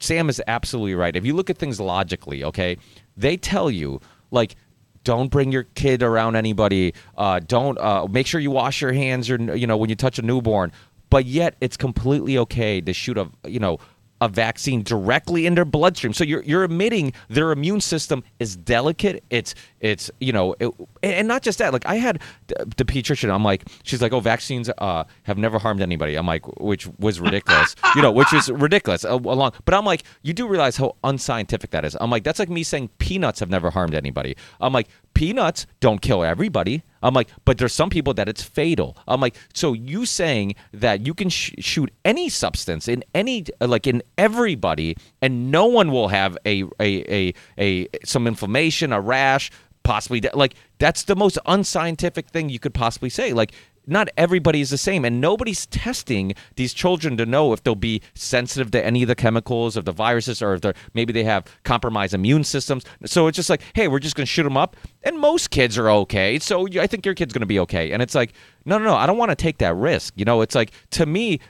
Sam 0.00 0.28
is 0.28 0.42
absolutely 0.46 0.94
right. 0.94 1.14
If 1.16 1.24
you 1.24 1.34
look 1.34 1.50
at 1.50 1.58
things 1.58 1.80
logically, 1.80 2.44
okay, 2.44 2.76
they 3.16 3.36
tell 3.36 3.70
you, 3.70 4.00
like, 4.30 4.56
don't 5.04 5.30
bring 5.30 5.52
your 5.52 5.64
kid 5.74 6.02
around 6.02 6.36
anybody. 6.36 6.94
Uh, 7.16 7.40
don't 7.46 7.78
uh, 7.78 8.06
make 8.10 8.26
sure 8.26 8.40
you 8.40 8.50
wash 8.50 8.80
your 8.80 8.92
hands 8.92 9.30
or 9.30 9.36
you 9.56 9.66
know 9.66 9.76
when 9.76 9.90
you 9.90 9.96
touch 9.96 10.18
a 10.18 10.22
newborn. 10.22 10.72
But 11.10 11.26
yet 11.26 11.54
it's 11.60 11.76
completely 11.76 12.38
okay 12.38 12.80
to 12.80 12.92
shoot 12.92 13.16
a 13.18 13.28
you 13.46 13.60
know 13.60 13.78
a 14.20 14.28
vaccine 14.28 14.82
directly 14.82 15.46
in 15.46 15.54
their 15.54 15.64
bloodstream. 15.64 16.12
So 16.12 16.24
you're 16.24 16.42
you're 16.42 16.64
admitting 16.64 17.12
their 17.28 17.52
immune 17.52 17.80
system 17.80 18.22
is 18.38 18.56
delicate. 18.56 19.22
It's 19.30 19.54
it's 19.80 20.10
you 20.20 20.32
know 20.32 20.54
it, 20.60 20.72
and 21.02 21.28
not 21.28 21.42
just 21.42 21.58
that. 21.58 21.72
Like 21.72 21.86
I 21.86 21.96
had 21.96 22.20
the, 22.46 22.84
pediatrician. 22.84 23.32
I'm 23.32 23.44
like 23.44 23.64
she's 23.82 24.00
like 24.00 24.12
oh 24.12 24.20
vaccines 24.20 24.70
uh, 24.78 25.04
have 25.24 25.38
never 25.38 25.58
harmed 25.58 25.82
anybody. 25.82 26.14
I'm 26.14 26.26
like 26.26 26.46
which 26.60 26.86
was 26.98 27.20
ridiculous. 27.20 27.74
you 27.96 28.02
know 28.02 28.12
which 28.12 28.32
is 28.32 28.50
ridiculous. 28.50 29.04
Uh, 29.04 29.18
along 29.24 29.52
but 29.64 29.74
I'm 29.74 29.84
like 29.84 30.04
you 30.22 30.32
do 30.32 30.46
realize 30.46 30.76
how 30.76 30.96
unscientific 31.04 31.70
that 31.70 31.84
is. 31.84 31.96
I'm 32.00 32.10
like 32.10 32.24
that's 32.24 32.38
like 32.38 32.48
me 32.48 32.62
saying 32.62 32.90
peanuts 32.98 33.40
have 33.40 33.50
never 33.50 33.70
harmed 33.70 33.94
anybody. 33.94 34.36
I'm 34.60 34.72
like 34.72 34.88
peanuts 35.14 35.66
don't 35.80 36.02
kill 36.02 36.22
everybody. 36.22 36.82
I'm 37.02 37.14
like, 37.14 37.28
but 37.44 37.58
there's 37.58 37.72
some 37.72 37.90
people 37.90 38.14
that 38.14 38.28
it's 38.28 38.42
fatal. 38.42 38.96
I'm 39.06 39.20
like, 39.20 39.36
so 39.52 39.72
you 39.72 40.06
saying 40.06 40.54
that 40.72 41.06
you 41.06 41.14
can 41.14 41.28
sh- 41.28 41.52
shoot 41.58 41.92
any 42.04 42.28
substance 42.28 42.88
in 42.88 43.04
any, 43.14 43.44
like 43.60 43.86
in 43.86 44.02
everybody, 44.16 44.96
and 45.20 45.50
no 45.50 45.66
one 45.66 45.92
will 45.92 46.08
have 46.08 46.36
a 46.46 46.64
a 46.80 47.04
a, 47.12 47.34
a 47.58 47.88
some 48.04 48.26
inflammation, 48.26 48.92
a 48.92 49.00
rash, 49.00 49.50
possibly 49.82 50.20
die. 50.20 50.30
like 50.34 50.54
that's 50.78 51.04
the 51.04 51.14
most 51.14 51.38
unscientific 51.46 52.28
thing 52.28 52.48
you 52.48 52.58
could 52.58 52.74
possibly 52.74 53.10
say. 53.10 53.32
Like 53.32 53.52
not 53.86 54.08
everybody 54.16 54.60
is 54.60 54.70
the 54.70 54.78
same 54.78 55.04
and 55.04 55.20
nobody's 55.20 55.66
testing 55.66 56.34
these 56.56 56.74
children 56.74 57.16
to 57.16 57.26
know 57.26 57.52
if 57.52 57.62
they'll 57.62 57.74
be 57.74 58.02
sensitive 58.14 58.70
to 58.72 58.84
any 58.84 59.02
of 59.02 59.08
the 59.08 59.14
chemicals 59.14 59.76
of 59.76 59.84
the 59.84 59.92
viruses 59.92 60.42
or 60.42 60.54
if 60.54 60.60
they're 60.60 60.74
maybe 60.94 61.12
they 61.12 61.24
have 61.24 61.44
compromised 61.64 62.14
immune 62.14 62.44
systems. 62.44 62.84
So 63.04 63.26
it's 63.26 63.36
just 63.36 63.50
like 63.50 63.62
hey 63.74 63.88
we're 63.88 63.98
just 63.98 64.16
going 64.16 64.26
to 64.26 64.30
shoot 64.30 64.44
them 64.44 64.56
up 64.56 64.76
and 65.02 65.18
most 65.18 65.50
kids 65.50 65.78
are 65.78 65.90
okay. 65.90 66.38
So 66.38 66.66
i 66.78 66.86
think 66.86 67.06
your 67.06 67.14
kid's 67.14 67.32
going 67.32 67.40
to 67.40 67.46
be 67.46 67.60
okay. 67.60 67.92
And 67.92 68.02
it's 68.02 68.14
like 68.14 68.32
no 68.64 68.78
no 68.78 68.84
no 68.84 68.94
i 68.94 69.06
don't 69.06 69.18
want 69.18 69.30
to 69.30 69.36
take 69.36 69.58
that 69.58 69.74
risk 69.74 70.14
you 70.16 70.24
know? 70.24 70.40
It's 70.40 70.54
like 70.54 70.72
to 70.90 71.06
me 71.06 71.40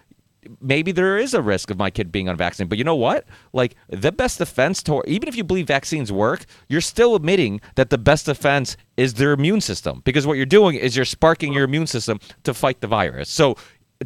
maybe 0.61 0.92
there 0.92 1.18
is 1.18 1.35
a 1.35 1.42
risk 1.42 1.70
of 1.70 1.78
my 1.78 1.90
kid 1.90 2.12
being 2.12 2.28
unvaccinated. 2.28 2.68
But 2.68 2.78
you 2.78 2.85
know 2.85 2.94
what? 2.96 3.26
Like 3.52 3.74
the 3.88 4.12
best 4.12 4.38
defense 4.38 4.83
to 4.85 5.02
even 5.07 5.28
if 5.28 5.37
you 5.37 5.44
believe 5.44 5.66
vaccines 5.66 6.12
work, 6.12 6.44
you're 6.68 6.80
still 6.80 7.14
admitting 7.14 7.61
that 7.76 7.90
the 7.90 7.98
best 7.98 8.26
defense 8.26 8.76
is 8.96 9.14
their 9.14 9.33
immune 9.33 9.61
system 9.61 10.02
because 10.04 10.26
what 10.26 10.37
you're 10.37 10.46
doing 10.46 10.76
is 10.76 10.96
you're 10.96 11.04
sparking 11.04 11.52
your 11.52 11.64
immune 11.64 11.87
system 11.87 12.18
to 12.44 12.54
fight 12.54 12.80
the 12.80 12.87
virus. 12.87 13.28
So 13.28 13.57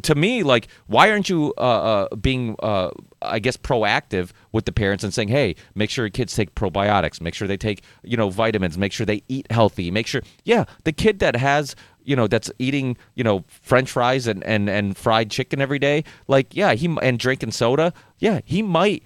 to 0.03 0.15
me, 0.15 0.43
like, 0.43 0.67
why 0.87 1.09
aren't 1.09 1.29
you 1.29 1.53
uh, 1.57 1.61
uh, 1.61 2.15
being, 2.15 2.55
uh, 2.59 2.91
I 3.21 3.39
guess, 3.39 3.57
proactive 3.57 4.31
with 4.51 4.65
the 4.65 4.71
parents 4.71 5.03
and 5.03 5.13
saying, 5.13 5.29
hey, 5.29 5.55
make 5.75 5.89
sure 5.89 6.05
your 6.05 6.11
kids 6.11 6.33
take 6.33 6.55
probiotics, 6.55 7.21
make 7.21 7.33
sure 7.33 7.47
they 7.47 7.57
take, 7.57 7.83
you 8.03 8.15
know, 8.15 8.29
vitamins, 8.29 8.77
make 8.77 8.93
sure 8.93 9.05
they 9.05 9.23
eat 9.27 9.51
healthy, 9.51 9.91
make 9.91 10.07
sure, 10.07 10.21
yeah, 10.43 10.65
the 10.83 10.91
kid 10.91 11.19
that 11.19 11.35
has 11.35 11.75
you 12.09 12.15
know 12.15 12.27
that's 12.27 12.51
eating 12.59 12.97
you 13.15 13.23
know 13.23 13.43
french 13.47 13.91
fries 13.91 14.27
and 14.27 14.43
and 14.43 14.69
and 14.69 14.97
fried 14.97 15.29
chicken 15.29 15.61
every 15.61 15.79
day 15.79 16.03
like 16.27 16.55
yeah 16.55 16.73
he 16.73 16.97
and 17.01 17.19
drinking 17.19 17.51
soda 17.51 17.93
yeah 18.17 18.39
he 18.45 18.61
might 18.61 19.03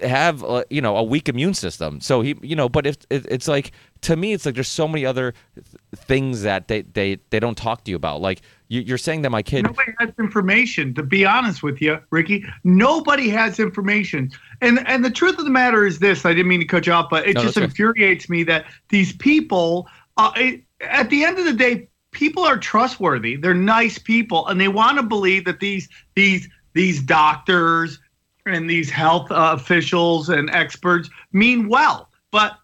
have 0.00 0.42
uh, 0.44 0.64
you 0.70 0.80
know 0.80 0.96
a 0.96 1.02
weak 1.02 1.28
immune 1.28 1.54
system. 1.54 2.00
So 2.00 2.20
he 2.20 2.36
you 2.42 2.56
know 2.56 2.68
but 2.68 2.86
if 2.86 2.96
it, 3.10 3.26
it's 3.28 3.48
like 3.48 3.72
to 4.02 4.16
me 4.16 4.32
it's 4.32 4.46
like 4.46 4.54
there's 4.54 4.68
so 4.68 4.88
many 4.88 5.04
other 5.06 5.34
things 5.94 6.42
that 6.42 6.68
they 6.68 6.82
they 6.82 7.18
they 7.30 7.40
don't 7.40 7.56
talk 7.56 7.84
to 7.84 7.90
you 7.90 7.96
about. 7.96 8.20
Like 8.20 8.42
you, 8.68 8.94
are 8.94 8.98
saying 8.98 9.22
that 9.22 9.30
my 9.30 9.42
kid 9.42 9.64
nobody 9.64 9.92
has 10.00 10.10
information. 10.18 10.94
To 10.94 11.02
be 11.02 11.24
honest 11.24 11.62
with 11.62 11.80
you 11.80 11.98
ricky 12.10 12.44
nobody 12.64 13.28
has 13.28 13.60
information. 13.60 14.30
And 14.60 14.86
and 14.88 15.04
the 15.04 15.10
truth 15.10 15.38
of 15.38 15.44
the 15.44 15.50
matter 15.50 15.86
is 15.86 15.98
this 15.98 16.24
i 16.24 16.32
didn't 16.32 16.48
mean 16.48 16.60
to 16.60 16.66
cut 16.66 16.86
you 16.86 16.92
off 16.92 17.10
but 17.10 17.26
it 17.26 17.34
no, 17.34 17.42
just 17.42 17.56
infuriates 17.56 18.28
me 18.28 18.42
that 18.44 18.66
these 18.88 19.12
people 19.12 19.88
uh, 20.16 20.32
it, 20.36 20.62
at 20.80 21.08
the 21.10 21.24
end 21.24 21.38
of 21.38 21.44
the 21.44 21.52
day 21.52 21.88
people 22.12 22.44
are 22.44 22.58
trustworthy. 22.58 23.36
They're 23.36 23.54
nice 23.54 23.98
people, 23.98 24.46
and 24.46 24.60
they 24.60 24.68
want 24.68 24.98
to 24.98 25.02
believe 25.02 25.44
that 25.46 25.60
these 25.60 25.88
these 26.14 26.48
these 26.74 27.02
doctors 27.02 27.98
and 28.46 28.68
these 28.70 28.90
health 28.90 29.30
uh, 29.30 29.52
officials 29.54 30.28
and 30.28 30.48
experts 30.50 31.10
mean 31.32 31.68
well. 31.68 32.08
But 32.30 32.58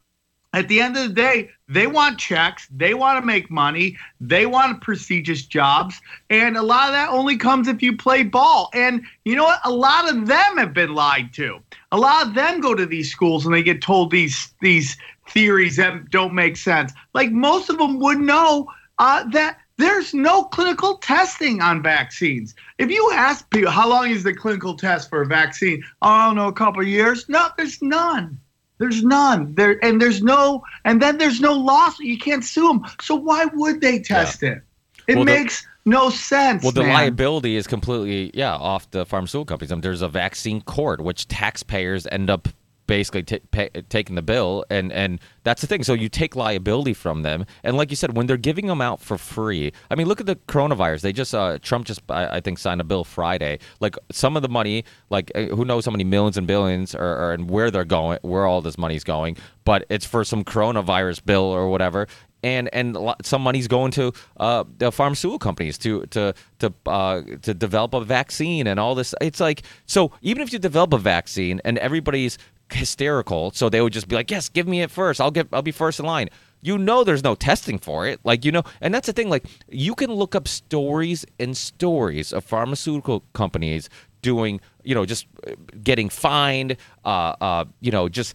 at 0.55 0.69
the 0.69 0.81
end 0.81 0.97
of 0.97 1.09
the 1.09 1.15
day, 1.15 1.51
they 1.69 1.87
want 1.87 2.19
checks, 2.19 2.67
they 2.71 2.95
want 2.95 3.21
to 3.21 3.27
make 3.27 3.51
money, 3.51 3.99
they 4.19 4.47
want 4.47 4.81
prestigious 4.81 5.43
jobs, 5.43 6.01
and 6.31 6.57
a 6.57 6.63
lot 6.63 6.89
of 6.89 6.95
that 6.95 7.11
only 7.11 7.37
comes 7.37 7.69
if 7.69 7.83
you 7.83 7.97
play 7.97 8.23
ball. 8.23 8.71
And 8.73 9.03
you 9.25 9.37
know 9.37 9.45
what? 9.45 9.61
A 9.65 9.71
lot 9.71 10.09
of 10.09 10.27
them 10.27 10.57
have 10.57 10.73
been 10.73 10.95
lied 10.95 11.35
to. 11.35 11.59
A 11.93 11.99
lot 11.99 12.27
of 12.27 12.35
them 12.35 12.61
go 12.61 12.75
to 12.75 12.87
these 12.87 13.13
schools 13.13 13.45
and 13.45 13.55
they 13.55 13.63
get 13.63 13.83
told 13.83 14.11
these 14.11 14.55
these 14.61 14.97
theories 15.29 15.77
that 15.77 16.09
don't 16.11 16.35
make 16.35 16.57
sense. 16.57 16.93
Like 17.13 17.31
most 17.31 17.69
of 17.69 17.77
them 17.77 17.99
would 18.01 18.19
know 18.19 18.69
uh, 18.99 19.25
that 19.31 19.59
there's 19.77 20.13
no 20.13 20.45
clinical 20.45 20.99
testing 20.99 21.61
on 21.63 21.83
vaccines. 21.83 22.55
If 22.79 22.91
you 22.91 23.11
ask 23.15 23.49
people 23.51 23.71
how 23.71 23.89
long 23.89 24.11
is 24.11 24.25
the 24.25 24.35
clinical 24.35 24.75
test 24.75 25.09
for 25.09 25.23
a 25.23 25.27
vaccine, 25.27 25.85
I 26.03 26.27
don't 26.27 26.37
know, 26.37 26.49
a 26.49 26.53
couple 26.53 26.83
of 26.83 26.89
years. 26.89 27.29
No, 27.29 27.49
there's 27.57 27.81
none. 27.81 28.39
There's 28.79 29.03
none. 29.03 29.55
There 29.55 29.83
and 29.85 30.01
there's 30.01 30.23
no, 30.23 30.65
and 30.85 31.03
then 31.03 31.19
there's 31.19 31.41
no 31.41 31.53
loss. 31.53 31.99
You 31.99 32.19
can't 32.19 32.45
sue 32.45 32.69
them. 32.69 32.85
So 33.01 33.15
why 33.15 33.47
would 33.47 33.81
they 33.81 33.99
test 34.01 34.43
yeah. 34.43 34.51
it? 34.51 34.63
It 35.09 35.17
well, 35.17 35.25
makes 35.25 35.63
the, 35.63 35.91
no 35.91 36.11
sense. 36.11 36.63
Well, 36.63 36.73
the 36.73 36.83
man. 36.83 36.93
liability 36.93 37.57
is 37.57 37.67
completely 37.67 38.31
yeah 38.35 38.55
off 38.55 38.91
the 38.91 39.07
pharmaceutical 39.07 39.47
companies. 39.47 39.73
I 39.73 39.77
mean, 39.77 39.83
there's 39.83 40.03
a 40.03 40.09
vaccine 40.09 40.61
court 40.61 41.01
which 41.01 41.29
taxpayers 41.29 42.07
end 42.09 42.31
up 42.31 42.49
basically 42.89 43.23
t- 43.23 43.39
pay, 43.53 43.69
taking 43.89 44.17
the 44.17 44.23
bill 44.23 44.65
and 44.69 44.91
and 44.91 45.21
that's 45.45 45.61
the 45.61 45.69
thing. 45.69 45.85
So 45.85 45.93
you 45.93 46.09
take 46.09 46.35
liability 46.35 46.95
from 46.95 47.23
them. 47.23 47.47
And 47.63 47.77
like 47.77 47.91
you 47.91 47.97
said 47.97 48.17
when 48.17 48.27
they're 48.27 48.37
giving 48.37 48.67
them 48.67 48.81
out 48.81 49.01
for 49.01 49.17
free 49.17 49.73
i 49.91 49.95
mean 49.95 50.09
look 50.09 50.21
at 50.21 50.27
the 50.27 50.35
coronavirus. 50.35 51.03
They 51.03 51.13
just 51.13 51.33
uh, 51.35 51.59
trump 51.63 51.87
just 51.87 52.01
I, 52.09 52.39
I, 52.39 52.41
think 52.41 52.59
signed 52.59 52.81
a 52.81 52.85
bill 52.85 53.05
friday. 53.05 53.61
Like 53.79 53.97
some 54.11 54.35
of 54.37 54.43
the 54.43 54.49
money 54.49 54.85
like 55.11 55.31
uh, 55.37 55.45
who 55.55 55.65
knows 55.65 55.85
how 55.85 55.93
many 55.93 56.05
millions 56.05 56.37
and 56.37 56.49
billions 56.49 56.97
are, 56.97 57.33
and 57.33 57.49
where 57.49 57.71
they're 57.71 57.85
going 57.85 58.19
where 58.23 58.47
all 58.47 58.61
this 58.61 58.77
money's 58.77 59.05
going 59.05 59.37
but 59.69 59.85
it's 59.91 60.07
for 60.07 60.25
some 60.25 60.45
coronavirus 60.45 61.23
bill 61.27 61.43
or 61.43 61.69
whatever. 61.69 62.07
And 62.43 62.71
and 62.73 62.97
some 63.23 63.43
money's 63.43 63.69
going 63.69 63.91
to 63.93 64.15
uh, 64.39 64.65
the 64.79 64.91
pharmaceutical 64.91 65.39
companies 65.39 65.77
to 65.79 66.07
to 66.07 66.33
to 66.61 66.73
uh, 66.87 67.21
to 67.43 67.53
develop 67.53 67.93
a 67.93 68.03
vaccine 68.03 68.67
and 68.67 68.81
all 68.81 68.95
this. 68.95 69.15
It's 69.21 69.41
like 69.41 69.65
so 69.85 70.13
even 70.23 70.43
if 70.43 70.55
you 70.55 70.59
develop 70.59 70.95
a 70.95 70.99
vaccine 70.99 71.61
and 71.67 71.77
everybody's 71.77 72.39
hysterical, 72.73 73.51
so 73.53 73.69
they 73.69 73.81
would 73.81 73.93
just 73.93 74.09
be 74.09 74.17
like, 74.17 74.31
"Yes, 74.31 74.49
give 74.49 74.67
me 74.69 74.83
it 74.83 74.91
first. 74.91 75.21
I'll 75.21 75.31
get 75.31 75.49
I'll 75.53 75.63
be 75.63 75.73
first 75.73 76.01
in 76.01 76.07
line." 76.07 76.29
You 76.61 76.77
know 76.77 77.05
there's 77.05 77.23
no 77.23 77.35
testing 77.37 77.79
for 77.79 78.07
it. 78.07 78.19
Like, 78.25 78.45
you 78.45 78.51
know, 78.51 78.65
and 78.81 78.93
that's 78.93 79.07
the 79.07 79.13
thing 79.13 79.31
like 79.31 79.45
you 79.69 79.95
can 79.95 80.13
look 80.13 80.35
up 80.35 80.49
stories 80.49 81.25
and 81.39 81.57
stories 81.57 82.33
of 82.33 82.45
pharmaceutical 82.45 83.23
companies 83.33 83.89
doing, 84.23 84.61
you 84.83 84.95
know, 84.95 85.07
just 85.07 85.27
uh, 85.47 85.53
getting 85.85 86.09
fined, 86.09 86.77
uh 87.05 87.35
uh, 87.41 87.65
you 87.81 87.93
know, 87.93 88.09
just 88.09 88.35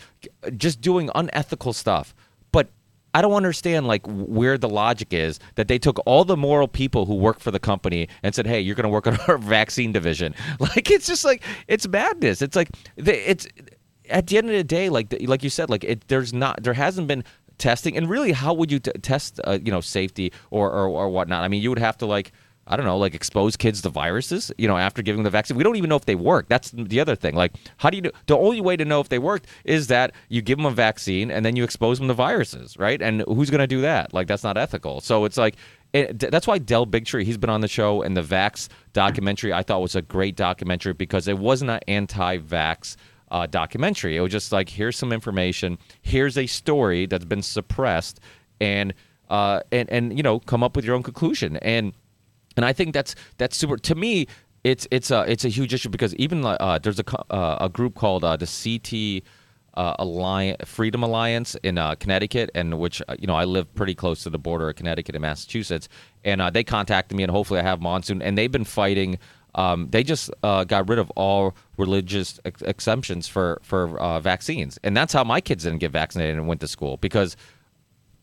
just 0.56 0.80
doing 0.80 1.10
unethical 1.16 1.74
stuff. 1.74 2.16
But 2.52 2.70
I 3.14 3.22
don't 3.22 3.34
understand 3.34 3.88
like 3.88 4.06
where 4.08 4.58
the 4.58 4.70
logic 4.70 5.14
is 5.14 5.40
that 5.56 5.68
they 5.68 5.78
took 5.78 6.00
all 6.06 6.26
the 6.26 6.38
moral 6.38 6.68
people 6.68 7.06
who 7.06 7.16
work 7.16 7.40
for 7.40 7.52
the 7.52 7.60
company 7.60 8.08
and 8.24 8.34
said, 8.34 8.48
"Hey, 8.48 8.60
you're 8.60 8.76
going 8.76 8.86
to 8.86 8.90
work 8.90 9.06
on 9.06 9.18
our 9.28 9.38
vaccine 9.58 9.92
division." 9.92 10.34
Like 10.60 10.90
it's 10.90 11.06
just 11.06 11.26
like 11.26 11.44
it's 11.68 11.88
madness. 11.88 12.42
It's 12.42 12.56
like 12.56 12.70
it's 12.96 13.48
at 14.10 14.28
the 14.28 14.38
end 14.38 14.50
of 14.50 14.56
the 14.56 14.64
day, 14.64 14.90
like 14.90 15.14
like 15.26 15.44
you 15.44 15.50
said, 15.50 15.70
like 15.70 15.84
it, 15.84 16.08
there's 16.08 16.34
not 16.34 16.64
there 16.64 16.74
hasn't 16.74 17.08
been 17.08 17.24
testing, 17.58 17.96
and 17.98 18.10
really, 18.10 18.32
how 18.32 18.54
would 18.54 18.72
you 18.72 18.80
t- 18.80 18.92
test, 19.02 19.40
uh, 19.46 19.60
you 19.64 19.72
know, 19.72 19.82
safety 19.82 20.32
or, 20.52 20.70
or 20.70 20.88
or 20.88 21.10
whatnot? 21.10 21.44
I 21.44 21.48
mean, 21.48 21.62
you 21.62 21.70
would 21.70 21.80
have 21.80 21.98
to 21.98 22.06
like. 22.06 22.32
I 22.66 22.78
don't 22.78 22.86
know, 22.86 22.98
like 22.98 23.14
expose 23.14 23.58
kids 23.58 23.82
to 23.82 23.90
viruses, 23.90 24.50
you 24.58 24.70
know, 24.70 24.78
after 24.78 25.02
giving 25.02 25.24
the 25.24 25.30
vaccine. 25.30 25.58
We 25.58 25.66
don't 25.66 25.76
even 25.76 25.90
know 25.90 25.98
if 25.98 26.06
they 26.06 26.16
work. 26.16 26.48
That's 26.48 26.72
the 26.72 27.02
other 27.02 27.14
thing. 27.14 27.36
Like, 27.36 27.52
how 27.76 27.90
do 27.90 27.98
you 27.98 28.04
know? 28.04 28.12
The 28.28 28.38
only 28.38 28.62
way 28.62 28.78
to 28.78 28.86
know 28.86 29.02
if 29.02 29.10
they 29.10 29.20
worked 29.20 29.48
is 29.66 29.88
that 29.88 30.14
you 30.30 30.42
give 30.42 30.60
them 30.60 30.66
a 30.66 30.72
vaccine 30.72 31.30
and 31.30 31.46
then 31.46 31.58
you 31.58 31.66
expose 31.66 32.00
them 32.00 32.08
to 32.08 32.14
viruses, 32.14 32.78
right? 32.78 33.02
And 33.02 33.22
who's 33.28 33.50
going 33.50 33.60
to 33.60 33.68
do 33.68 33.82
that? 33.82 34.14
Like, 34.14 34.28
that's 34.28 34.46
not 34.46 34.58
ethical. 34.58 35.02
So 35.02 35.26
it's 35.26 35.36
like, 35.36 35.58
it, 35.92 36.20
that's 36.20 36.48
why 36.48 36.58
Del 36.58 36.88
Bigtree, 36.88 37.26
he's 37.26 37.38
been 37.38 37.50
on 37.50 37.60
the 37.60 37.68
show, 37.68 38.02
and 38.02 38.16
the 38.16 38.24
Vax 38.24 38.70
documentary 38.94 39.52
I 39.52 39.62
thought 39.62 39.82
was 39.82 39.98
a 39.98 40.02
great 40.02 40.38
documentary 40.38 40.94
because 40.94 41.28
it 41.28 41.38
wasn't 41.38 41.70
an 41.70 41.82
anti 41.90 42.38
vax 42.38 42.96
uh, 43.34 43.48
documentary. 43.48 44.16
It 44.16 44.22
was 44.22 44.32
just 44.32 44.52
like, 44.52 44.70
here's 44.70 44.96
some 44.96 45.12
information, 45.12 45.78
here's 46.02 46.38
a 46.38 46.46
story 46.46 47.08
that's 47.08 47.26
been 47.26 47.42
suppressed, 47.42 48.20
and 48.62 48.94
uh, 49.30 49.62
and 49.72 49.90
and 49.90 50.16
you 50.16 50.24
know, 50.24 50.40
come 50.40 50.64
up 50.64 50.76
with 50.76 50.86
your 50.86 50.96
own 50.96 51.04
conclusion. 51.04 51.58
And 51.58 51.94
and 52.56 52.66
I 52.66 52.72
think 52.72 52.94
that's 52.94 53.16
that's 53.38 53.58
super. 53.58 53.78
To 53.78 53.96
me, 53.96 54.28
it's 54.64 54.88
it's 54.92 55.12
a 55.12 55.24
it's 55.24 55.44
a 55.44 55.50
huge 55.50 55.74
issue 55.74 55.90
because 55.90 56.16
even 56.16 56.46
uh, 56.46 56.80
there's 56.82 57.00
a 57.00 57.34
uh, 57.34 57.58
a 57.62 57.70
group 57.70 57.96
called 57.96 58.24
uh, 58.24 58.38
the 58.38 58.48
CT. 58.48 59.28
Uh, 59.76 59.96
Alliance, 59.98 60.70
Freedom 60.70 61.02
Alliance 61.02 61.56
in 61.64 61.80
uh, 61.80 61.96
Connecticut, 61.96 62.52
and 62.54 62.78
which 62.78 63.02
uh, 63.08 63.16
you 63.18 63.26
know 63.26 63.34
I 63.34 63.46
live 63.46 63.74
pretty 63.74 63.96
close 63.96 64.22
to 64.22 64.30
the 64.30 64.38
border 64.38 64.70
of 64.70 64.76
Connecticut 64.76 65.16
and 65.16 65.24
Massachusetts, 65.24 65.90
and 66.24 66.44
uh, 66.44 66.52
they 66.52 66.64
contacted 66.64 67.18
me, 67.18 67.24
and 67.24 67.32
hopefully 67.32 67.60
I 67.60 67.64
have 67.64 67.82
monsoon, 67.82 68.22
and 68.22 68.38
they've 68.38 68.52
been 68.52 68.66
fighting 68.66 69.18
um, 69.56 69.90
they 69.90 70.04
just 70.04 70.32
uh, 70.44 70.64
got 70.64 70.90
rid 70.90 71.00
of 71.00 71.10
all 71.12 71.56
religious 71.78 72.40
ex- 72.46 72.62
exemptions 72.62 73.28
for 73.28 73.60
for 73.64 74.00
uh, 74.00 74.20
vaccines, 74.20 74.80
and 74.84 74.96
that's 74.96 75.14
how 75.14 75.24
my 75.24 75.42
kids 75.42 75.64
didn't 75.64 75.80
get 75.80 75.92
vaccinated 75.92 76.36
and 76.36 76.48
went 76.48 76.62
to 76.62 76.68
school 76.68 76.98
because 76.98 77.36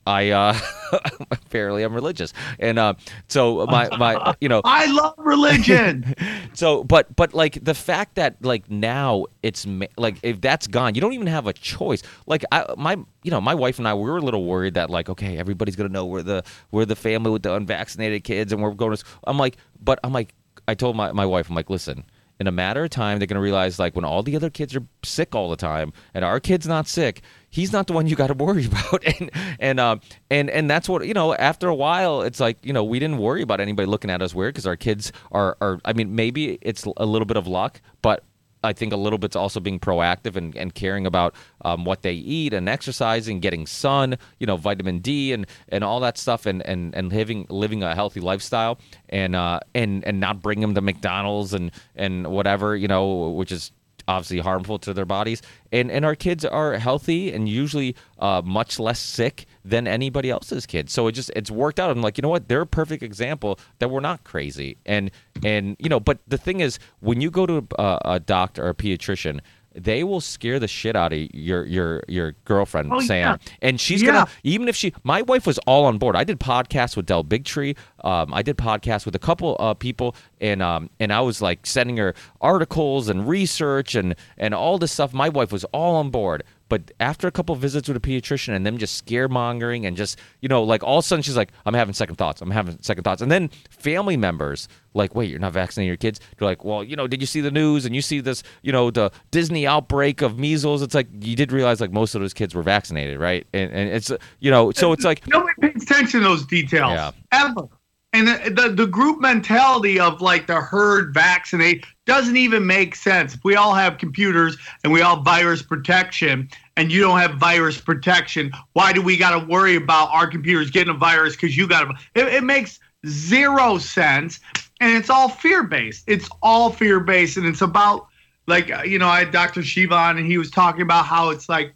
I 0.07 0.31
uh, 0.31 0.59
apparently 1.31 1.83
I'm 1.83 1.95
religious, 1.95 2.33
and 2.59 2.79
uh, 2.79 2.95
so 3.29 3.67
my 3.67 3.89
my 3.97 4.35
you 4.41 4.49
know 4.49 4.63
I 4.65 4.91
love 4.91 5.15
religion. 5.19 6.15
so, 6.55 6.83
but 6.85 7.15
but 7.15 7.35
like 7.35 7.63
the 7.63 7.75
fact 7.75 8.15
that 8.15 8.43
like 8.43 8.71
now 8.71 9.27
it's 9.43 9.67
like 9.97 10.19
if 10.23 10.41
that's 10.41 10.67
gone, 10.67 10.95
you 10.95 11.01
don't 11.01 11.13
even 11.13 11.27
have 11.27 11.47
a 11.47 11.53
choice. 11.53 12.03
Like 12.27 12.45
I 12.51 12.75
my 12.79 12.97
you 13.23 13.31
know 13.31 13.41
my 13.41 13.55
wife 13.55 13.79
and 13.79 13.87
I 13.87 13.95
we 13.95 14.11
were 14.11 14.17
a 14.17 14.23
little 14.23 14.45
worried 14.45 14.75
that 14.75 14.89
like 14.89 15.11
okay 15.11 15.37
everybody's 15.37 15.77
gonna 15.77 15.91
know 15.91 16.07
we're 16.07 16.23
the 16.23 16.45
we're 16.71 16.87
the 16.87 16.97
family 16.97 17.31
with 17.31 17.43
the 17.43 17.55
unvaccinated 17.55 18.25
kids 18.25 18.53
and 18.53 18.63
we're 18.63 18.73
going 18.73 18.97
to. 18.97 19.05
I'm 19.25 19.39
like, 19.39 19.59
but 19.83 20.01
I'm 20.03 20.13
like 20.13 20.35
I 20.71 20.75
told 20.75 20.95
my, 20.95 21.11
my 21.11 21.27
wife, 21.27 21.49
I'm 21.49 21.57
like, 21.57 21.69
listen, 21.69 22.05
in 22.39 22.47
a 22.47 22.53
matter 22.53 22.85
of 22.85 22.91
time, 22.91 23.19
they're 23.19 23.27
going 23.27 23.35
to 23.35 23.43
realize 23.43 23.79
like 23.81 23.97
when 23.97 24.05
all 24.05 24.23
the 24.23 24.37
other 24.37 24.51
kids 24.51 24.75
are 24.77 24.85
sick 25.03 25.35
all 25.35 25.51
the 25.51 25.57
time 25.57 25.93
and 26.15 26.25
our 26.25 26.39
kid's 26.39 26.67
not 26.67 26.87
sick, 26.87 27.23
he's 27.51 27.73
not 27.73 27.89
the 27.89 27.93
one 27.93 28.07
you 28.07 28.15
got 28.15 28.29
to 28.29 28.35
worry 28.35 28.67
about. 28.73 29.05
and 29.05 29.31
and 29.59 29.81
um 29.81 30.01
and 30.31 30.49
and 30.49 30.71
that's 30.71 30.89
what 30.89 31.07
you 31.07 31.13
know. 31.13 31.35
After 31.35 31.69
a 31.69 31.75
while, 31.75 32.23
it's 32.23 32.41
like 32.41 32.57
you 32.63 32.73
know 32.73 32.85
we 32.85 32.99
didn't 32.99 33.19
worry 33.19 33.43
about 33.43 33.61
anybody 33.61 33.87
looking 33.87 34.11
at 34.11 34.23
us 34.23 34.33
weird 34.33 34.55
because 34.55 34.67
our 34.67 34.77
kids 34.77 35.13
are 35.33 35.57
are. 35.61 35.81
I 35.85 35.93
mean, 35.93 36.15
maybe 36.15 36.59
it's 36.63 36.87
a 36.97 37.05
little 37.05 37.27
bit 37.27 37.37
of 37.37 37.47
luck, 37.47 37.83
but 38.01 38.25
I 38.63 38.73
think 38.73 38.93
a 38.93 38.97
little 38.97 39.19
bit's 39.19 39.37
also 39.37 39.61
being 39.61 39.81
proactive 39.81 40.37
and, 40.37 40.57
and 40.57 40.75
caring 40.75 41.07
about 41.07 41.35
um, 41.63 41.85
what 41.85 42.03
they 42.03 42.13
eat 42.13 42.53
and 42.53 42.69
exercising, 42.69 43.41
getting 43.41 43.67
sun, 43.67 44.19
you 44.39 44.47
know, 44.47 44.57
vitamin 44.57 44.99
D 44.99 45.33
and, 45.33 45.47
and 45.69 45.83
all 45.85 46.01
that 46.01 46.19
stuff, 46.19 46.47
and, 46.47 46.63
and, 46.67 46.95
and 46.95 47.13
living 47.13 47.47
living 47.49 47.83
a 47.83 47.95
healthy 47.95 48.21
lifestyle, 48.21 48.79
and 49.09 49.35
uh, 49.35 49.61
and 49.75 50.05
and 50.05 50.21
not 50.21 50.43
bring 50.43 50.61
them 50.61 50.75
to 50.75 50.81
McDonald's 50.81 51.55
and 51.55 51.71
and 51.97 52.27
whatever 52.27 52.77
you 52.77 52.89
know, 52.89 53.31
which 53.31 53.53
is 53.53 53.73
obviously 54.11 54.41
harmful 54.41 54.79
to 54.81 54.93
their 54.93 55.05
bodies. 55.05 55.41
And 55.73 55.91
and 55.91 56.05
our 56.05 56.15
kids 56.15 56.45
are 56.45 56.79
healthy 56.79 57.33
and 57.33 57.49
usually 57.49 57.95
uh, 58.19 58.43
much 58.45 58.79
less 58.79 58.99
sick 58.99 59.47
than 59.65 59.87
anybody 59.87 60.31
else's 60.31 60.67
kids. 60.67 60.93
So 60.93 61.07
it 61.07 61.13
just 61.13 61.31
it's 61.37 61.51
worked 61.51 61.79
out. 61.79 61.91
I'm 61.91 62.03
like, 62.03 62.19
you 62.19 62.23
know 62.23 62.29
what? 62.29 62.49
They're 62.49 62.63
a 62.63 62.67
perfect 62.67 63.03
example 63.03 63.59
that 63.79 63.89
we're 63.91 64.01
not 64.01 64.25
crazy. 64.25 64.77
And 64.85 65.11
and 65.45 65.77
you 65.79 65.89
know, 65.89 66.01
but 66.01 66.19
the 66.27 66.39
thing 66.39 66.61
is, 66.61 66.79
when 67.01 67.21
you 67.21 67.31
go 67.31 67.47
to 67.47 67.67
a, 67.79 67.99
a 68.05 68.21
doctor 68.21 68.67
or 68.67 68.71
a 68.71 68.75
pediatrician, 68.75 69.41
they 69.75 70.03
will 70.05 70.21
scare 70.21 70.59
the 70.59 70.67
shit 70.69 70.97
out 70.97 71.13
of 71.13 71.19
your 71.35 71.65
your 71.65 72.03
your 72.09 72.33
girlfriend 72.45 72.93
Oh, 72.93 73.01
Sam, 73.01 73.39
yeah. 73.41 73.53
and 73.63 73.81
she's 73.81 74.03
Yeah. 74.03 74.11
gonna 74.13 74.27
even 74.43 74.69
if 74.69 74.75
she. 74.77 74.93
My 75.05 75.23
wife 75.23 75.47
was 75.47 75.59
all 75.67 75.85
on 75.85 75.99
board. 75.99 76.17
I 76.17 76.25
did 76.25 76.41
podcasts 76.41 76.97
with 76.97 77.07
Del 77.07 77.23
Bigtree. 77.25 77.77
Um, 78.03 78.35
I 78.35 78.43
did 78.43 78.57
podcasts 78.57 79.05
with 79.05 79.15
a 79.15 79.19
couple 79.21 79.57
uh, 79.61 79.75
people, 79.75 80.15
and 80.41 80.63
um, 80.63 80.91
and 80.99 81.13
I 81.13 81.21
was 81.21 81.41
like 81.41 81.67
sending 81.67 81.97
her 81.99 82.15
articles 82.41 83.09
and 83.09 83.29
research 83.29 83.95
and 83.95 84.15
and 84.39 84.55
all 84.55 84.79
this 84.79 84.93
stuff. 84.93 85.13
My 85.13 85.29
wife 85.29 85.53
was 85.53 85.65
all 85.67 85.97
on 85.97 86.11
board. 86.11 86.43
But 86.71 86.93
after 87.01 87.27
a 87.27 87.31
couple 87.31 87.55
visits 87.57 87.89
with 87.89 87.97
a 87.97 88.01
pediatrician 88.01 88.55
and 88.55 88.65
them 88.65 88.79
just 88.79 89.05
scaremongering 89.05 89.87
and 89.87 89.97
just 89.97 90.19
you 90.41 90.49
know 90.49 90.63
like 90.63 90.83
all 90.83 90.99
of 90.99 91.05
a 91.05 91.07
sudden 91.07 91.23
she's 91.23 91.37
like 91.37 91.51
I'm 91.67 91.75
having 91.75 91.93
second 91.93 92.17
thoughts. 92.17 92.41
I'm 92.41 92.51
having 92.51 92.79
second 92.81 93.05
thoughts. 93.05 93.21
And 93.21 93.31
then 93.31 93.51
family 93.69 94.17
members 94.17 94.69
like 94.95 95.15
wait 95.15 95.29
you're 95.29 95.39
not 95.39 95.53
vaccinating 95.53 95.89
your 95.89 95.99
kids? 95.99 96.21
They're 96.39 96.49
like 96.49 96.65
well 96.65 96.83
you 96.83 96.97
know 96.97 97.07
did 97.07 97.21
you 97.21 97.27
see 97.27 97.43
the 97.43 97.51
news 97.51 97.85
and 97.85 97.95
you 97.95 98.01
see 98.01 98.21
this 98.21 98.43
you 98.63 98.73
know 98.73 98.91
the 98.91 99.11
Disney 99.33 99.67
outbreak 99.67 100.23
of 100.23 100.39
measles? 100.39 100.81
It's 100.81 100.95
like 100.95 101.09
you 101.21 101.37
did 101.37 101.53
realize 101.53 101.81
like 101.81 101.93
most 101.93 102.15
of 102.15 102.23
those 102.23 102.33
kids 102.33 102.55
were 102.55 102.63
vaccinated 102.63 103.19
right? 103.19 103.47
And 103.53 103.71
and 103.73 103.91
it's 103.91 104.11
you 104.39 104.51
know 104.51 104.71
so 104.71 104.93
it's 104.93 105.05
like 105.05 105.27
Nobody 105.27 105.55
pays 105.61 105.83
attention 105.83 106.21
to 106.21 106.29
those 106.29 106.47
details. 106.47 106.93
Yeah. 106.93 107.11
ever. 107.33 107.69
And 108.13 108.27
the, 108.27 108.51
the 108.51 108.69
the 108.71 108.87
group 108.87 109.21
mentality 109.21 110.01
of 110.01 110.21
like 110.21 110.49
the 110.49 110.61
herd 110.61 111.15
vaccinate 111.15 111.85
doesn't 112.07 112.37
even 112.37 112.67
make 112.67 112.97
sense. 112.97 113.35
If 113.35 113.45
we 113.45 113.55
all 113.55 113.73
have 113.73 113.99
computers 113.99 114.57
and 114.83 114.93
we 114.93 115.01
all 115.01 115.23
virus 115.23 115.63
protection, 115.63 116.49
and 116.77 116.91
you 116.91 117.01
don't 117.01 117.21
have 117.21 117.35
virus 117.35 117.81
protection, 117.81 118.51
why 118.73 118.93
do 118.93 119.01
we 119.01 119.17
got 119.17 119.39
to 119.39 119.47
worry 119.47 119.77
about 119.77 120.09
our 120.11 120.27
computers 120.27 120.71
getting 120.71 120.93
a 120.93 120.97
virus 120.97 121.37
because 121.37 121.57
you 121.57 121.69
got? 121.69 121.89
It, 122.17 122.27
it 122.27 122.43
makes 122.43 122.81
zero 123.07 123.79
sense, 123.79 124.41
and 124.81 124.97
it's 124.97 125.11
all 125.11 125.29
fear 125.29 125.63
based. 125.63 126.05
It's 126.07 126.29
all 126.43 126.71
fear 126.73 126.99
based, 126.99 127.37
and 127.37 127.47
it's 127.47 127.63
about 127.63 128.09
like 128.47 128.73
uh, 128.73 128.83
you 128.83 128.99
know 128.99 129.09
I 129.09 129.21
had 129.21 129.31
Dr. 129.31 129.61
Shivan, 129.61 130.19
and 130.19 130.27
he 130.27 130.37
was 130.37 130.51
talking 130.51 130.83
about 130.83 131.07
how 131.07 131.31
it's 131.31 131.49
like 131.49 131.75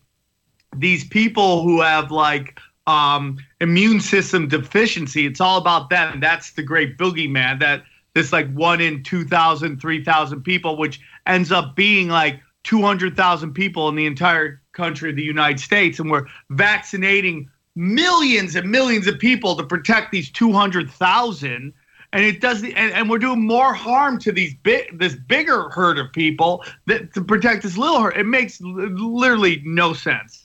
these 0.75 1.05
people 1.05 1.63
who 1.63 1.81
have 1.81 2.11
like 2.11 2.59
um, 2.87 3.39
immune 3.61 4.01
system 4.01 4.49
deficiency. 4.49 5.27
It's 5.27 5.41
all 5.41 5.59
about 5.59 5.91
them. 5.91 6.21
That's 6.21 6.53
the 6.53 6.63
great 6.63 6.99
boogeyman. 6.99 7.61
That 7.61 7.83
this 8.15 8.33
like 8.33 8.53
one 8.53 8.81
in 8.81 9.03
2,000, 9.03 9.81
3,000 9.81 10.43
people, 10.43 10.77
which 10.77 11.01
ends 11.27 11.51
up 11.51 11.75
being 11.75 12.09
like 12.09 12.41
200,000 12.65 13.53
people 13.53 13.89
in 13.89 13.95
the 13.95 14.07
entire 14.07 14.61
country 14.73 15.11
of 15.11 15.17
the 15.17 15.23
United 15.23 15.61
States, 15.61 15.99
and 15.99 16.11
we're 16.11 16.27
vaccinating 16.51 17.51
millions 17.77 18.55
and 18.55 18.71
millions 18.71 19.07
of 19.07 19.19
people 19.19 19.57
to 19.57 19.65
protect 19.65 20.13
these 20.13 20.31
200,000 20.31 21.73
and 22.13 22.25
it 22.25 22.41
does 22.41 22.63
and, 22.63 22.77
and 22.77 23.11
we're 23.11 23.19
doing 23.19 23.45
more 23.45 23.75
harm 23.75 24.19
to 24.21 24.31
these 24.31 24.55
big 24.63 24.97
this 24.99 25.17
bigger 25.17 25.69
herd 25.71 25.99
of 25.99 26.13
people 26.13 26.65
that 26.87 27.13
to 27.13 27.23
protect 27.23 27.65
this 27.65 27.77
little 27.77 28.01
herd 28.01 28.17
it 28.17 28.25
makes 28.25 28.61
literally 28.61 29.61
no 29.65 29.93
sense 29.93 30.44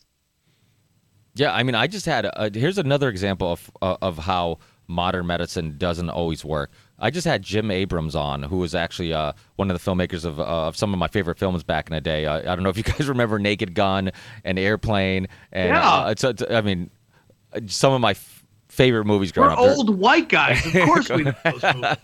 Yeah, 1.40 1.54
I 1.54 1.64
mean, 1.64 1.76
I 1.76 1.88
just 1.88 2.06
had. 2.06 2.26
A, 2.26 2.52
here's 2.54 2.78
another 2.78 3.08
example 3.10 3.52
of 3.54 3.72
uh, 3.82 3.96
of 4.02 4.18
how 4.18 4.60
modern 4.88 5.26
medicine 5.28 5.76
doesn't 5.78 6.10
always 6.10 6.44
work. 6.44 6.72
I 6.98 7.12
just 7.12 7.26
had 7.26 7.44
Jim 7.44 7.72
Abrahams 7.72 8.16
on, 8.16 8.44
who 8.44 8.58
was 8.58 8.74
actually 8.76 9.14
uh, 9.14 9.34
one 9.56 9.70
of 9.72 9.82
the 9.82 9.92
filmmakers 9.92 10.26
of, 10.26 10.40
uh, 10.40 10.44
of 10.68 10.76
some 10.76 10.92
of 10.94 11.00
my 11.00 11.08
favorite 11.08 11.38
films 11.38 11.64
back 11.64 11.88
in 11.90 11.94
the 11.94 12.02
day. 12.02 12.26
I, 12.26 12.40
I 12.40 12.56
don't 12.56 12.64
know 12.64 12.70
if 12.70 12.78
you 12.78 12.84
guys 12.92 13.08
remember 13.08 13.38
Naked 13.40 13.74
Gun 13.76 14.12
and 14.44 14.60
Airplane, 14.60 15.28
and 15.52 15.70
Yeah. 15.70 15.90
uh, 16.06 16.10
it's, 16.10 16.24
it's, 16.24 16.44
I 16.50 16.62
mean, 16.62 16.90
uh, 17.54 17.62
some 17.68 17.94
of 17.94 18.02
my 18.02 18.16
favorite 18.80 19.04
movies 19.04 19.34
growing 19.34 19.50
we're 19.50 19.56
up. 19.56 19.60
They're- 19.60 19.76
old 19.76 20.00
white 20.00 20.30
guys 20.30 20.66
of 20.66 20.74
course 20.86 21.10
we 21.10 21.24
know 21.24 21.34
those 21.44 21.64
movies. 21.76 21.98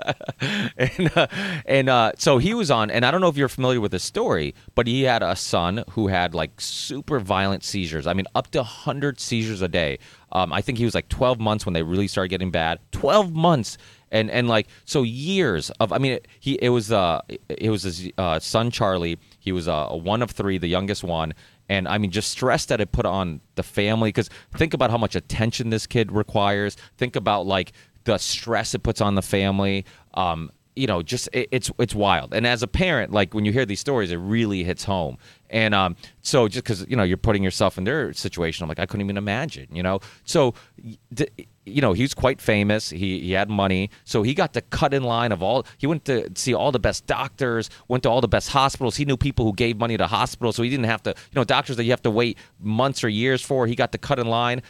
and 0.99 1.17
uh, 1.17 1.27
and 1.65 1.89
uh, 1.89 2.11
so 2.17 2.37
he 2.37 2.53
was 2.53 2.69
on, 2.69 2.91
and 2.91 3.05
I 3.05 3.11
don't 3.11 3.21
know 3.21 3.29
if 3.29 3.37
you're 3.37 3.47
familiar 3.47 3.79
with 3.79 3.91
the 3.91 3.99
story, 3.99 4.53
but 4.75 4.85
he 4.85 5.03
had 5.03 5.23
a 5.23 5.37
son 5.37 5.85
who 5.91 6.07
had 6.07 6.35
like 6.35 6.59
super 6.59 7.19
violent 7.19 7.63
seizures. 7.63 8.05
I 8.05 8.13
mean, 8.13 8.25
up 8.35 8.51
to 8.51 8.57
100 8.59 9.21
seizures 9.21 9.61
a 9.61 9.69
day. 9.69 9.99
Um, 10.33 10.51
I 10.51 10.59
think 10.61 10.77
he 10.77 10.83
was 10.83 10.93
like 10.93 11.07
12 11.07 11.39
months 11.39 11.65
when 11.65 11.71
they 11.71 11.83
really 11.83 12.07
started 12.07 12.27
getting 12.27 12.51
bad. 12.51 12.79
12 12.91 13.31
months. 13.31 13.77
And, 14.11 14.29
and 14.29 14.47
like 14.47 14.67
so 14.85 15.03
years 15.03 15.71
of 15.79 15.91
I 15.91 15.97
mean 15.97 16.19
he 16.39 16.53
it 16.61 16.69
was 16.69 16.89
uh 16.89 17.21
it 17.49 17.69
was 17.69 17.83
his 17.83 18.09
uh, 18.17 18.39
son 18.39 18.71
Charlie 18.71 19.17
he 19.39 19.51
was 19.51 19.67
uh, 19.67 19.89
one 19.89 20.21
of 20.21 20.31
three 20.31 20.57
the 20.57 20.67
youngest 20.67 21.03
one 21.03 21.33
and 21.69 21.87
I 21.87 21.97
mean 21.97 22.11
just 22.11 22.29
stress 22.29 22.65
that 22.65 22.81
it 22.81 22.91
put 22.91 23.05
on 23.05 23.41
the 23.55 23.63
family 23.63 24.09
because 24.09 24.29
think 24.55 24.73
about 24.73 24.91
how 24.91 24.97
much 24.97 25.15
attention 25.15 25.69
this 25.69 25.87
kid 25.87 26.11
requires. 26.11 26.77
Think 26.97 27.15
about 27.15 27.45
like 27.45 27.71
the 28.03 28.17
stress 28.17 28.73
it 28.73 28.83
puts 28.83 29.01
on 29.01 29.15
the 29.15 29.21
family. 29.21 29.85
Um 30.13 30.51
you 30.75 30.87
know 30.87 31.01
just 31.01 31.29
it, 31.33 31.47
it's 31.51 31.71
it's 31.79 31.95
wild. 31.95 32.33
And 32.33 32.45
as 32.45 32.63
a 32.63 32.67
parent 32.67 33.11
like 33.11 33.33
when 33.33 33.45
you 33.45 33.51
hear 33.51 33.65
these 33.65 33.79
stories 33.79 34.11
it 34.11 34.17
really 34.17 34.63
hits 34.63 34.83
home. 34.83 35.17
And 35.49 35.73
um 35.73 35.95
so 36.21 36.47
just 36.47 36.63
because 36.63 36.85
you 36.87 36.95
know 36.95 37.03
you're 37.03 37.17
putting 37.17 37.43
yourself 37.43 37.77
in 37.77 37.83
their 37.83 38.13
situation 38.13 38.63
i'm 38.63 38.69
like 38.69 38.79
i 38.79 38.85
couldn't 38.85 39.05
even 39.05 39.17
imagine 39.17 39.67
you 39.71 39.83
know? 39.83 39.99
So 40.23 40.53
you 41.65 41.81
know 41.81 41.93
he 41.93 42.01
was 42.03 42.13
quite 42.13 42.39
famous 42.39 42.89
he 42.89 43.19
he 43.19 43.31
had 43.31 43.49
money 43.49 43.89
so 44.03 44.23
he 44.23 44.33
got 44.33 44.53
to 44.53 44.61
cut 44.61 44.93
in 44.93 45.03
line 45.03 45.31
of 45.31 45.41
all 45.41 45.65
he 45.77 45.87
went 45.87 46.05
to 46.05 46.29
see 46.35 46.53
all 46.53 46.71
the 46.71 46.79
best 46.79 47.05
doctors 47.07 47.69
went 47.87 48.03
to 48.03 48.09
all 48.09 48.21
the 48.21 48.27
best 48.27 48.49
hospitals 48.49 48.95
he 48.95 49.05
knew 49.05 49.17
people 49.17 49.45
who 49.45 49.53
gave 49.53 49.77
money 49.77 49.97
to 49.97 50.07
hospitals 50.07 50.55
so 50.55 50.63
he 50.63 50.69
didn't 50.69 50.85
have 50.85 51.01
to 51.01 51.09
you 51.09 51.35
know 51.35 51.43
doctors 51.43 51.75
that 51.77 51.83
you 51.83 51.91
have 51.91 52.01
to 52.01 52.11
wait 52.11 52.37
months 52.59 53.03
or 53.03 53.09
years 53.09 53.41
for 53.41 53.67
he 53.67 53.75
got 53.75 53.91
to 53.91 53.97
cut 53.97 54.19
in 54.19 54.27
line 54.27 54.61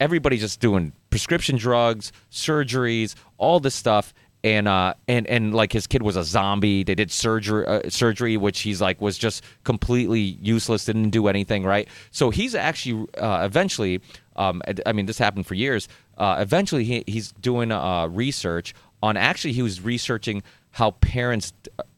everybody's 0.00 0.40
just 0.40 0.60
doing 0.60 0.92
prescription 1.10 1.56
drugs, 1.56 2.12
surgeries, 2.30 3.14
all 3.38 3.60
this 3.60 3.74
stuff. 3.74 4.12
And 4.42 4.68
uh, 4.68 4.92
and 5.08 5.26
and 5.26 5.54
like 5.54 5.72
his 5.72 5.86
kid 5.86 6.02
was 6.02 6.16
a 6.16 6.22
zombie. 6.22 6.84
They 6.84 6.94
did 6.94 7.10
surgery, 7.10 7.64
uh, 7.66 7.88
surgery, 7.88 8.36
which 8.36 8.60
he's 8.60 8.78
like 8.78 9.00
was 9.00 9.16
just 9.16 9.42
completely 9.64 10.20
useless. 10.20 10.84
Didn't 10.84 11.10
do 11.10 11.28
anything 11.28 11.64
right. 11.64 11.88
So 12.10 12.28
he's 12.28 12.54
actually 12.54 13.08
uh, 13.16 13.40
eventually. 13.42 14.02
Um, 14.36 14.60
I 14.84 14.92
mean, 14.92 15.06
this 15.06 15.16
happened 15.16 15.46
for 15.46 15.54
years. 15.54 15.88
Uh, 16.16 16.36
eventually, 16.38 16.84
he, 16.84 17.04
he's 17.06 17.32
doing 17.32 17.72
uh, 17.72 18.06
research 18.06 18.74
on. 19.02 19.16
Actually, 19.16 19.52
he 19.52 19.62
was 19.62 19.80
researching 19.80 20.42
how 20.72 20.90
parents 20.92 21.52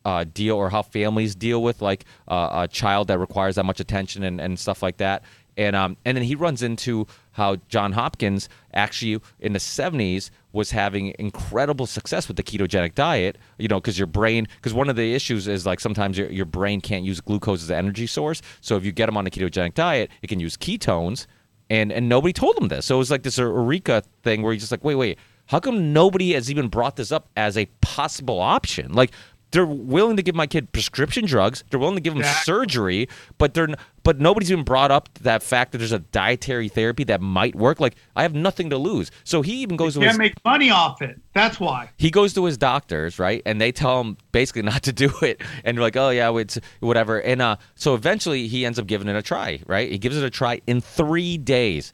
uh, 0.04 0.24
deal 0.34 0.56
or 0.56 0.70
how 0.70 0.82
families 0.82 1.34
deal 1.34 1.62
with 1.62 1.80
like 1.80 2.04
uh, 2.28 2.48
a 2.52 2.68
child 2.68 3.08
that 3.08 3.18
requires 3.18 3.56
that 3.56 3.64
much 3.64 3.80
attention 3.80 4.22
and, 4.22 4.40
and 4.40 4.58
stuff 4.58 4.82
like 4.82 4.98
that. 4.98 5.22
And 5.56 5.74
um, 5.74 5.96
and 6.04 6.16
then 6.16 6.24
he 6.24 6.34
runs 6.34 6.62
into 6.62 7.06
how 7.32 7.56
John 7.68 7.92
Hopkins 7.92 8.48
actually 8.74 9.20
in 9.40 9.54
the 9.54 9.58
70s 9.58 10.30
was 10.52 10.70
having 10.70 11.14
incredible 11.18 11.86
success 11.86 12.28
with 12.28 12.36
the 12.36 12.42
ketogenic 12.42 12.94
diet. 12.94 13.38
You 13.58 13.68
know, 13.68 13.80
because 13.80 13.98
your 13.98 14.06
brain 14.06 14.46
because 14.56 14.74
one 14.74 14.90
of 14.90 14.96
the 14.96 15.14
issues 15.14 15.48
is 15.48 15.64
like 15.64 15.80
sometimes 15.80 16.18
your, 16.18 16.30
your 16.30 16.44
brain 16.44 16.80
can't 16.80 17.04
use 17.04 17.20
glucose 17.20 17.62
as 17.62 17.70
an 17.70 17.76
energy 17.76 18.06
source. 18.06 18.42
So 18.60 18.76
if 18.76 18.84
you 18.84 18.92
get 18.92 19.06
them 19.06 19.16
on 19.16 19.26
a 19.26 19.30
ketogenic 19.30 19.74
diet, 19.74 20.10
it 20.20 20.26
can 20.26 20.40
use 20.40 20.56
ketones. 20.56 21.26
And 21.68 21.92
and 21.92 22.08
nobody 22.08 22.32
told 22.32 22.56
him 22.56 22.68
this. 22.68 22.86
So 22.86 22.94
it 22.94 22.98
was 22.98 23.10
like 23.10 23.22
this 23.22 23.38
eureka 23.38 24.02
thing 24.22 24.42
where 24.42 24.52
he's 24.52 24.62
just 24.62 24.72
like, 24.72 24.84
wait, 24.84 24.94
wait, 24.94 25.18
how 25.46 25.60
come 25.60 25.92
nobody 25.92 26.32
has 26.32 26.50
even 26.50 26.68
brought 26.68 26.96
this 26.96 27.12
up 27.12 27.28
as 27.36 27.56
a 27.56 27.66
possible 27.80 28.40
option? 28.40 28.92
Like 28.92 29.12
they're 29.52 29.64
willing 29.64 30.16
to 30.16 30.22
give 30.22 30.34
my 30.34 30.46
kid 30.46 30.72
prescription 30.72 31.24
drugs. 31.24 31.62
They're 31.70 31.78
willing 31.80 31.94
to 31.94 32.00
give 32.00 32.12
him 32.12 32.18
Exactly. 32.20 32.44
surgery, 32.44 33.08
but 33.38 33.54
they're 33.54 33.68
but 34.02 34.20
nobody's 34.20 34.52
even 34.52 34.64
brought 34.64 34.90
up 34.90 35.08
that 35.22 35.42
fact 35.42 35.72
that 35.72 35.78
there's 35.78 35.92
a 35.92 35.98
dietary 36.00 36.68
therapy 36.68 37.04
that 37.04 37.20
might 37.20 37.54
work. 37.54 37.80
Like 37.80 37.96
I 38.14 38.22
have 38.22 38.34
nothing 38.34 38.70
to 38.70 38.78
lose. 38.78 39.10
So 39.24 39.42
he 39.42 39.54
even 39.62 39.76
goes 39.76 39.94
to 39.94 40.00
can't 40.00 40.18
make 40.18 40.34
money 40.44 40.70
off 40.70 41.00
it 41.02 41.18
that's 41.32 41.60
why 41.60 41.90
he 41.98 42.10
goes 42.10 42.32
to 42.34 42.44
his 42.44 42.56
doctors, 42.56 43.18
right? 43.18 43.42
And 43.44 43.60
they 43.60 43.70
tell 43.72 44.00
him 44.00 44.16
basically 44.32 44.62
not 44.62 44.82
to 44.84 44.92
do 45.04 45.12
it. 45.22 45.40
And 45.64 45.76
they're 45.76 45.82
like, 45.82 45.96
oh, 45.96 46.10
yeah, 46.10 46.34
it's 46.36 46.58
whatever. 46.80 47.20
And 47.20 47.42
uh, 47.42 47.56
so 47.74 47.94
eventually 47.94 48.48
he 48.48 48.64
ends 48.64 48.78
up 48.78 48.86
giving 48.86 49.06
it 49.08 49.16
a 49.16 49.22
try, 49.22 49.60
right? 49.66 49.90
He 49.90 49.98
gives 49.98 50.16
it 50.16 50.24
a 50.24 50.30
try 50.30 50.60
in 50.66 50.80
three 50.80 51.36
days. 51.38 51.92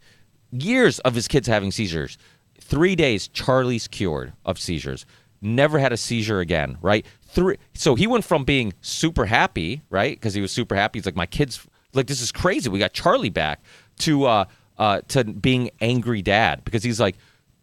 Years 0.53 0.99
of 1.01 1.15
his 1.15 1.29
kids 1.29 1.49
having 1.49 1.71
seizures. 1.73 2.19
Three 2.61 2.95
days, 2.95 3.29
Charlie's 3.29 3.89
cured 3.89 4.33
of 4.45 4.59
seizures. 4.59 5.07
Never 5.41 5.79
had 5.79 5.93
a 5.93 5.97
seizure 5.97 6.39
again, 6.41 6.79
right? 6.83 7.05
Three. 7.33 7.57
So 7.73 7.95
he 7.95 8.07
went 8.07 8.25
from 8.25 8.45
being 8.45 8.75
super 8.83 9.25
happy, 9.25 9.81
right? 9.89 10.15
Because 10.15 10.35
he 10.35 10.43
was 10.43 10.53
super 10.53 10.75
happy. 10.75 10.99
He's 10.99 11.07
like, 11.07 11.17
my 11.17 11.25
kids, 11.25 11.67
like, 11.95 12.07
this 12.07 12.21
is 12.21 12.31
crazy. 12.31 12.69
We 12.69 12.79
got 12.79 12.93
Charlie 12.93 13.31
back 13.31 13.63
to 14.01 14.27
uh, 14.27 14.45
uh, 14.77 15.01
to 15.09 15.25
being 15.25 15.71
angry 15.81 16.21
dad 16.21 16.63
because 16.65 16.83
he's 16.83 17.01
like, 17.01 17.17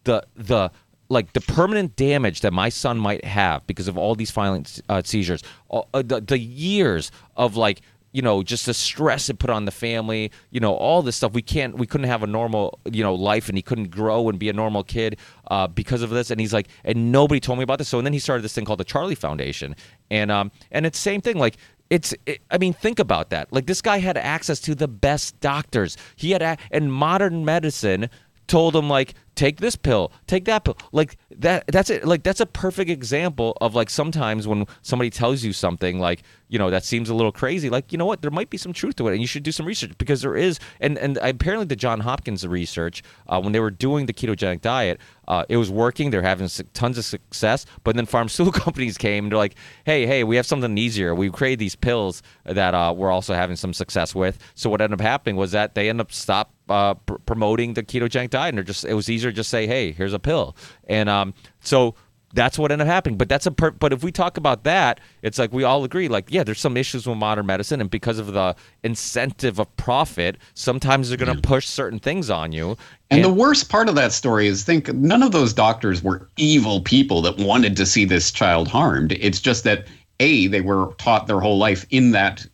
the 0.04 0.24
the 0.34 0.70
like 1.08 1.32
the 1.34 1.40
permanent 1.40 1.94
damage 1.94 2.40
that 2.40 2.52
my 2.52 2.68
son 2.68 2.98
might 2.98 3.24
have 3.24 3.64
because 3.68 3.86
of 3.86 3.96
all 3.96 4.14
these 4.16 4.30
violent 4.32 4.80
uh, 4.88 5.02
seizures, 5.04 5.42
uh, 5.70 5.82
the, 5.92 6.20
the 6.20 6.38
years 6.38 7.12
of 7.36 7.56
like 7.56 7.82
you 8.12 8.22
know 8.22 8.42
just 8.42 8.66
the 8.66 8.74
stress 8.74 9.28
it 9.28 9.38
put 9.38 9.50
on 9.50 9.64
the 9.64 9.70
family 9.70 10.30
you 10.50 10.60
know 10.60 10.74
all 10.74 11.02
this 11.02 11.16
stuff. 11.16 11.32
We 11.32 11.42
can't 11.42 11.76
we 11.76 11.86
couldn't 11.86 12.08
have 12.08 12.22
a 12.22 12.26
normal 12.26 12.78
you 12.90 13.02
know 13.02 13.14
life 13.14 13.48
and 13.48 13.56
he 13.56 13.62
couldn't 13.62 13.90
grow 13.90 14.28
and 14.28 14.38
be 14.38 14.48
a 14.48 14.52
normal 14.52 14.84
kid 14.84 15.18
uh, 15.50 15.66
because 15.66 16.02
of 16.02 16.10
this. 16.10 16.30
And 16.30 16.40
he's 16.40 16.52
like 16.52 16.68
and 16.84 17.12
nobody 17.12 17.40
told 17.40 17.58
me 17.58 17.62
about 17.62 17.78
this. 17.78 17.88
So 17.88 17.98
and 17.98 18.06
then 18.06 18.12
he 18.12 18.18
started 18.18 18.42
this 18.42 18.54
thing 18.54 18.64
called 18.64 18.80
the 18.80 18.84
charlie 18.84 19.14
foundation. 19.14 19.76
And 20.10 20.30
um 20.30 20.50
and 20.70 20.86
it's 20.86 20.98
same 20.98 21.20
thing 21.20 21.38
like 21.38 21.56
it's 21.88 22.14
it, 22.26 22.40
i 22.50 22.58
mean 22.58 22.72
think 22.72 22.98
about 22.98 23.30
that. 23.30 23.52
Like 23.52 23.66
this 23.66 23.82
guy 23.82 23.98
had 23.98 24.16
access 24.16 24.60
to 24.60 24.74
the 24.74 24.88
best 24.88 25.38
doctors. 25.40 25.96
He 26.16 26.30
had 26.32 26.42
a, 26.42 26.56
and 26.70 26.92
modern 26.92 27.44
medicine 27.44 28.10
told 28.46 28.74
him 28.74 28.88
like 28.88 29.14
take 29.34 29.58
this 29.58 29.76
pill 29.76 30.12
take 30.26 30.44
that 30.46 30.64
pill. 30.64 30.76
Like 30.92 31.16
that 31.30 31.64
that's 31.68 31.90
it. 31.90 32.04
Like 32.06 32.22
that's 32.22 32.40
a 32.40 32.46
perfect 32.46 32.90
example 32.90 33.56
of 33.60 33.74
like 33.74 33.90
sometimes 33.90 34.46
when 34.46 34.66
somebody 34.82 35.10
tells 35.10 35.44
you 35.44 35.52
something 35.52 35.98
like 35.98 36.22
you 36.48 36.58
know 36.58 36.70
that 36.70 36.84
seems 36.84 37.08
a 37.08 37.14
little 37.14 37.32
crazy 37.32 37.70
like 37.70 37.92
you 37.92 37.98
know 37.98 38.06
what? 38.06 38.22
There 38.22 38.30
might 38.30 38.50
be 38.50 38.56
some 38.56 38.72
truth 38.72 38.96
to 38.96 39.08
it 39.08 39.12
and 39.12 39.20
you 39.20 39.26
should 39.26 39.42
do 39.42 39.52
some 39.52 39.66
research 39.66 39.92
because 39.98 40.22
there 40.22 40.36
is 40.36 40.58
and 40.80 40.98
and 40.98 41.16
apparently 41.18 41.66
the 41.66 41.76
john 41.76 42.00
hopkins 42.00 42.46
research 42.46 43.02
uh, 43.28 43.40
when 43.40 43.52
they 43.52 43.60
were 43.60 43.70
doing 43.70 44.06
the 44.06 44.12
ketogenic 44.12 44.60
diet 44.60 45.00
uh, 45.28 45.44
it 45.48 45.56
was 45.56 45.70
working 45.70 46.10
they're 46.10 46.22
having 46.22 46.48
tons 46.72 46.98
of 46.98 47.04
success 47.04 47.66
but 47.84 47.94
then 47.94 48.06
pharmaceutical 48.06 48.60
companies 48.64 48.98
came 48.98 49.26
and 49.26 49.32
they're 49.32 49.38
like 49.38 49.54
hey 49.84 50.06
hey 50.06 50.24
we 50.24 50.36
have 50.36 50.46
something 50.46 50.76
easier. 50.78 51.14
We 51.14 51.30
created 51.30 51.58
these 51.58 51.76
pills 51.76 52.22
that 52.44 52.74
uh, 52.74 52.94
we're 52.96 53.10
also 53.10 53.34
having 53.34 53.56
some 53.56 53.74
success 53.74 54.14
with. 54.14 54.38
So 54.54 54.70
what 54.70 54.80
ended 54.80 55.00
up 55.00 55.04
happening 55.04 55.36
was 55.36 55.52
that 55.52 55.74
they 55.74 55.88
ended 55.88 56.06
up 56.06 56.12
stop 56.12 56.52
uh, 56.68 56.94
pr- 56.94 57.14
promoting 57.26 57.74
the 57.74 57.82
ketogenic 57.82 58.30
diet 58.30 58.50
and 58.50 58.58
they're 58.58 58.64
just 58.64 58.84
it 58.84 58.94
was 58.94 59.10
easier 59.10 59.19
to 59.28 59.32
just 59.32 59.50
say 59.50 59.66
hey 59.66 59.92
here's 59.92 60.14
a 60.14 60.18
pill 60.18 60.56
and 60.88 61.08
um, 61.08 61.34
so 61.60 61.94
that's 62.32 62.58
what 62.58 62.70
ended 62.70 62.86
up 62.86 62.92
happening. 62.92 63.18
But 63.18 63.28
that's 63.28 63.46
a 63.46 63.50
per- 63.50 63.72
but 63.72 63.92
if 63.92 64.04
we 64.04 64.12
talk 64.12 64.36
about 64.36 64.64
that, 64.64 65.00
it's 65.22 65.38
like 65.38 65.52
we 65.52 65.64
all 65.64 65.84
agree, 65.84 66.08
like 66.08 66.30
yeah, 66.30 66.44
there's 66.44 66.60
some 66.60 66.76
issues 66.76 67.06
with 67.06 67.18
modern 67.18 67.46
medicine, 67.46 67.80
and 67.80 67.90
because 67.90 68.18
of 68.18 68.32
the 68.32 68.54
incentive 68.82 69.58
of 69.58 69.74
profit, 69.76 70.36
sometimes 70.54 71.08
they're 71.08 71.18
going 71.18 71.34
to 71.34 71.42
push 71.42 71.66
certain 71.66 71.98
things 71.98 72.30
on 72.30 72.52
you. 72.52 72.76
And, 73.10 73.24
and 73.24 73.24
the 73.24 73.32
worst 73.32 73.68
part 73.68 73.88
of 73.88 73.94
that 73.96 74.12
story 74.12 74.46
is 74.46 74.64
think 74.64 74.92
none 74.94 75.22
of 75.22 75.32
those 75.32 75.52
doctors 75.52 76.02
were 76.02 76.28
evil 76.36 76.80
people 76.82 77.22
that 77.22 77.38
wanted 77.38 77.76
to 77.76 77.86
see 77.86 78.04
this 78.04 78.30
child 78.30 78.68
harmed. 78.68 79.12
It's 79.12 79.40
just 79.40 79.64
that 79.64 79.86
a 80.20 80.46
they 80.46 80.60
were 80.60 80.94
taught 80.98 81.26
their 81.26 81.40
whole 81.40 81.58
life 81.58 81.86
in 81.90 82.12
that 82.12 82.46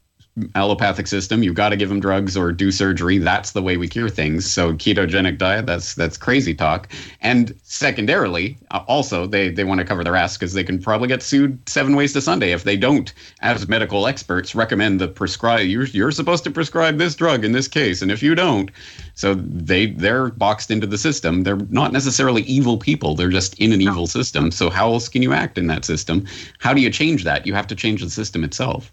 allopathic 0.55 1.07
system 1.07 1.43
you've 1.43 1.55
got 1.55 1.70
to 1.70 1.76
give 1.76 1.89
them 1.89 2.01
drugs 2.01 2.37
or 2.37 2.53
do 2.53 2.70
surgery. 2.70 3.18
That's 3.18 3.53
the 3.53 3.62
way 3.62 3.76
we 3.76 3.89
cure 3.89 4.11
things. 4.11 4.51
So 4.51 4.74
ketogenic 4.74 5.39
diet 5.39 5.66
that's 5.66 5.95
that's 5.95 6.18
crazy 6.18 6.55
talk. 6.55 6.89
And 7.22 7.59
secondarily 7.62 8.59
uh, 8.70 8.84
also 8.87 9.26
they 9.26 9.51
they 9.51 9.64
want 9.64 9.78
to 9.80 9.87
cover 9.87 10.05
their 10.05 10.16
ass 10.16 10.37
because 10.37 10.53
they 10.53 10.64
can 10.64 10.80
probably 10.80 11.09
get 11.09 11.22
sued 11.22 11.59
seven 11.68 11.97
ways 11.97 12.12
to 12.12 12.20
sunday 12.20 12.53
if 12.53 12.64
they 12.64 12.76
don't 12.76 13.12
as 13.41 13.68
medical 13.68 14.07
experts 14.07 14.55
recommend 14.55 15.01
the 15.01 15.09
prescribe 15.09 15.66
you're, 15.66 15.87
you're 15.87 16.11
supposed 16.11 16.45
to 16.45 16.51
prescribe 16.51 16.99
this 16.99 17.14
drug 17.14 17.45
in 17.45 17.53
this 17.53 17.68
case 17.68 18.03
and 18.03 18.11
if 18.11 18.22
you 18.22 18.34
don't 18.34 18.70
so 19.14 19.34
they 19.34 19.87
they're 19.87 20.28
boxed 20.28 20.70
into 20.70 20.87
the 20.87 20.99
system. 20.99 21.43
They're 21.43 21.57
not 21.70 21.93
necessarily 21.93 22.43
evil 22.43 22.76
people 22.78 23.14
they're 23.14 23.30
just 23.30 23.59
in 23.59 23.72
an 23.72 23.80
evil 23.80 24.07
system. 24.07 24.51
So 24.51 24.70
how 24.70 24.93
else 24.93 25.09
can 25.09 25.22
you 25.22 25.32
act 25.32 25.59
in 25.59 25.66
that 25.68 25.84
system? 25.84 26.26
How 26.59 26.74
do 26.74 26.80
you 26.80 26.91
change 26.91 27.24
that? 27.24 27.47
You 27.47 27.55
have 27.55 27.66
to 27.68 27.74
change 27.74 28.03
the 28.03 28.11
system 28.11 28.45
itself 28.45 28.93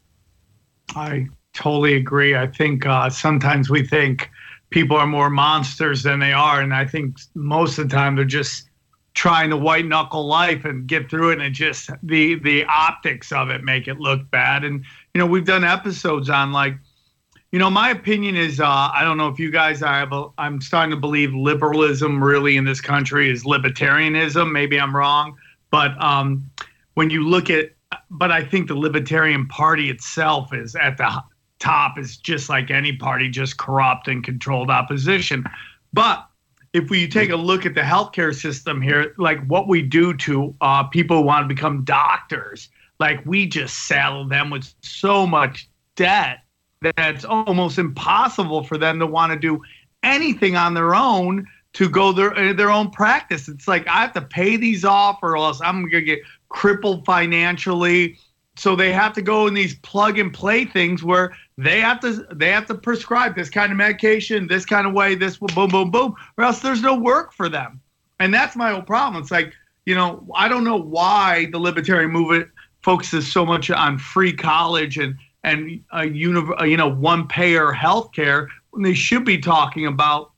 I 0.95 1.27
totally 1.53 1.95
agree. 1.95 2.35
I 2.35 2.47
think 2.47 2.85
uh, 2.85 3.09
sometimes 3.09 3.69
we 3.69 3.85
think 3.85 4.29
people 4.69 4.97
are 4.97 5.07
more 5.07 5.29
monsters 5.29 6.03
than 6.03 6.19
they 6.19 6.33
are, 6.33 6.61
and 6.61 6.73
I 6.73 6.85
think 6.85 7.17
most 7.35 7.77
of 7.77 7.89
the 7.89 7.95
time 7.95 8.15
they're 8.15 8.25
just 8.25 8.69
trying 9.13 9.51
to 9.51 9.57
white 9.57 9.85
knuckle 9.85 10.25
life 10.25 10.65
and 10.65 10.87
get 10.87 11.09
through 11.09 11.31
it, 11.31 11.33
and 11.33 11.43
it 11.43 11.51
just 11.51 11.89
the 12.01 12.35
the 12.39 12.65
optics 12.65 13.31
of 13.31 13.49
it 13.49 13.63
make 13.63 13.87
it 13.87 13.99
look 13.99 14.29
bad. 14.31 14.63
And 14.63 14.83
you 15.13 15.19
know, 15.19 15.25
we've 15.25 15.45
done 15.45 15.63
episodes 15.63 16.29
on 16.29 16.51
like. 16.51 16.75
You 17.51 17.59
know, 17.59 17.69
my 17.69 17.91
opinion 17.91 18.35
is 18.35 18.59
uh, 18.59 18.65
I 18.65 19.03
don't 19.03 19.15
know 19.15 19.27
if 19.27 19.37
you 19.37 19.51
guys 19.51 19.83
I 19.83 19.99
have 19.99 20.11
a, 20.11 20.25
I'm 20.39 20.59
starting 20.59 20.89
to 20.89 20.99
believe 20.99 21.35
liberalism 21.35 22.23
really 22.23 22.57
in 22.57 22.65
this 22.65 22.81
country 22.81 23.29
is 23.29 23.43
libertarianism. 23.43 24.51
Maybe 24.51 24.79
I'm 24.79 24.95
wrong, 24.95 25.37
but 25.69 25.91
um, 26.03 26.49
when 26.95 27.11
you 27.11 27.23
look 27.23 27.51
at 27.51 27.69
but 28.09 28.31
I 28.31 28.43
think 28.43 28.67
the 28.67 28.75
Libertarian 28.75 29.47
Party 29.47 29.89
itself 29.89 30.53
is 30.53 30.75
at 30.75 30.97
the 30.97 31.23
top 31.59 31.97
is 31.97 32.17
just 32.17 32.49
like 32.49 32.71
any 32.71 32.95
party, 32.95 33.29
just 33.29 33.57
corrupt 33.57 34.07
and 34.07 34.23
controlled 34.23 34.69
opposition. 34.69 35.45
But 35.93 36.27
if 36.73 36.89
we 36.89 37.07
take 37.07 37.29
a 37.29 37.35
look 37.35 37.65
at 37.65 37.75
the 37.75 37.81
healthcare 37.81 38.33
system 38.33 38.81
here, 38.81 39.13
like 39.17 39.45
what 39.45 39.67
we 39.67 39.81
do 39.81 40.13
to 40.15 40.53
uh, 40.61 40.83
people 40.83 41.17
who 41.17 41.23
want 41.23 41.47
to 41.47 41.53
become 41.53 41.83
doctors, 41.83 42.69
like 42.99 43.23
we 43.25 43.45
just 43.45 43.87
saddle 43.87 44.27
them 44.27 44.49
with 44.49 44.73
so 44.81 45.25
much 45.25 45.69
debt 45.95 46.39
that 46.81 47.15
it's 47.15 47.25
almost 47.25 47.77
impossible 47.77 48.63
for 48.63 48.77
them 48.77 48.99
to 48.99 49.07
want 49.07 49.31
to 49.31 49.39
do 49.39 49.61
anything 50.01 50.55
on 50.55 50.73
their 50.73 50.95
own 50.95 51.45
to 51.73 51.89
go 51.89 52.11
their 52.11 52.53
their 52.53 52.69
own 52.69 52.89
practice. 52.91 53.47
It's 53.47 53.67
like 53.67 53.87
I 53.87 54.01
have 54.01 54.13
to 54.13 54.21
pay 54.21 54.57
these 54.57 54.85
off, 54.85 55.19
or 55.21 55.37
else 55.37 55.61
I'm 55.61 55.83
gonna 55.85 56.01
get 56.01 56.19
crippled 56.53 57.03
financially. 57.05 58.17
So 58.55 58.75
they 58.75 58.93
have 58.93 59.13
to 59.13 59.21
go 59.21 59.47
in 59.47 59.55
these 59.55 59.75
plug 59.79 60.19
and 60.19 60.31
play 60.31 60.63
things 60.63 61.03
where 61.03 61.35
they 61.57 61.81
have 61.81 61.99
to 62.01 62.25
they 62.31 62.51
have 62.51 62.67
to 62.67 62.75
prescribe 62.75 63.35
this 63.35 63.49
kind 63.49 63.71
of 63.71 63.77
medication, 63.77 64.47
this 64.47 64.65
kind 64.65 64.87
of 64.87 64.93
way, 64.93 65.15
this 65.15 65.37
boom, 65.37 65.69
boom, 65.69 65.91
boom, 65.91 66.15
or 66.37 66.43
else 66.43 66.59
there's 66.59 66.81
no 66.81 66.95
work 66.95 67.33
for 67.33 67.49
them. 67.49 67.81
And 68.19 68.33
that's 68.33 68.55
my 68.55 68.71
whole 68.71 68.83
problem. 68.83 69.21
It's 69.21 69.31
like, 69.31 69.53
you 69.85 69.95
know, 69.95 70.25
I 70.35 70.47
don't 70.47 70.63
know 70.63 70.77
why 70.77 71.47
the 71.51 71.57
libertarian 71.57 72.11
movement 72.11 72.49
focuses 72.83 73.31
so 73.31 73.45
much 73.45 73.71
on 73.71 73.97
free 73.97 74.33
college 74.33 74.97
and 74.97 75.15
and 75.43 75.83
a 75.91 76.01
univ- 76.01 76.69
you 76.69 76.77
know 76.77 76.89
one 76.89 77.27
payer 77.27 77.71
health 77.71 78.11
care 78.13 78.47
when 78.69 78.83
they 78.83 78.93
should 78.93 79.25
be 79.25 79.39
talking 79.39 79.87
about 79.87 80.31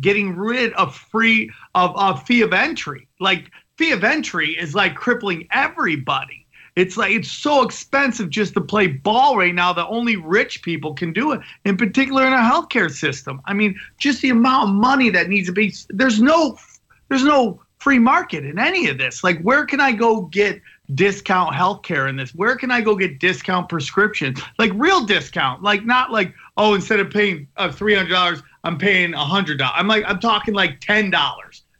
getting 0.00 0.36
rid 0.36 0.74
of 0.74 0.94
free 0.94 1.50
of 1.74 1.92
a 1.96 2.16
fee 2.18 2.42
of 2.42 2.52
entry. 2.52 3.08
Like 3.18 3.50
fee 3.76 3.92
of 3.92 4.04
entry 4.04 4.50
is 4.58 4.74
like 4.74 4.94
crippling 4.94 5.46
everybody. 5.50 6.46
It's 6.76 6.98
like 6.98 7.12
it's 7.12 7.30
so 7.30 7.62
expensive 7.62 8.28
just 8.28 8.52
to 8.54 8.60
play 8.60 8.86
ball 8.86 9.38
right 9.38 9.54
now 9.54 9.72
that 9.72 9.86
only 9.86 10.16
rich 10.16 10.62
people 10.62 10.92
can 10.92 11.12
do 11.12 11.32
it, 11.32 11.40
in 11.64 11.76
particular 11.76 12.26
in 12.26 12.34
a 12.34 12.36
healthcare 12.36 12.90
system. 12.90 13.40
I 13.46 13.54
mean, 13.54 13.78
just 13.98 14.20
the 14.20 14.28
amount 14.28 14.68
of 14.68 14.74
money 14.74 15.08
that 15.10 15.28
needs 15.28 15.48
to 15.48 15.52
be 15.52 15.74
there's 15.88 16.20
no 16.20 16.58
there's 17.08 17.24
no 17.24 17.62
free 17.78 17.98
market 17.98 18.44
in 18.44 18.58
any 18.58 18.88
of 18.88 18.98
this. 18.98 19.24
Like 19.24 19.40
where 19.40 19.64
can 19.64 19.80
I 19.80 19.92
go 19.92 20.22
get 20.22 20.60
discount 20.94 21.54
healthcare 21.54 22.10
in 22.10 22.16
this? 22.16 22.34
Where 22.34 22.56
can 22.56 22.70
I 22.70 22.82
go 22.82 22.94
get 22.94 23.20
discount 23.20 23.70
prescriptions? 23.70 24.40
Like 24.58 24.72
real 24.74 25.02
discount, 25.04 25.62
like 25.62 25.86
not 25.86 26.12
like 26.12 26.34
oh 26.58 26.74
instead 26.74 27.00
of 27.00 27.08
paying 27.10 27.48
uh, 27.56 27.68
$300, 27.68 28.42
I'm 28.64 28.76
paying 28.76 29.14
a 29.14 29.18
$100. 29.18 29.70
I'm 29.74 29.88
like 29.88 30.04
I'm 30.06 30.20
talking 30.20 30.52
like 30.52 30.80
$10 30.80 31.10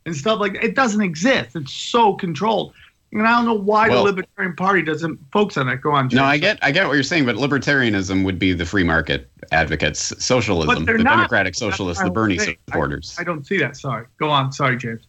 and 0.06 0.16
stuff 0.16 0.40
like 0.40 0.54
that. 0.54 0.64
It 0.64 0.74
doesn't 0.74 1.02
exist. 1.02 1.54
It's 1.54 1.72
so 1.72 2.14
controlled. 2.14 2.72
And 3.12 3.26
I 3.26 3.36
don't 3.36 3.44
know 3.44 3.54
why 3.54 3.88
well, 3.88 4.04
the 4.04 4.10
Libertarian 4.10 4.56
Party 4.56 4.82
doesn't 4.82 5.18
focus 5.32 5.56
on 5.56 5.66
that. 5.68 5.80
Go 5.80 5.92
on, 5.92 6.08
James. 6.08 6.18
No, 6.18 6.24
I 6.24 6.38
get 6.38 6.58
I 6.62 6.70
get 6.72 6.86
what 6.86 6.94
you're 6.94 7.02
saying, 7.02 7.24
but 7.24 7.36
libertarianism 7.36 8.24
would 8.24 8.38
be 8.38 8.52
the 8.52 8.66
free 8.66 8.84
market 8.84 9.30
advocates, 9.52 10.12
socialism, 10.22 10.84
the 10.84 10.92
not. 10.94 11.16
democratic 11.16 11.54
socialists, 11.54 12.02
the 12.02 12.10
Bernie 12.10 12.38
supporters. 12.38 13.14
I, 13.16 13.22
I, 13.22 13.24
don't 13.24 13.46
see 13.46 13.58
that. 13.58 13.76
Sorry. 13.76 14.06
Go 14.18 14.28
on. 14.28 14.52
Sorry, 14.52 14.76
James. 14.76 15.06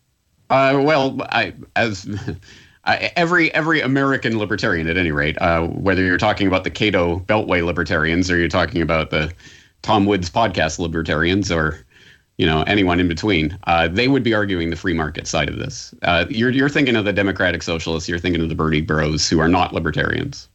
Uh, 0.50 0.80
well, 0.84 1.18
I 1.30 1.54
as 1.76 2.08
I, 2.86 3.12
every 3.16 3.54
every 3.54 3.82
American 3.82 4.38
libertarian, 4.38 4.88
at 4.88 4.98
any 4.98 5.12
rate, 5.12 5.38
uh, 5.42 5.68
whether 5.68 6.04
you're 6.04 6.18
talking 6.18 6.48
about 6.48 6.64
the 6.64 6.72
Cato 6.72 7.20
Beltway 7.20 7.66
libertarians 7.66 8.30
or 8.32 8.38
you're 8.38 8.48
talking 8.48 8.82
about 8.82 9.10
the 9.10 9.34
Tom 9.82 10.06
Woods 10.06 10.30
podcast 10.30 10.80
libertarians 10.80 11.52
or 11.52 11.86
you 12.38 12.46
know 12.46 12.64
anyone 12.64 13.00
in 13.00 13.08
between 13.08 13.58
uh, 13.66 13.88
they 13.88 14.08
would 14.08 14.24
be 14.24 14.34
arguing 14.34 14.70
the 14.70 14.76
free 14.76 14.94
market 14.94 15.28
side 15.28 15.50
of 15.50 15.58
this. 15.58 15.94
Uh, 16.04 16.26
you're, 16.30 16.52
you're 16.52 16.70
thinking 16.70 16.96
of 16.96 17.06
the 17.06 17.14
democratic 17.14 17.64
socialists 17.64 18.08
you're 18.08 18.20
thinking 18.20 18.42
of 18.42 18.50
the 18.50 18.56
bernie 18.56 18.82
bros 18.82 19.28
who 19.30 19.40
are 19.40 19.48
not 19.50 19.74
libertarians. 19.74 20.48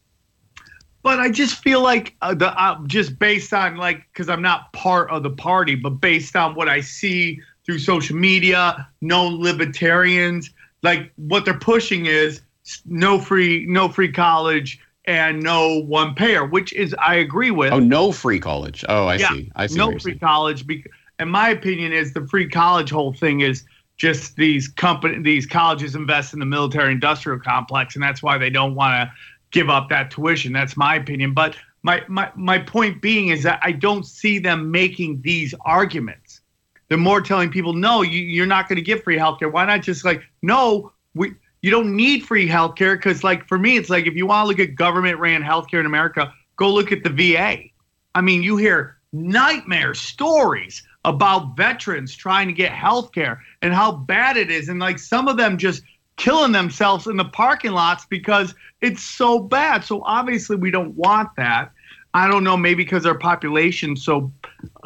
But 1.03 1.19
i 1.19 1.29
just 1.29 1.61
feel 1.61 1.81
like 1.81 2.15
uh, 2.21 2.33
the 2.33 2.49
uh, 2.59 2.79
just 2.87 3.19
based 3.19 3.53
on 3.53 3.75
like 3.75 4.05
because 4.13 4.29
i'm 4.29 4.41
not 4.41 4.71
part 4.73 5.09
of 5.11 5.23
the 5.23 5.29
party 5.29 5.75
but 5.75 5.91
based 5.91 6.35
on 6.35 6.55
what 6.55 6.69
i 6.69 6.79
see 6.79 7.39
through 7.65 7.79
social 7.79 8.15
media 8.15 8.87
no 9.01 9.27
libertarians 9.27 10.49
like 10.81 11.11
what 11.15 11.43
they're 11.43 11.59
pushing 11.59 12.05
is 12.05 12.41
no 12.85 13.19
free 13.19 13.65
no 13.67 13.89
free 13.89 14.11
college 14.11 14.79
and 15.05 15.43
no 15.43 15.79
one 15.81 16.15
payer 16.15 16.45
which 16.45 16.71
is 16.73 16.95
i 17.01 17.15
agree 17.15 17.51
with. 17.51 17.73
Oh 17.73 17.79
no 17.79 18.11
free 18.11 18.39
college. 18.39 18.85
Oh 18.87 19.07
i 19.07 19.15
yeah, 19.15 19.29
see. 19.29 19.51
I 19.55 19.67
see 19.67 19.77
no 19.77 19.99
free 19.99 20.17
college 20.17 20.65
because 20.65 20.91
and 21.23 21.31
my 21.31 21.49
opinion 21.49 21.93
is 21.93 22.11
the 22.11 22.27
free 22.27 22.49
college 22.49 22.91
whole 22.91 23.13
thing 23.13 23.39
is 23.39 23.63
just 23.95 24.35
these 24.35 24.67
company 24.67 25.21
these 25.21 25.45
colleges 25.45 25.95
invest 25.95 26.33
in 26.33 26.39
the 26.39 26.45
military 26.45 26.91
industrial 26.91 27.39
complex 27.39 27.95
and 27.95 28.03
that's 28.03 28.21
why 28.21 28.37
they 28.37 28.49
don't 28.49 28.75
want 28.75 28.91
to 28.91 29.11
give 29.51 29.69
up 29.69 29.87
that 29.87 30.11
tuition. 30.11 30.51
That's 30.51 30.75
my 30.75 30.95
opinion. 30.95 31.33
But 31.33 31.55
my, 31.81 32.03
my 32.09 32.29
my 32.35 32.59
point 32.59 33.01
being 33.01 33.29
is 33.29 33.43
that 33.43 33.59
i 33.61 33.71
don't 33.71 34.05
see 34.05 34.37
them 34.37 34.69
making 34.69 35.21
these 35.21 35.53
arguments. 35.61 36.41
They're 36.89 36.97
more 36.97 37.21
telling 37.21 37.49
people 37.49 37.71
no 37.71 38.01
you, 38.01 38.19
you're 38.19 38.45
not 38.45 38.67
going 38.67 38.75
to 38.75 38.81
get 38.81 39.01
free 39.01 39.17
healthcare. 39.17 39.49
Why 39.49 39.63
not 39.63 39.81
just 39.81 40.03
like 40.03 40.23
no 40.41 40.91
we 41.15 41.35
you 41.61 41.71
don't 41.71 41.95
need 41.95 42.25
free 42.25 42.49
healthcare 42.49 42.97
because 42.97 43.23
like 43.23 43.47
for 43.47 43.57
me 43.57 43.77
it's 43.77 43.89
like 43.89 44.07
if 44.07 44.15
you 44.15 44.25
want 44.25 44.43
to 44.43 44.47
look 44.49 44.59
at 44.59 44.75
government 44.75 45.19
ran 45.19 45.41
healthcare 45.41 45.79
in 45.79 45.85
America, 45.85 46.33
go 46.57 46.69
look 46.69 46.91
at 46.91 47.05
the 47.05 47.09
VA. 47.09 47.69
I 48.13 48.21
mean, 48.21 48.43
you 48.43 48.57
hear 48.57 48.97
nightmare 49.13 49.93
stories 49.93 50.83
about 51.05 51.57
veterans 51.57 52.15
trying 52.15 52.47
to 52.47 52.53
get 52.53 52.71
healthcare 52.71 53.39
and 53.61 53.73
how 53.73 53.91
bad 53.91 54.37
it 54.37 54.49
is 54.49 54.69
and 54.69 54.79
like 54.79 54.97
some 54.97 55.27
of 55.27 55.37
them 55.37 55.57
just 55.57 55.83
killing 56.15 56.51
themselves 56.51 57.07
in 57.07 57.17
the 57.17 57.25
parking 57.25 57.71
lots 57.71 58.05
because 58.05 58.53
it's 58.81 59.03
so 59.03 59.39
bad. 59.39 59.83
So 59.83 60.01
obviously 60.03 60.55
we 60.55 60.71
don't 60.71 60.95
want 60.95 61.29
that. 61.37 61.71
I 62.13 62.27
don't 62.27 62.43
know, 62.43 62.55
maybe 62.55 62.83
because 62.83 63.05
our 63.05 63.17
population's 63.17 64.05
so 64.05 64.31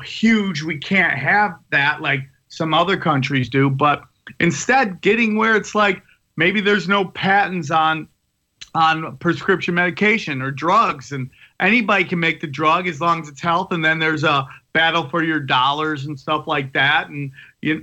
huge, 0.03 0.63
we 0.63 0.77
can't 0.77 1.17
have 1.17 1.57
that 1.71 2.01
like 2.01 2.21
some 2.47 2.73
other 2.73 2.97
countries 2.97 3.49
do. 3.49 3.69
But 3.69 4.03
instead, 4.39 5.01
getting 5.01 5.35
where 5.35 5.55
it's 5.55 5.75
like 5.75 6.01
maybe 6.37 6.61
there's 6.61 6.87
no 6.87 7.05
patents 7.05 7.69
on 7.69 8.07
on 8.75 9.17
prescription 9.17 9.73
medication 9.73 10.41
or 10.41 10.51
drugs, 10.51 11.11
and 11.11 11.29
anybody 11.59 12.03
can 12.03 12.19
make 12.19 12.39
the 12.39 12.47
drug 12.47 12.87
as 12.87 13.01
long 13.01 13.21
as 13.21 13.27
it's 13.27 13.41
health. 13.41 13.71
And 13.71 13.83
then 13.83 13.99
there's 13.99 14.23
a 14.23 14.47
battle 14.77 15.09
for 15.09 15.23
your 15.23 15.39
dollars 15.39 16.05
and 16.05 16.19
stuff 16.19 16.45
like 16.45 16.71
that, 16.73 17.09
and 17.09 17.31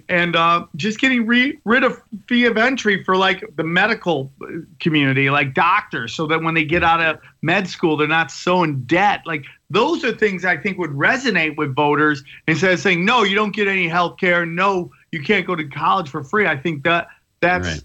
and 0.09 0.37
uh, 0.37 0.65
just 0.77 1.01
getting 1.01 1.27
re- 1.27 1.59
rid 1.65 1.83
of 1.83 2.01
fee 2.29 2.45
of 2.45 2.57
entry 2.57 3.03
for 3.03 3.17
like 3.17 3.45
the 3.57 3.65
medical 3.65 4.31
community, 4.79 5.29
like 5.29 5.55
doctors, 5.55 6.15
so 6.15 6.25
that 6.29 6.41
when 6.41 6.55
they 6.55 6.65
get 6.65 6.85
out 6.85 7.01
of 7.01 7.19
med 7.43 7.67
school, 7.67 7.97
they're 7.97 8.07
not 8.07 8.31
so 8.31 8.63
in 8.63 8.85
debt. 8.85 9.23
Like 9.27 9.45
those 9.71 10.05
are 10.05 10.13
things 10.13 10.45
I 10.45 10.57
think 10.57 10.79
would 10.79 10.93
resonate 10.93 11.57
with 11.57 11.75
voters 11.75 12.23
instead 12.47 12.73
of 12.73 12.79
saying 12.79 13.05
no, 13.05 13.25
you 13.25 13.35
don't 13.35 13.55
get 13.55 13.67
any 13.67 13.89
health 13.89 14.17
care, 14.19 14.47
no, 14.47 14.93
you 15.11 15.21
can't 15.21 15.45
go 15.45 15.57
to 15.57 15.65
college 15.65 16.09
for 16.09 16.23
free. 16.23 16.47
I 16.47 16.57
think 16.57 16.85
that 16.85 17.09
that's. 17.41 17.67
Right. 17.67 17.83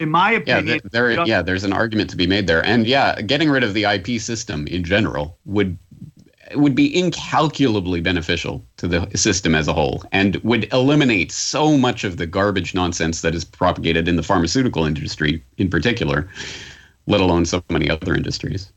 In 0.00 0.10
my 0.10 0.32
opinion, 0.32 0.66
yeah, 0.66 0.88
there, 0.90 1.26
yeah, 1.26 1.42
there's 1.42 1.62
an 1.62 1.72
argument 1.72 2.10
to 2.10 2.16
be 2.16 2.26
made 2.26 2.48
there, 2.48 2.64
and 2.66 2.88
yeah, 2.88 3.20
getting 3.20 3.48
rid 3.48 3.62
of 3.62 3.72
the 3.72 3.84
IP 3.84 4.20
system 4.20 4.66
in 4.66 4.82
general 4.82 5.38
would 5.44 5.78
would 6.54 6.74
be 6.74 6.96
incalculably 6.96 8.00
beneficial 8.00 8.64
to 8.76 8.88
the 8.88 9.08
system 9.16 9.54
as 9.54 9.68
a 9.68 9.72
whole 9.72 10.02
and 10.12 10.36
would 10.36 10.72
eliminate 10.72 11.32
so 11.32 11.76
much 11.76 12.04
of 12.04 12.16
the 12.16 12.26
garbage 12.26 12.74
nonsense 12.74 13.20
that 13.22 13.34
is 13.34 13.44
propagated 13.44 14.08
in 14.08 14.16
the 14.16 14.22
pharmaceutical 14.22 14.84
industry 14.84 15.42
in 15.58 15.68
particular, 15.68 16.28
let 17.06 17.20
alone 17.20 17.44
so 17.44 17.62
many 17.70 17.88
other 17.90 18.14
industries. 18.14 18.72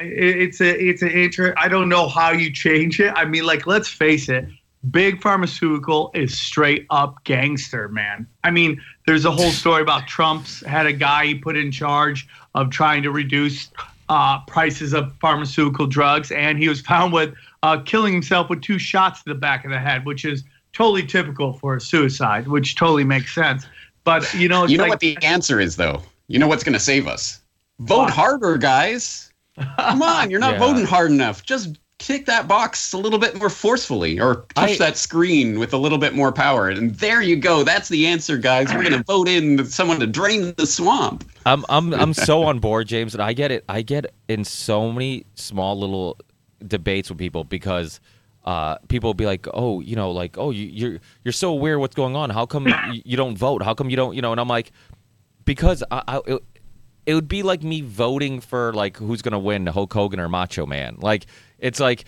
It's 0.00 0.60
a 0.60 0.88
it's 0.88 1.02
an 1.02 1.10
inter. 1.10 1.54
I 1.56 1.68
don't 1.68 1.88
know 1.88 2.08
how 2.08 2.32
you 2.32 2.52
change 2.52 3.00
it. 3.00 3.12
I 3.14 3.24
mean, 3.24 3.44
like 3.44 3.66
let's 3.66 3.88
face 3.88 4.28
it, 4.28 4.46
big 4.90 5.20
pharmaceutical 5.20 6.10
is 6.14 6.38
straight 6.38 6.86
up 6.90 7.22
gangster, 7.24 7.88
man. 7.88 8.26
I 8.44 8.50
mean, 8.50 8.80
there's 9.06 9.24
a 9.24 9.30
whole 9.30 9.50
story 9.50 9.82
about 9.82 10.06
Trump's 10.06 10.64
had 10.66 10.86
a 10.86 10.92
guy 10.92 11.26
he 11.26 11.34
put 11.34 11.56
in 11.56 11.70
charge 11.70 12.26
of 12.54 12.70
trying 12.70 13.02
to 13.02 13.10
reduce 13.10 13.70
uh, 14.08 14.40
prices 14.46 14.92
of 14.92 15.12
pharmaceutical 15.20 15.86
drugs, 15.86 16.30
and 16.32 16.58
he 16.58 16.68
was 16.68 16.80
found 16.80 17.12
with 17.12 17.34
uh, 17.62 17.80
killing 17.82 18.12
himself 18.12 18.48
with 18.48 18.62
two 18.62 18.78
shots 18.78 19.22
to 19.22 19.30
the 19.30 19.34
back 19.34 19.64
of 19.64 19.70
the 19.70 19.78
head, 19.78 20.06
which 20.06 20.24
is 20.24 20.44
totally 20.72 21.04
typical 21.04 21.54
for 21.54 21.76
a 21.76 21.80
suicide, 21.80 22.46
which 22.46 22.76
totally 22.76 23.04
makes 23.04 23.34
sense. 23.34 23.66
But 24.04 24.32
you 24.34 24.48
know, 24.48 24.66
you 24.66 24.76
know 24.76 24.84
like, 24.84 24.90
what 24.90 25.00
the 25.00 25.18
answer 25.22 25.60
is, 25.60 25.76
though. 25.76 26.02
You 26.28 26.38
know 26.38 26.48
what's 26.48 26.64
going 26.64 26.74
to 26.74 26.80
save 26.80 27.06
us? 27.06 27.40
Vote 27.80 28.02
what? 28.02 28.10
harder, 28.10 28.56
guys. 28.56 29.32
Come 29.78 30.02
on, 30.02 30.30
you're 30.30 30.40
not 30.40 30.54
yeah. 30.54 30.60
voting 30.60 30.84
hard 30.84 31.10
enough. 31.10 31.44
Just 31.44 31.78
kick 31.98 32.26
that 32.26 32.46
box 32.46 32.92
a 32.92 32.98
little 32.98 33.18
bit 33.18 33.36
more 33.36 33.48
forcefully 33.48 34.20
or 34.20 34.46
touch 34.54 34.72
I, 34.72 34.76
that 34.76 34.96
screen 34.98 35.58
with 35.58 35.72
a 35.72 35.78
little 35.78 35.98
bit 35.98 36.14
more 36.14 36.30
power 36.30 36.68
and 36.68 36.94
there 36.96 37.22
you 37.22 37.36
go 37.36 37.64
that's 37.64 37.88
the 37.88 38.06
answer 38.06 38.36
guys 38.36 38.72
we're 38.72 38.82
going 38.82 38.92
to 38.92 39.02
vote 39.04 39.28
in 39.28 39.64
someone 39.64 40.00
to 40.00 40.06
drain 40.06 40.52
the 40.56 40.66
swamp 40.66 41.28
i'm 41.46 41.64
i'm 41.70 41.94
i'm 41.94 42.12
so 42.12 42.42
on 42.44 42.58
board 42.58 42.86
james 42.86 43.14
and 43.14 43.22
i 43.22 43.32
get 43.32 43.50
it 43.50 43.64
i 43.70 43.80
get 43.80 44.12
in 44.28 44.44
so 44.44 44.92
many 44.92 45.24
small 45.34 45.78
little 45.78 46.18
debates 46.66 47.08
with 47.08 47.18
people 47.18 47.44
because 47.44 48.00
uh, 48.44 48.78
people 48.86 49.08
will 49.08 49.14
be 49.14 49.26
like, 49.26 49.48
"Oh, 49.54 49.80
you 49.80 49.96
know, 49.96 50.12
like, 50.12 50.38
oh, 50.38 50.50
you, 50.50 50.66
you're 50.66 51.00
you're 51.24 51.32
so 51.32 51.50
aware 51.50 51.80
what's 51.80 51.96
going 51.96 52.14
on. 52.14 52.30
How 52.30 52.46
come 52.46 52.68
you, 52.68 53.02
you 53.04 53.16
don't 53.16 53.36
vote? 53.36 53.60
How 53.60 53.74
come 53.74 53.90
you 53.90 53.96
don't, 53.96 54.14
you 54.14 54.22
know?" 54.22 54.30
And 54.30 54.40
I'm 54.40 54.46
like, 54.46 54.70
because 55.44 55.82
I, 55.90 56.02
I 56.06 56.38
it, 57.06 57.14
would 57.14 57.28
be 57.28 57.42
like 57.42 57.62
me 57.62 57.80
voting 57.80 58.40
for 58.40 58.72
like 58.72 58.96
who's 58.96 59.22
gonna 59.22 59.38
win, 59.38 59.66
Hulk 59.66 59.92
Hogan 59.92 60.20
or 60.20 60.28
Macho 60.28 60.66
Man. 60.66 60.96
Like 60.98 61.26
it's 61.58 61.80
like 61.80 62.04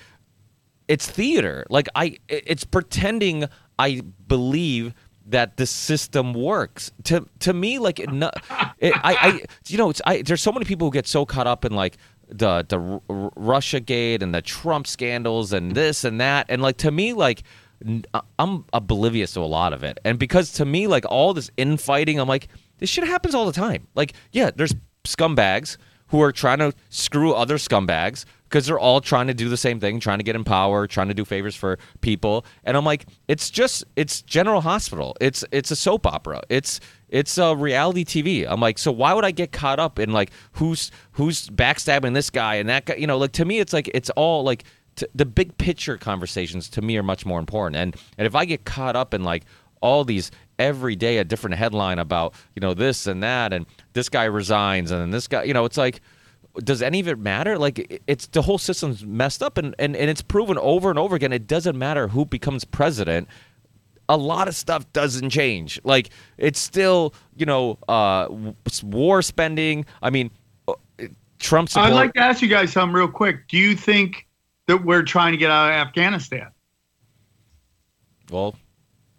it's 0.87 1.09
theater. 1.09 1.65
Like 1.71 1.89
I 1.95 2.19
it's 2.29 2.65
pretending 2.65 3.47
I 3.79 4.03
believe 4.27 4.95
that 5.27 5.57
the 5.57 5.67
system 5.67 6.35
works. 6.35 6.91
To 7.05 7.27
to 7.41 7.53
me, 7.53 7.79
like 7.79 8.01
it, 8.01 8.09
it, 8.79 8.95
I, 8.97 9.15
I, 9.15 9.41
you 9.67 9.79
know, 9.79 9.91
it's 9.91 10.03
I. 10.07 10.23
There's 10.23 10.43
so 10.43 10.53
many 10.53 10.65
people 10.65 10.89
who 10.89 10.93
get 10.93 11.07
so 11.07 11.25
caught 11.25 11.47
up 11.47 11.65
in 11.65 11.73
like 11.73 11.97
the 12.29 12.65
the 12.69 13.01
Russia 13.37 13.81
Gate 13.81 14.23
and 14.23 14.35
the 14.35 14.43
Trump 14.43 14.87
scandals 14.87 15.53
and 15.53 15.75
this 15.75 16.05
and 16.05 16.21
that, 16.21 16.47
and 16.49 16.61
like 16.63 16.79
to 16.79 16.91
me, 16.91 17.13
like 17.13 17.43
uh, 18.13 18.21
I'm 18.39 18.65
oblivious 18.73 19.33
to 19.33 19.41
a 19.41 19.43
lot 19.43 19.73
of 19.73 19.85
it. 19.85 19.99
And 20.05 20.19
because 20.19 20.53
to 20.55 20.65
me, 20.65 20.87
like 20.87 21.05
all 21.09 21.35
this 21.35 21.51
infighting, 21.57 22.19
I'm 22.19 22.29
like, 22.29 22.49
this 22.79 22.91
shit 22.91 23.05
happens 23.05 23.35
all 23.35 23.47
the 23.47 23.53
time. 23.53 23.87
Like, 23.95 24.15
yeah, 24.33 24.51
there's 24.55 24.75
scumbags 25.17 25.77
who 26.09 26.23
are 26.23 26.33
trying 26.33 26.59
to 26.59 26.73
screw 26.89 27.35
other 27.35 27.57
scumbags 27.57 28.25
because 28.49 28.67
they're 28.67 28.79
all 28.79 29.01
trying 29.01 29.27
to 29.27 29.35
do 29.35 29.49
the 29.49 29.57
same 29.57 29.79
thing, 29.79 30.01
trying 30.01 30.19
to 30.19 30.25
get 30.25 30.35
in 30.35 30.43
power, 30.43 30.87
trying 30.87 31.09
to 31.09 31.15
do 31.15 31.25
favors 31.25 31.55
for 31.55 31.79
people. 32.01 32.47
And 32.65 32.77
I'm 32.77 32.85
like, 32.85 33.07
it's 33.29 33.51
just 33.51 33.85
it's 33.95 34.23
General 34.23 34.63
Hospital. 34.63 35.17
It's 35.21 35.45
it's 35.53 35.71
a 35.71 35.77
soap 35.77 36.07
opera. 36.07 36.43
It's 36.49 36.81
it's 37.09 37.37
a 37.39 37.55
reality 37.55 38.05
TV. 38.05 38.47
I'm 38.49 38.61
like, 38.61 38.79
so 38.79 38.91
why 38.91 39.13
would 39.13 39.25
I 39.25 39.31
get 39.31 39.53
caught 39.53 39.79
up 39.79 39.99
in 39.99 40.13
like 40.13 40.31
who's 40.53 40.91
who's 41.13 41.49
backstabbing 41.51 42.15
this 42.15 42.31
guy 42.31 42.55
and 42.57 42.69
that 42.69 42.87
guy? 42.87 42.95
You 42.95 43.07
know, 43.07 43.19
like 43.19 43.33
to 43.33 43.45
me, 43.45 43.59
it's 43.59 43.73
like 43.73 43.91
it's 43.93 44.11
all 44.11 44.45
like 44.45 44.65
t- 44.97 45.07
the 45.15 45.27
big 45.27 45.59
picture 45.59 45.99
conversations 45.99 46.71
to 46.71 46.83
me 46.83 46.97
are 46.97 47.03
much 47.03 47.27
more 47.27 47.39
important. 47.39 47.77
And 47.77 47.97
and 48.17 48.27
if 48.27 48.35
I 48.35 48.47
get 48.47 48.65
caught 48.65 48.97
up 48.97 49.13
in 49.13 49.25
like 49.25 49.45
all 49.81 50.05
these 50.05 50.31
every 50.59 50.97
day 50.97 51.19
a 51.19 51.25
different 51.25 51.57
headline 51.57 51.99
about 51.99 52.35
you 52.57 52.61
know 52.61 52.75
this 52.75 53.07
and 53.07 53.23
that 53.23 53.53
and 53.53 53.67
this 53.93 54.09
guy 54.09 54.25
resigns 54.25 54.91
and 54.91 55.13
this 55.13 55.29
guy 55.29 55.45
you 55.45 55.55
know 55.55 55.65
it's 55.65 55.77
like 55.77 56.01
does 56.65 56.83
any 56.83 57.01
of 57.01 57.09
it 57.09 57.19
matter? 57.19 57.59
Like 57.59 58.03
it's 58.07 58.27
the 58.27 58.43
whole 58.43 58.59
system's 58.59 59.05
messed 59.05 59.43
up, 59.43 59.59
and, 59.59 59.75
and, 59.79 59.97
and 59.97 60.11
it's 60.11 60.23
proven 60.23 60.59
over 60.59 60.91
and 60.91 60.99
over 60.99 61.15
again. 61.17 61.33
It 61.33 61.47
doesn't 61.47 61.79
matter 61.79 62.09
who 62.09 62.25
becomes 62.25 62.65
president. 62.65 63.29
A 64.09 64.17
lot 64.17 64.49
of 64.49 64.57
stuff 64.57 64.91
doesn't 64.93 65.31
change. 65.31 65.81
Like 65.85 66.11
it's 66.39 66.59
still, 66.59 67.15
you 67.37 67.47
know, 67.47 67.79
uh, 67.89 68.29
war 68.83 69.23
spending. 69.23 69.85
I 70.03 70.11
mean, 70.11 70.31
Trump's. 71.39 71.77
I'd 71.77 71.93
like 71.93 72.15
to 72.15 72.21
ask 72.21 72.43
you 72.43 72.49
guys 72.49 72.73
something 72.73 72.95
real 72.95 73.09
quick. 73.09 73.47
Do 73.49 73.59
you 73.59 73.77
think 73.77 74.27
that 74.67 74.85
we're 74.85 75.03
trying 75.03 75.33
to 75.33 75.39
get 75.39 75.51
out 75.51 75.71
of 75.71 75.75
Afghanistan? 75.75 76.51
Well, 78.31 78.57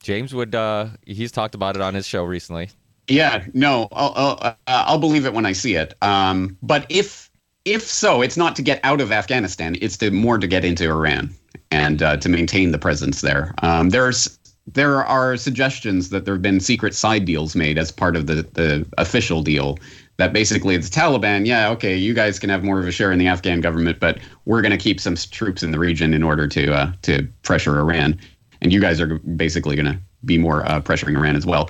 James 0.02 0.34
would. 0.34 0.56
Uh, 0.56 0.88
he's 1.06 1.32
talked 1.32 1.56
about 1.56 1.76
it 1.76 1.82
on 1.82 1.94
his 1.94 2.06
show 2.06 2.24
recently. 2.24 2.70
Yeah, 3.08 3.44
no, 3.54 3.88
I'll, 3.92 4.14
I'll, 4.16 4.38
uh, 4.42 4.54
I'll 4.68 5.00
believe 5.00 5.26
it 5.26 5.34
when 5.34 5.46
I 5.46 5.52
see 5.52 5.76
it. 5.76 5.96
Um, 6.02 6.58
but 6.62 6.86
if 6.90 7.30
if 7.66 7.84
so, 7.84 8.22
it's 8.22 8.38
not 8.38 8.56
to 8.56 8.62
get 8.62 8.80
out 8.84 9.02
of 9.02 9.12
Afghanistan. 9.12 9.76
It's 9.82 9.98
to 9.98 10.12
more 10.12 10.38
to 10.38 10.48
get 10.48 10.64
into 10.64 10.90
Iran 10.90 11.34
and 11.72 12.02
uh, 12.02 12.18
to 12.18 12.30
maintain 12.30 12.72
the 12.72 12.78
presence 12.78 13.22
there. 13.22 13.54
Um, 13.62 13.90
there's 13.90 14.38
there 14.74 15.04
are 15.04 15.36
suggestions 15.38 16.10
that 16.10 16.26
there 16.26 16.36
have 16.36 16.42
been 16.42 16.60
secret 16.60 16.94
side 16.94 17.26
deals 17.26 17.56
made 17.56 17.78
as 17.78 17.92
part 17.92 18.16
of 18.16 18.28
the 18.28 18.48
the 18.54 18.86
official 18.98 19.42
deal. 19.42 19.78
That 20.18 20.34
basically 20.34 20.76
the 20.76 20.84
Taliban, 20.84 21.46
yeah, 21.46 21.70
okay, 21.70 21.96
you 21.96 22.14
guys 22.14 22.40
can 22.40 22.50
have 22.50 22.62
more 22.62 22.78
of 22.78 22.86
a 22.86 22.92
share 22.92 23.10
in 23.10 23.20
the 23.20 23.28
Afghan 23.28 23.62
government, 23.62 24.02
but 24.02 24.20
we're 24.44 24.62
going 24.62 24.74
to 24.74 24.78
keep 24.78 25.00
some 25.00 25.16
troops 25.16 25.64
in 25.64 25.72
the 25.72 25.80
region 25.80 26.14
in 26.14 26.24
order 26.24 26.46
to 26.46 26.74
uh, 26.74 26.92
to 27.04 27.28
pressure 27.44 27.80
Iran, 27.80 28.20
and 28.62 28.74
you 28.74 28.80
guys 28.80 29.00
are 29.00 29.20
basically 29.20 29.76
going 29.76 29.86
to 29.86 30.00
be 30.26 30.38
more 30.38 30.66
uh, 30.66 30.82
pressuring 30.82 31.16
Iran 31.16 31.36
as 31.36 31.46
well. 31.46 31.70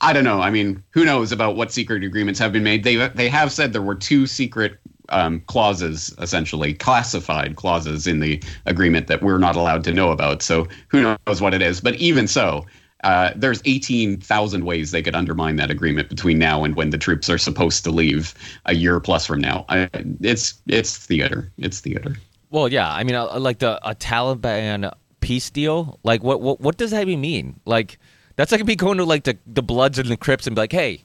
I 0.00 0.12
don't 0.12 0.24
know. 0.24 0.40
I 0.40 0.50
mean, 0.50 0.82
who 0.90 1.04
knows 1.04 1.32
about 1.32 1.56
what 1.56 1.72
secret 1.72 2.04
agreements 2.04 2.38
have 2.38 2.52
been 2.52 2.62
made? 2.62 2.84
They 2.84 3.08
they 3.08 3.28
have 3.28 3.50
said 3.50 3.72
there 3.72 3.82
were 3.82 3.96
two 3.96 4.26
secret 4.26 4.78
um, 5.08 5.40
clauses, 5.46 6.14
essentially 6.18 6.74
classified 6.74 7.56
clauses 7.56 8.06
in 8.06 8.20
the 8.20 8.42
agreement 8.66 9.08
that 9.08 9.22
we're 9.22 9.38
not 9.38 9.56
allowed 9.56 9.84
to 9.84 9.92
know 9.92 10.12
about. 10.12 10.42
So 10.42 10.68
who 10.88 11.02
knows 11.26 11.40
what 11.40 11.54
it 11.54 11.62
is? 11.62 11.80
But 11.80 11.96
even 11.96 12.28
so, 12.28 12.66
uh, 13.04 13.32
there's 13.34 13.62
18,000 13.64 14.64
ways 14.64 14.90
they 14.90 15.02
could 15.02 15.14
undermine 15.14 15.56
that 15.56 15.70
agreement 15.70 16.08
between 16.08 16.38
now 16.38 16.64
and 16.64 16.74
when 16.76 16.90
the 16.90 16.98
troops 16.98 17.30
are 17.30 17.38
supposed 17.38 17.84
to 17.84 17.90
leave 17.90 18.34
a 18.66 18.74
year 18.74 19.00
plus 19.00 19.26
from 19.26 19.40
now. 19.40 19.64
I, 19.68 19.88
it's 20.20 20.54
it's 20.66 20.96
theater. 20.96 21.50
It's 21.58 21.80
theater. 21.80 22.16
Well, 22.50 22.68
yeah. 22.68 22.92
I 22.92 23.04
mean, 23.04 23.14
uh, 23.14 23.38
like 23.38 23.58
the 23.58 23.78
a 23.88 23.94
Taliban 23.94 24.92
peace 25.20 25.50
deal. 25.50 25.98
Like, 26.02 26.22
what 26.22 26.40
what 26.40 26.60
what 26.60 26.76
does 26.76 26.90
that 26.90 27.02
even 27.02 27.20
mean? 27.20 27.60
Like, 27.64 27.98
that's 28.36 28.52
like 28.52 28.64
me 28.64 28.76
going 28.76 28.98
to 28.98 29.04
like 29.04 29.24
the 29.24 29.38
the 29.46 29.62
Bloods 29.62 29.98
and 29.98 30.08
the 30.08 30.16
Crips 30.16 30.46
and 30.46 30.56
be 30.56 30.60
like, 30.60 30.72
hey, 30.72 31.04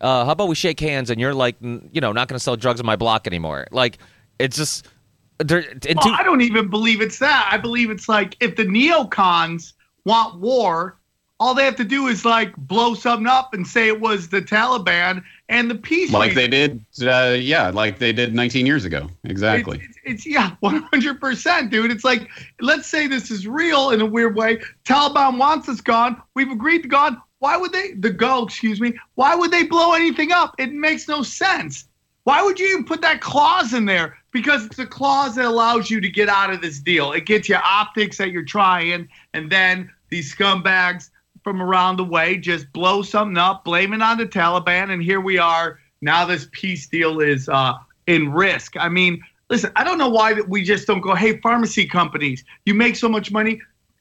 uh, 0.00 0.24
how 0.24 0.32
about 0.32 0.48
we 0.48 0.54
shake 0.54 0.80
hands 0.80 1.10
and 1.10 1.20
you're 1.20 1.34
like, 1.34 1.56
you 1.60 2.00
know, 2.00 2.12
not 2.12 2.28
going 2.28 2.36
to 2.36 2.42
sell 2.42 2.56
drugs 2.56 2.80
on 2.80 2.86
my 2.86 2.96
block 2.96 3.26
anymore? 3.26 3.66
Like, 3.70 3.98
it's 4.38 4.56
just. 4.56 4.88
Well, 5.48 5.62
I 6.04 6.22
don't 6.22 6.42
even 6.42 6.68
believe 6.68 7.00
it's 7.00 7.18
that. 7.20 7.48
I 7.50 7.56
believe 7.56 7.90
it's 7.90 8.10
like 8.10 8.36
if 8.40 8.56
the 8.56 8.64
neocons 8.64 9.72
want 10.04 10.38
war, 10.38 10.98
all 11.38 11.54
they 11.54 11.64
have 11.64 11.76
to 11.76 11.84
do 11.84 12.08
is 12.08 12.26
like 12.26 12.54
blow 12.56 12.92
something 12.94 13.26
up 13.26 13.54
and 13.54 13.66
say 13.66 13.88
it 13.88 14.00
was 14.00 14.28
the 14.28 14.42
Taliban 14.42 15.24
and 15.50 15.68
the 15.68 15.74
peace. 15.74 16.12
Like 16.12 16.34
they 16.34 16.46
did, 16.46 16.82
uh, 17.02 17.36
yeah, 17.36 17.70
like 17.70 17.98
they 17.98 18.12
did 18.12 18.34
19 18.34 18.64
years 18.66 18.84
ago. 18.84 19.10
Exactly. 19.24 19.78
It's, 19.78 19.98
it's, 20.04 20.24
it's 20.24 20.26
yeah, 20.26 20.54
100%, 20.62 21.70
dude. 21.70 21.90
It's 21.90 22.04
like, 22.04 22.28
let's 22.60 22.86
say 22.86 23.08
this 23.08 23.32
is 23.32 23.46
real 23.48 23.90
in 23.90 24.00
a 24.00 24.06
weird 24.06 24.36
way. 24.36 24.58
Taliban 24.84 25.38
wants 25.38 25.68
us 25.68 25.80
gone. 25.80 26.22
We've 26.34 26.50
agreed 26.50 26.82
to 26.82 26.88
gone. 26.88 27.20
Why 27.40 27.56
would 27.56 27.72
they, 27.72 27.94
the 27.94 28.10
go, 28.10 28.44
excuse 28.44 28.80
me, 28.80 28.94
why 29.16 29.34
would 29.34 29.50
they 29.50 29.64
blow 29.64 29.92
anything 29.92 30.30
up? 30.30 30.54
It 30.58 30.72
makes 30.72 31.08
no 31.08 31.22
sense. 31.22 31.84
Why 32.24 32.42
would 32.42 32.60
you 32.60 32.68
even 32.68 32.84
put 32.84 33.00
that 33.00 33.20
clause 33.20 33.74
in 33.74 33.86
there? 33.86 34.18
Because 34.30 34.66
it's 34.66 34.78
a 34.78 34.86
clause 34.86 35.34
that 35.34 35.46
allows 35.46 35.90
you 35.90 36.00
to 36.00 36.08
get 36.08 36.28
out 36.28 36.52
of 36.52 36.60
this 36.60 36.78
deal. 36.78 37.10
It 37.10 37.26
gets 37.26 37.48
you 37.48 37.56
optics 37.56 38.18
that 38.18 38.30
you're 38.30 38.44
trying, 38.44 39.08
and 39.34 39.50
then 39.50 39.90
these 40.10 40.32
scumbags 40.32 41.09
from 41.42 41.62
around 41.62 41.96
the 41.96 42.04
way 42.04 42.36
just 42.36 42.72
blow 42.72 43.02
something 43.02 43.38
up, 43.38 43.64
blame 43.64 43.92
it 43.92 44.02
on 44.02 44.18
the 44.18 44.26
Taliban, 44.26 44.90
and 44.90 45.02
here 45.02 45.20
we 45.20 45.38
are. 45.38 45.78
Now 46.00 46.24
this 46.24 46.48
peace 46.52 46.86
deal 46.88 47.20
is 47.20 47.48
uh, 47.48 47.74
in 48.06 48.32
risk. 48.32 48.76
I 48.76 48.88
mean, 48.88 49.22
listen, 49.48 49.70
I 49.76 49.84
don't 49.84 49.98
know 49.98 50.08
why 50.08 50.34
that 50.34 50.48
we 50.48 50.62
just 50.64 50.86
don't 50.86 51.00
go, 51.00 51.14
hey, 51.14 51.38
pharmacy 51.40 51.86
companies, 51.86 52.44
you 52.64 52.74
make 52.74 52.96
so 52.96 53.08
much 53.08 53.30
money, 53.30 53.60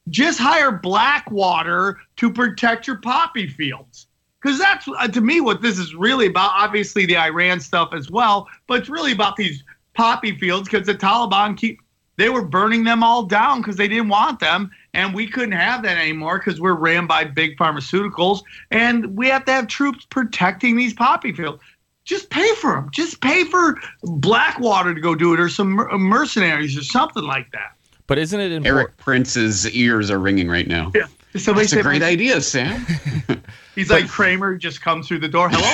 just 0.09 0.39
hire 0.39 0.71
Blackwater 0.71 1.99
to 2.17 2.31
protect 2.31 2.87
your 2.87 2.97
poppy 2.97 3.47
fields. 3.47 4.07
Because 4.41 4.57
that's, 4.57 4.87
uh, 4.87 5.07
to 5.07 5.19
me, 5.19 5.41
what 5.41 5.61
this 5.61 5.77
is 5.77 5.93
really 5.93 6.27
about. 6.27 6.51
Obviously, 6.53 7.05
the 7.05 7.17
Iran 7.17 7.59
stuff 7.59 7.93
as 7.93 8.09
well, 8.09 8.47
but 8.67 8.79
it's 8.79 8.89
really 8.89 9.11
about 9.11 9.35
these 9.35 9.63
poppy 9.95 10.37
fields 10.37 10.69
because 10.69 10.87
the 10.87 10.95
Taliban 10.95 11.57
keep, 11.57 11.81
they 12.19 12.29
were 12.29 12.43
burning 12.43 12.83
them 12.83 13.03
all 13.03 13.23
down 13.23 13.61
because 13.61 13.77
they 13.77 13.87
didn't 13.87 14.09
want 14.09 14.39
them 14.39 14.69
and 14.93 15.13
we 15.13 15.27
couldn't 15.27 15.53
have 15.53 15.83
that 15.83 15.97
anymore 15.97 16.39
because 16.39 16.59
we're 16.59 16.73
ran 16.73 17.07
by 17.07 17.23
big 17.23 17.57
pharmaceuticals, 17.57 18.41
and 18.71 19.15
we 19.17 19.29
have 19.29 19.45
to 19.45 19.51
have 19.51 19.67
troops 19.67 20.05
protecting 20.09 20.75
these 20.75 20.93
poppy 20.93 21.31
fields. 21.31 21.61
Just 22.05 22.29
pay 22.29 22.55
for 22.55 22.73
them. 22.73 22.89
Just 22.91 23.21
pay 23.21 23.43
for 23.43 23.79
Blackwater 24.03 24.95
to 24.95 25.01
go 25.01 25.13
do 25.13 25.33
it, 25.33 25.39
or 25.39 25.47
some 25.47 25.75
mercenaries, 25.75 26.75
or 26.77 26.83
something 26.83 27.23
like 27.23 27.51
that. 27.51 27.75
But 28.07 28.17
isn't 28.17 28.39
it 28.39 28.51
important? 28.51 28.79
Erik 28.79 28.97
Prince's 28.97 29.69
ears 29.69 30.09
are 30.09 30.17
ringing 30.17 30.49
right 30.49 30.67
now. 30.67 30.91
Yeah. 30.95 31.05
Somebody 31.35 31.67
That's 31.67 31.79
a 31.79 31.83
great 31.83 32.01
idea, 32.01 32.41
Sam. 32.41 32.83
He's 33.75 33.91
like 33.91 34.07
Kramer 34.07 34.57
just 34.57 34.81
comes 34.81 35.07
through 35.07 35.19
the 35.19 35.27
door. 35.27 35.49
Hello. 35.51 35.69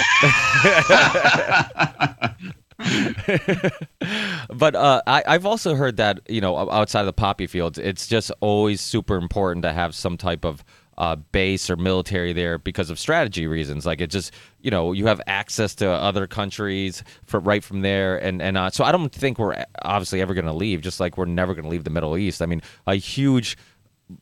but 4.53 4.75
uh, 4.75 5.01
I, 5.07 5.23
have 5.27 5.45
also 5.45 5.75
heard 5.75 5.97
that 5.97 6.19
you 6.27 6.41
know 6.41 6.57
outside 6.69 7.01
of 7.01 7.05
the 7.05 7.13
poppy 7.13 7.47
fields, 7.47 7.77
it's 7.77 8.07
just 8.07 8.31
always 8.41 8.81
super 8.81 9.15
important 9.15 9.63
to 9.63 9.71
have 9.71 9.95
some 9.95 10.17
type 10.17 10.43
of 10.43 10.63
uh, 10.97 11.15
base 11.15 11.69
or 11.69 11.75
military 11.75 12.33
there 12.33 12.57
because 12.57 12.89
of 12.89 12.99
strategy 12.99 13.47
reasons. 13.47 13.85
Like 13.85 14.01
it 14.01 14.07
just 14.07 14.33
you 14.61 14.71
know 14.71 14.91
you 14.91 15.07
have 15.07 15.21
access 15.27 15.75
to 15.75 15.89
other 15.89 16.27
countries 16.27 17.03
for 17.25 17.39
right 17.39 17.63
from 17.63 17.81
there, 17.81 18.17
and 18.17 18.41
and 18.41 18.57
uh, 18.57 18.69
so 18.69 18.83
I 18.83 18.91
don't 18.91 19.11
think 19.11 19.39
we're 19.39 19.63
obviously 19.83 20.21
ever 20.21 20.33
going 20.33 20.45
to 20.45 20.53
leave. 20.53 20.81
Just 20.81 20.99
like 20.99 21.17
we're 21.17 21.25
never 21.25 21.53
going 21.53 21.63
to 21.63 21.69
leave 21.69 21.85
the 21.85 21.89
Middle 21.89 22.17
East. 22.17 22.41
I 22.41 22.45
mean, 22.45 22.61
a 22.87 22.95
huge 22.95 23.57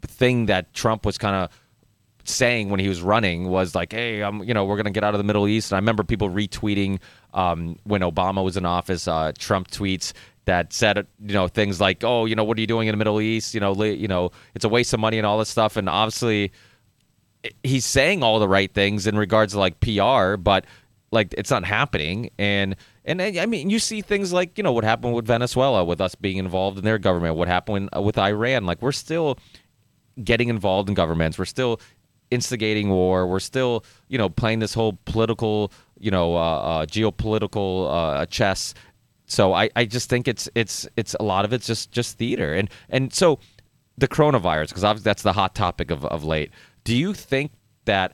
thing 0.02 0.46
that 0.46 0.74
Trump 0.74 1.06
was 1.06 1.18
kind 1.18 1.36
of 1.36 1.50
saying 2.26 2.70
when 2.70 2.80
he 2.80 2.88
was 2.88 3.02
running 3.02 3.50
was 3.50 3.76
like, 3.76 3.92
"Hey, 3.94 4.22
I'm, 4.22 4.44
you 4.44 4.54
know, 4.54 4.66
we're 4.66 4.82
to 4.82 4.92
get 4.92 5.04
out 5.04 5.14
of 5.14 5.18
the 5.18 5.24
Middle 5.24 5.48
East." 5.48 5.72
And 5.72 5.78
I 5.78 5.80
remember 5.80 6.04
people 6.04 6.30
retweeting 6.30 7.00
um, 7.34 7.78
when 7.84 8.02
Obama 8.02 8.44
was 8.44 8.58
in 8.58 8.66
office, 8.66 9.08
uh, 9.08 9.32
Trump 9.38 9.70
tweets 9.70 10.14
that 10.46 10.74
said, 10.74 11.08
you 11.26 11.34
know, 11.34 11.48
things 11.48 11.80
like, 11.80 12.04
"Oh, 12.04 12.26
you 12.26 12.36
know, 12.36 12.44
what 12.44 12.58
are 12.58 12.62
you 12.62 12.68
doing 12.68 12.88
in 12.88 12.94
the 12.94 12.98
Middle 12.98 13.22
East? 13.22 13.54
You 13.54 13.60
know, 13.60 13.72
li- 13.72 13.94
you 13.96 14.08
know, 14.08 14.32
it's 14.56 14.66
a 14.66 14.70
waste 14.70 14.94
of 14.94 15.00
money 15.00 15.18
and 15.18 15.26
all 15.26 15.38
this 15.40 15.50
stuff." 15.50 15.78
And 15.78 15.90
obviously, 15.90 16.52
he's 17.64 17.86
saying 17.86 18.24
all 18.24 18.40
the 18.40 18.48
right 18.48 18.74
things 18.74 19.08
in 19.08 19.18
regards 19.18 19.54
to 19.54 19.60
like 19.60 19.80
PR, 19.80 20.38
but 20.38 20.66
like 21.12 21.34
it's 21.38 21.52
not 21.52 21.66
happening. 21.66 22.30
And 22.38 22.76
and 23.06 23.22
I 23.22 23.46
mean, 23.46 23.70
you 23.70 23.80
see 23.80 24.02
things 24.02 24.34
like 24.34 24.58
you 24.58 24.64
know 24.64 24.72
what 24.72 24.84
happened 24.84 25.14
with 25.14 25.28
Venezuela, 25.28 25.84
with 25.84 26.02
us 26.02 26.16
being 26.16 26.38
involved 26.38 26.78
in 26.78 26.84
their 26.84 26.98
government. 26.98 27.36
What 27.36 27.48
happened 27.48 27.90
with 27.96 28.18
Iran? 28.18 28.66
Like 28.66 28.82
we're 28.82 28.92
still 28.92 29.38
getting 30.24 30.50
involved 30.50 30.90
in 30.90 30.96
governments. 30.96 31.38
We're 31.38 31.46
still 31.46 31.80
instigating 32.34 32.90
war. 32.90 33.28
We're 33.28 33.40
still, 33.40 33.86
you 34.08 34.18
know, 34.18 34.30
playing 34.30 34.60
this 34.60 34.74
whole 34.74 34.98
political, 35.06 35.72
you 36.00 36.12
know, 36.12 36.36
uh, 36.36 36.40
uh, 36.40 36.86
geopolitical 36.86 37.72
uh, 37.92 38.26
chess. 38.26 38.74
So 39.26 39.54
I, 39.54 39.70
I 39.76 39.86
just 39.86 40.10
think 40.10 40.28
it's 40.28 40.50
it's 40.56 40.88
it's 40.96 41.16
a 41.20 41.24
lot 41.24 41.46
of 41.46 41.54
it's 41.54 41.68
just 41.68 41.92
just 41.92 42.18
theater. 42.18 42.54
And 42.54 42.70
and 42.90 43.14
so 43.14 43.40
the 43.98 44.08
coronavirus, 44.08 44.70
because 44.70 44.84
obviously 44.84 45.10
that's 45.10 45.24
the 45.24 45.34
hot 45.34 45.56
topic 45.56 45.92
of, 45.92 46.06
of 46.06 46.24
late. 46.24 46.52
Do 46.84 46.96
you 46.96 47.14
think 47.14 47.52
that 47.86 48.14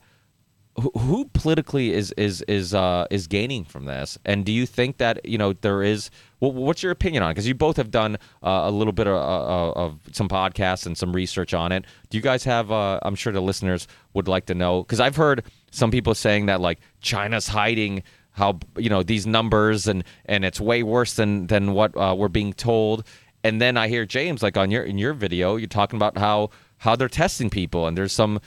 who 0.77 1.25
politically 1.33 1.93
is 1.93 2.11
is 2.13 2.41
is 2.43 2.73
uh, 2.73 3.05
is 3.09 3.27
gaining 3.27 3.65
from 3.65 3.85
this? 3.85 4.17
And 4.25 4.45
do 4.45 4.51
you 4.51 4.65
think 4.65 4.97
that 4.97 5.25
you 5.25 5.37
know 5.37 5.53
there 5.53 5.83
is? 5.83 6.09
Well, 6.39 6.51
what's 6.51 6.81
your 6.81 6.91
opinion 6.91 7.23
on? 7.23 7.31
Because 7.31 7.47
you 7.47 7.55
both 7.55 7.77
have 7.77 7.91
done 7.91 8.15
uh, 8.43 8.61
a 8.63 8.71
little 8.71 8.93
bit 8.93 9.07
of, 9.07 9.15
uh, 9.15 9.71
of, 9.71 9.99
some 10.13 10.29
podcasts 10.29 10.85
and 10.85 10.97
some 10.97 11.11
research 11.13 11.53
on 11.53 11.73
it. 11.73 11.83
Do 12.09 12.17
you 12.17 12.21
guys 12.21 12.43
have? 12.45 12.71
Uh, 12.71 12.99
I'm 13.03 13.15
sure 13.15 13.33
the 13.33 13.41
listeners 13.41 13.87
would 14.13 14.27
like 14.27 14.45
to 14.45 14.55
know 14.55 14.83
because 14.83 14.99
I've 14.99 15.15
heard 15.15 15.43
some 15.71 15.91
people 15.91 16.15
saying 16.15 16.45
that 16.45 16.61
like 16.61 16.79
China's 17.01 17.47
hiding 17.47 18.03
how 18.31 18.59
you 18.77 18.89
know 18.89 19.03
these 19.03 19.27
numbers 19.27 19.87
and 19.87 20.03
and 20.25 20.45
it's 20.45 20.59
way 20.61 20.83
worse 20.83 21.15
than 21.15 21.47
than 21.47 21.73
what 21.73 21.95
uh, 21.97 22.15
we're 22.17 22.29
being 22.29 22.53
told. 22.53 23.05
And 23.43 23.61
then 23.61 23.77
I 23.77 23.87
hear 23.87 24.05
James 24.05 24.43
like 24.43 24.57
on 24.57 24.71
your 24.71 24.83
in 24.83 24.97
your 24.97 25.13
video, 25.13 25.55
you're 25.55 25.67
talking 25.67 25.97
about 25.97 26.17
how 26.17 26.49
how 26.77 26.95
they're 26.95 27.09
testing 27.09 27.49
people 27.49 27.87
and 27.87 27.97
there's 27.97 28.13
some 28.13 28.39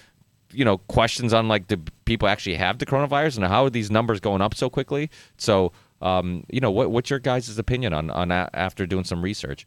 you 0.53 0.65
know 0.65 0.79
questions 0.79 1.33
on 1.33 1.49
like 1.49 1.67
do 1.69 1.77
people 2.05 2.29
actually 2.29 2.57
have 2.57 2.79
the 2.79 2.87
coronavirus 2.87 3.37
and 3.37 3.47
how 3.47 3.65
are 3.65 3.71
these 3.71 3.91
numbers 3.91 4.21
going 4.21 4.41
up 4.41 4.55
so 4.55 4.71
quickly? 4.71 5.11
So 5.37 5.73
um, 6.01 6.45
you 6.51 6.61
know 6.61 6.71
what, 6.71 6.91
what's 6.91 7.11
your 7.11 7.19
guys' 7.19 7.57
opinion 7.59 7.93
on 7.93 8.11
on 8.11 8.31
a- 8.31 8.51
after 8.55 8.87
doing 8.87 9.05
some 9.05 9.23
research? 9.23 9.67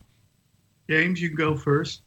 James, 0.89 1.21
you 1.21 1.35
go 1.35 1.55
first. 1.55 2.01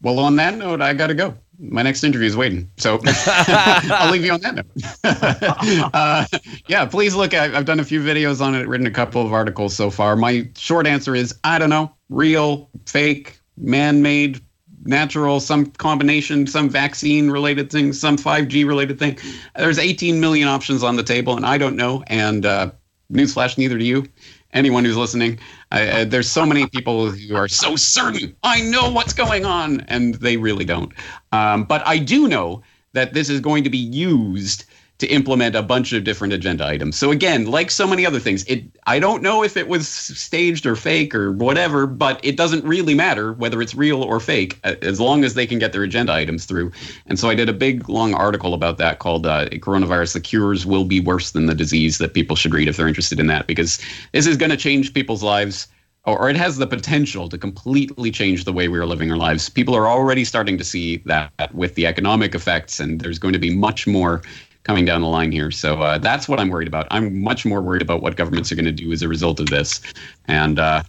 Well, 0.00 0.18
on 0.18 0.36
that 0.36 0.56
note, 0.56 0.82
I 0.82 0.92
got 0.92 1.06
to 1.06 1.14
go. 1.14 1.34
My 1.58 1.82
next 1.82 2.04
interview 2.04 2.26
is 2.26 2.36
waiting, 2.36 2.70
so 2.76 3.00
I'll 3.06 4.10
leave 4.10 4.24
you 4.24 4.32
on 4.32 4.40
that 4.40 4.54
note. 4.56 5.90
uh, 5.94 6.26
yeah, 6.66 6.84
please 6.84 7.14
look. 7.14 7.32
I, 7.32 7.56
I've 7.56 7.64
done 7.64 7.80
a 7.80 7.84
few 7.84 8.02
videos 8.02 8.40
on 8.40 8.54
it, 8.54 8.68
written 8.68 8.86
a 8.86 8.90
couple 8.90 9.24
of 9.24 9.32
articles 9.32 9.74
so 9.74 9.88
far. 9.90 10.14
My 10.14 10.48
short 10.56 10.86
answer 10.86 11.14
is 11.14 11.34
I 11.44 11.58
don't 11.58 11.70
know. 11.70 11.94
Real, 12.10 12.68
fake, 12.86 13.38
man-made, 13.56 14.40
natural, 14.84 15.40
some 15.40 15.66
combination, 15.66 16.46
some 16.46 16.68
vaccine 16.68 17.30
related 17.30 17.70
thing, 17.70 17.92
some 17.92 18.16
5G 18.16 18.66
related 18.66 18.98
thing. 18.98 19.18
There's 19.56 19.78
18 19.78 20.20
million 20.20 20.48
options 20.48 20.82
on 20.82 20.96
the 20.96 21.02
table, 21.02 21.36
and 21.36 21.46
I 21.46 21.58
don't 21.58 21.76
know. 21.76 22.02
And 22.06 22.46
uh, 22.46 22.70
newsflash, 23.12 23.58
neither 23.58 23.78
do 23.78 23.84
you. 23.84 24.06
Anyone 24.52 24.84
who's 24.84 24.96
listening, 24.96 25.40
uh, 25.72 26.04
there's 26.04 26.30
so 26.30 26.46
many 26.46 26.68
people 26.68 27.10
who 27.10 27.34
are 27.34 27.48
so 27.48 27.74
certain 27.74 28.36
I 28.44 28.60
know 28.60 28.88
what's 28.90 29.12
going 29.12 29.44
on, 29.44 29.80
and 29.88 30.14
they 30.14 30.36
really 30.36 30.64
don't. 30.64 30.92
Um, 31.32 31.64
but 31.64 31.84
I 31.86 31.98
do 31.98 32.28
know 32.28 32.62
that 32.92 33.14
this 33.14 33.28
is 33.28 33.40
going 33.40 33.64
to 33.64 33.70
be 33.70 33.78
used 33.78 34.64
to 35.04 35.12
implement 35.12 35.54
a 35.54 35.62
bunch 35.62 35.92
of 35.92 36.02
different 36.02 36.32
agenda 36.32 36.66
items. 36.66 36.96
So 36.96 37.10
again, 37.10 37.44
like 37.44 37.70
so 37.70 37.86
many 37.86 38.06
other 38.06 38.18
things, 38.18 38.42
it 38.44 38.64
I 38.86 38.98
don't 38.98 39.22
know 39.22 39.44
if 39.44 39.54
it 39.54 39.68
was 39.68 39.86
staged 39.86 40.64
or 40.64 40.76
fake 40.76 41.14
or 41.14 41.32
whatever, 41.32 41.86
but 41.86 42.18
it 42.22 42.38
doesn't 42.38 42.64
really 42.64 42.94
matter 42.94 43.34
whether 43.34 43.60
it's 43.60 43.74
real 43.74 44.02
or 44.02 44.18
fake 44.18 44.58
as 44.64 45.00
long 45.00 45.22
as 45.22 45.34
they 45.34 45.46
can 45.46 45.58
get 45.58 45.72
their 45.72 45.82
agenda 45.82 46.14
items 46.14 46.46
through. 46.46 46.72
And 47.06 47.18
so 47.18 47.28
I 47.28 47.34
did 47.34 47.50
a 47.50 47.52
big 47.52 47.86
long 47.88 48.14
article 48.14 48.54
about 48.54 48.78
that 48.78 48.98
called 48.98 49.26
uh, 49.26 49.48
"Coronavirus: 49.50 50.14
The 50.14 50.20
Cures 50.20 50.64
Will 50.64 50.84
Be 50.84 51.00
Worse 51.00 51.32
Than 51.32 51.46
the 51.46 51.54
Disease" 51.54 51.98
that 51.98 52.14
people 52.14 52.34
should 52.34 52.54
read 52.54 52.68
if 52.68 52.78
they're 52.78 52.88
interested 52.88 53.20
in 53.20 53.26
that 53.26 53.46
because 53.46 53.78
this 54.12 54.26
is 54.26 54.38
going 54.38 54.50
to 54.50 54.56
change 54.56 54.94
people's 54.94 55.22
lives 55.22 55.68
or 56.06 56.28
it 56.28 56.36
has 56.36 56.58
the 56.58 56.66
potential 56.66 57.28
to 57.28 57.38
completely 57.38 58.10
change 58.10 58.44
the 58.44 58.52
way 58.52 58.68
we 58.68 58.78
are 58.78 58.86
living 58.86 59.10
our 59.10 59.16
lives. 59.16 59.48
People 59.48 59.74
are 59.74 59.88
already 59.88 60.24
starting 60.24 60.58
to 60.58 60.64
see 60.64 60.98
that 61.06 61.32
with 61.54 61.74
the 61.76 61.86
economic 61.86 62.34
effects, 62.34 62.78
and 62.78 63.00
there's 63.00 63.18
going 63.18 63.32
to 63.32 63.38
be 63.38 63.54
much 63.54 63.86
more 63.86 64.22
coming 64.64 64.84
down 64.84 65.02
the 65.02 65.08
line 65.08 65.30
here. 65.30 65.50
So 65.50 65.80
uh, 65.80 65.98
that's 65.98 66.28
what 66.28 66.40
I'm 66.40 66.50
worried 66.50 66.68
about. 66.68 66.88
I'm 66.90 67.22
much 67.22 67.46
more 67.46 67.62
worried 67.62 67.82
about 67.82 68.02
what 68.02 68.16
governments 68.16 68.50
are 68.50 68.56
going 68.56 68.64
to 68.64 68.72
do 68.72 68.90
as 68.92 69.02
a 69.02 69.08
result 69.08 69.38
of 69.40 69.46
this, 69.46 69.80
and 70.26 70.58
uh, 70.58 70.82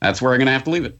that's 0.00 0.20
where 0.20 0.32
I'm 0.32 0.38
going 0.38 0.46
to 0.46 0.52
have 0.52 0.64
to 0.64 0.70
leave 0.70 0.84
it. 0.84 0.98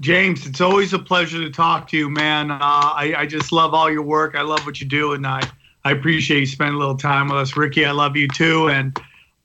James, 0.00 0.46
it's 0.46 0.60
always 0.60 0.92
a 0.92 0.98
pleasure 0.98 1.38
to 1.38 1.50
talk 1.50 1.88
to 1.88 1.96
you, 1.96 2.08
man. 2.08 2.50
Uh, 2.50 2.58
I, 2.60 3.14
I 3.18 3.26
just 3.26 3.50
love 3.50 3.74
all 3.74 3.90
your 3.90 4.02
work. 4.02 4.36
I 4.36 4.42
love 4.42 4.64
what 4.66 4.80
you 4.80 4.86
do, 4.86 5.12
and 5.12 5.26
I, 5.26 5.40
I 5.84 5.92
appreciate 5.92 6.40
you 6.40 6.46
spending 6.46 6.76
a 6.76 6.78
little 6.78 6.96
time 6.96 7.28
with 7.28 7.38
us. 7.38 7.56
Ricky, 7.56 7.84
I 7.84 7.90
love 7.92 8.16
you 8.16 8.28
too. 8.28 8.68
And, 8.68 8.96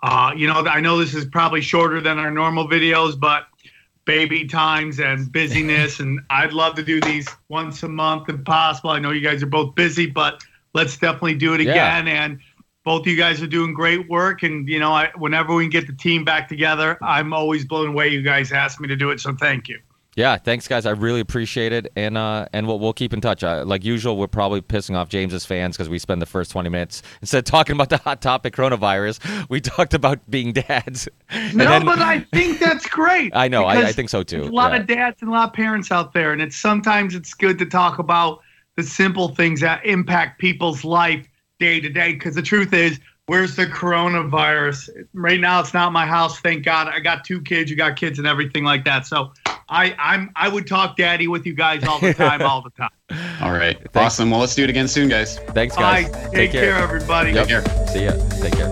uh, 0.01 0.33
you 0.35 0.45
know, 0.45 0.53
I 0.53 0.79
know 0.79 0.97
this 0.97 1.13
is 1.13 1.25
probably 1.25 1.61
shorter 1.61 2.01
than 2.01 2.19
our 2.19 2.29
normal 2.29 2.67
videos, 2.67 3.19
but 3.19 3.47
baby 4.05 4.45
times 4.45 4.99
and 4.99 5.31
busyness, 5.31 5.99
and 5.99 6.19
I'd 6.29 6.53
love 6.53 6.75
to 6.75 6.83
do 6.83 6.99
these 7.01 7.27
once 7.49 7.81
a 7.83 7.87
month 7.87 8.29
if 8.29 8.43
possible. 8.43 8.89
I 8.89 8.99
know 8.99 9.11
you 9.11 9.21
guys 9.21 9.41
are 9.41 9.47
both 9.47 9.75
busy, 9.75 10.07
but 10.07 10.43
let's 10.73 10.97
definitely 10.97 11.35
do 11.35 11.53
it 11.53 11.61
again. 11.61 12.07
Yeah. 12.07 12.23
And 12.25 12.39
both 12.83 13.01
of 13.01 13.07
you 13.07 13.15
guys 13.17 13.41
are 13.41 13.47
doing 13.47 13.73
great 13.73 14.09
work. 14.09 14.43
And, 14.43 14.67
you 14.67 14.79
know, 14.79 14.91
I, 14.91 15.09
whenever 15.17 15.53
we 15.55 15.63
can 15.63 15.69
get 15.71 15.87
the 15.87 15.93
team 15.93 16.25
back 16.25 16.49
together, 16.49 16.97
I'm 17.01 17.33
always 17.33 17.63
blown 17.65 17.87
away 17.87 18.09
you 18.09 18.21
guys 18.21 18.51
asked 18.51 18.79
me 18.81 18.87
to 18.89 18.95
do 18.95 19.09
it. 19.11 19.19
So 19.19 19.33
thank 19.33 19.67
you. 19.69 19.79
Yeah, 20.15 20.37
thanks, 20.37 20.67
guys. 20.67 20.85
I 20.85 20.91
really 20.91 21.21
appreciate 21.21 21.73
it, 21.73 21.91
and 21.95 22.19
uh, 22.19 22.45
and 22.53 22.67
we'll, 22.67 22.77
we'll 22.77 22.93
keep 22.93 23.13
in 23.13 23.19
touch. 23.21 23.43
Uh, 23.43 23.63
like 23.65 23.83
usual, 23.83 24.15
we're 24.15 24.27
probably 24.27 24.61
pissing 24.61 24.95
off 24.95 25.09
James's 25.09 25.43
fans 25.43 25.75
because 25.75 25.89
we 25.89 25.97
spend 25.97 26.21
the 26.21 26.27
first 26.27 26.51
twenty 26.51 26.69
minutes 26.69 27.01
instead 27.21 27.39
of 27.39 27.45
talking 27.45 27.75
about 27.75 27.89
the 27.89 27.97
hot 27.97 28.21
topic 28.21 28.55
coronavirus, 28.55 29.49
we 29.49 29.59
talked 29.59 29.95
about 29.95 30.19
being 30.29 30.53
dads. 30.53 31.09
No, 31.55 31.65
then- 31.65 31.83
but 31.85 31.97
I 31.97 32.19
think 32.31 32.59
that's 32.59 32.85
great. 32.87 33.31
I 33.35 33.47
know, 33.47 33.63
I, 33.65 33.87
I 33.87 33.91
think 33.91 34.11
so 34.11 34.21
too. 34.21 34.43
A 34.43 34.45
lot 34.45 34.71
Yeah. 34.73 34.81
of 34.81 34.85
dads 34.85 35.21
and 35.23 35.31
a 35.31 35.33
lot 35.33 35.47
of 35.49 35.53
parents 35.55 35.91
out 35.91 36.13
there, 36.13 36.31
and 36.31 36.43
it's 36.43 36.57
sometimes 36.57 37.15
it's 37.15 37.33
good 37.33 37.57
to 37.57 37.65
talk 37.65 37.97
about 37.97 38.41
the 38.75 38.83
simple 38.83 39.29
things 39.29 39.61
that 39.61 39.85
impact 39.85 40.39
people's 40.39 40.83
life 40.83 41.27
day 41.59 41.79
to 41.79 41.89
day. 41.89 42.13
Because 42.13 42.35
the 42.35 42.41
truth 42.41 42.73
is, 42.73 42.99
where's 43.27 43.55
the 43.55 43.65
coronavirus? 43.65 44.89
Right 45.13 45.39
now, 45.39 45.59
it's 45.59 45.73
not 45.73 45.91
my 45.91 46.05
house. 46.05 46.39
Thank 46.39 46.65
God, 46.65 46.87
I 46.87 46.99
got 46.99 47.23
two 47.23 47.41
kids. 47.41 47.69
You 47.69 47.77
got 47.77 47.95
kids 47.95 48.19
and 48.19 48.27
everything 48.27 48.63
like 48.63 48.83
that. 48.85 49.05
So, 49.05 49.33
I 49.69 49.95
I'm 49.97 50.29
I 50.35 50.49
would 50.49 50.67
talk 50.67 50.97
daddy 50.97 51.27
with 51.27 51.45
you 51.45 51.53
guys 51.53 51.83
all 51.85 51.99
the 51.99 52.13
time, 52.13 52.41
all 52.41 52.61
the 52.61 52.69
time. 52.71 52.89
All 53.41 53.53
right. 53.53 53.77
Awesome. 53.95 54.29
Well, 54.29 54.39
let's 54.39 54.55
do 54.55 54.63
it 54.63 54.69
again 54.69 54.87
soon, 54.87 55.09
guys. 55.09 55.39
Thanks, 55.39 55.75
Bye. 55.75 56.03
guys. 56.03 56.11
Take, 56.11 56.31
Take 56.33 56.51
care. 56.51 56.73
care. 56.73 56.83
everybody. 56.83 57.33
Take 57.33 57.47
care. 57.47 57.87
See 57.87 58.05
ya. 58.05 58.11
Take 58.41 58.53
care. 58.53 58.71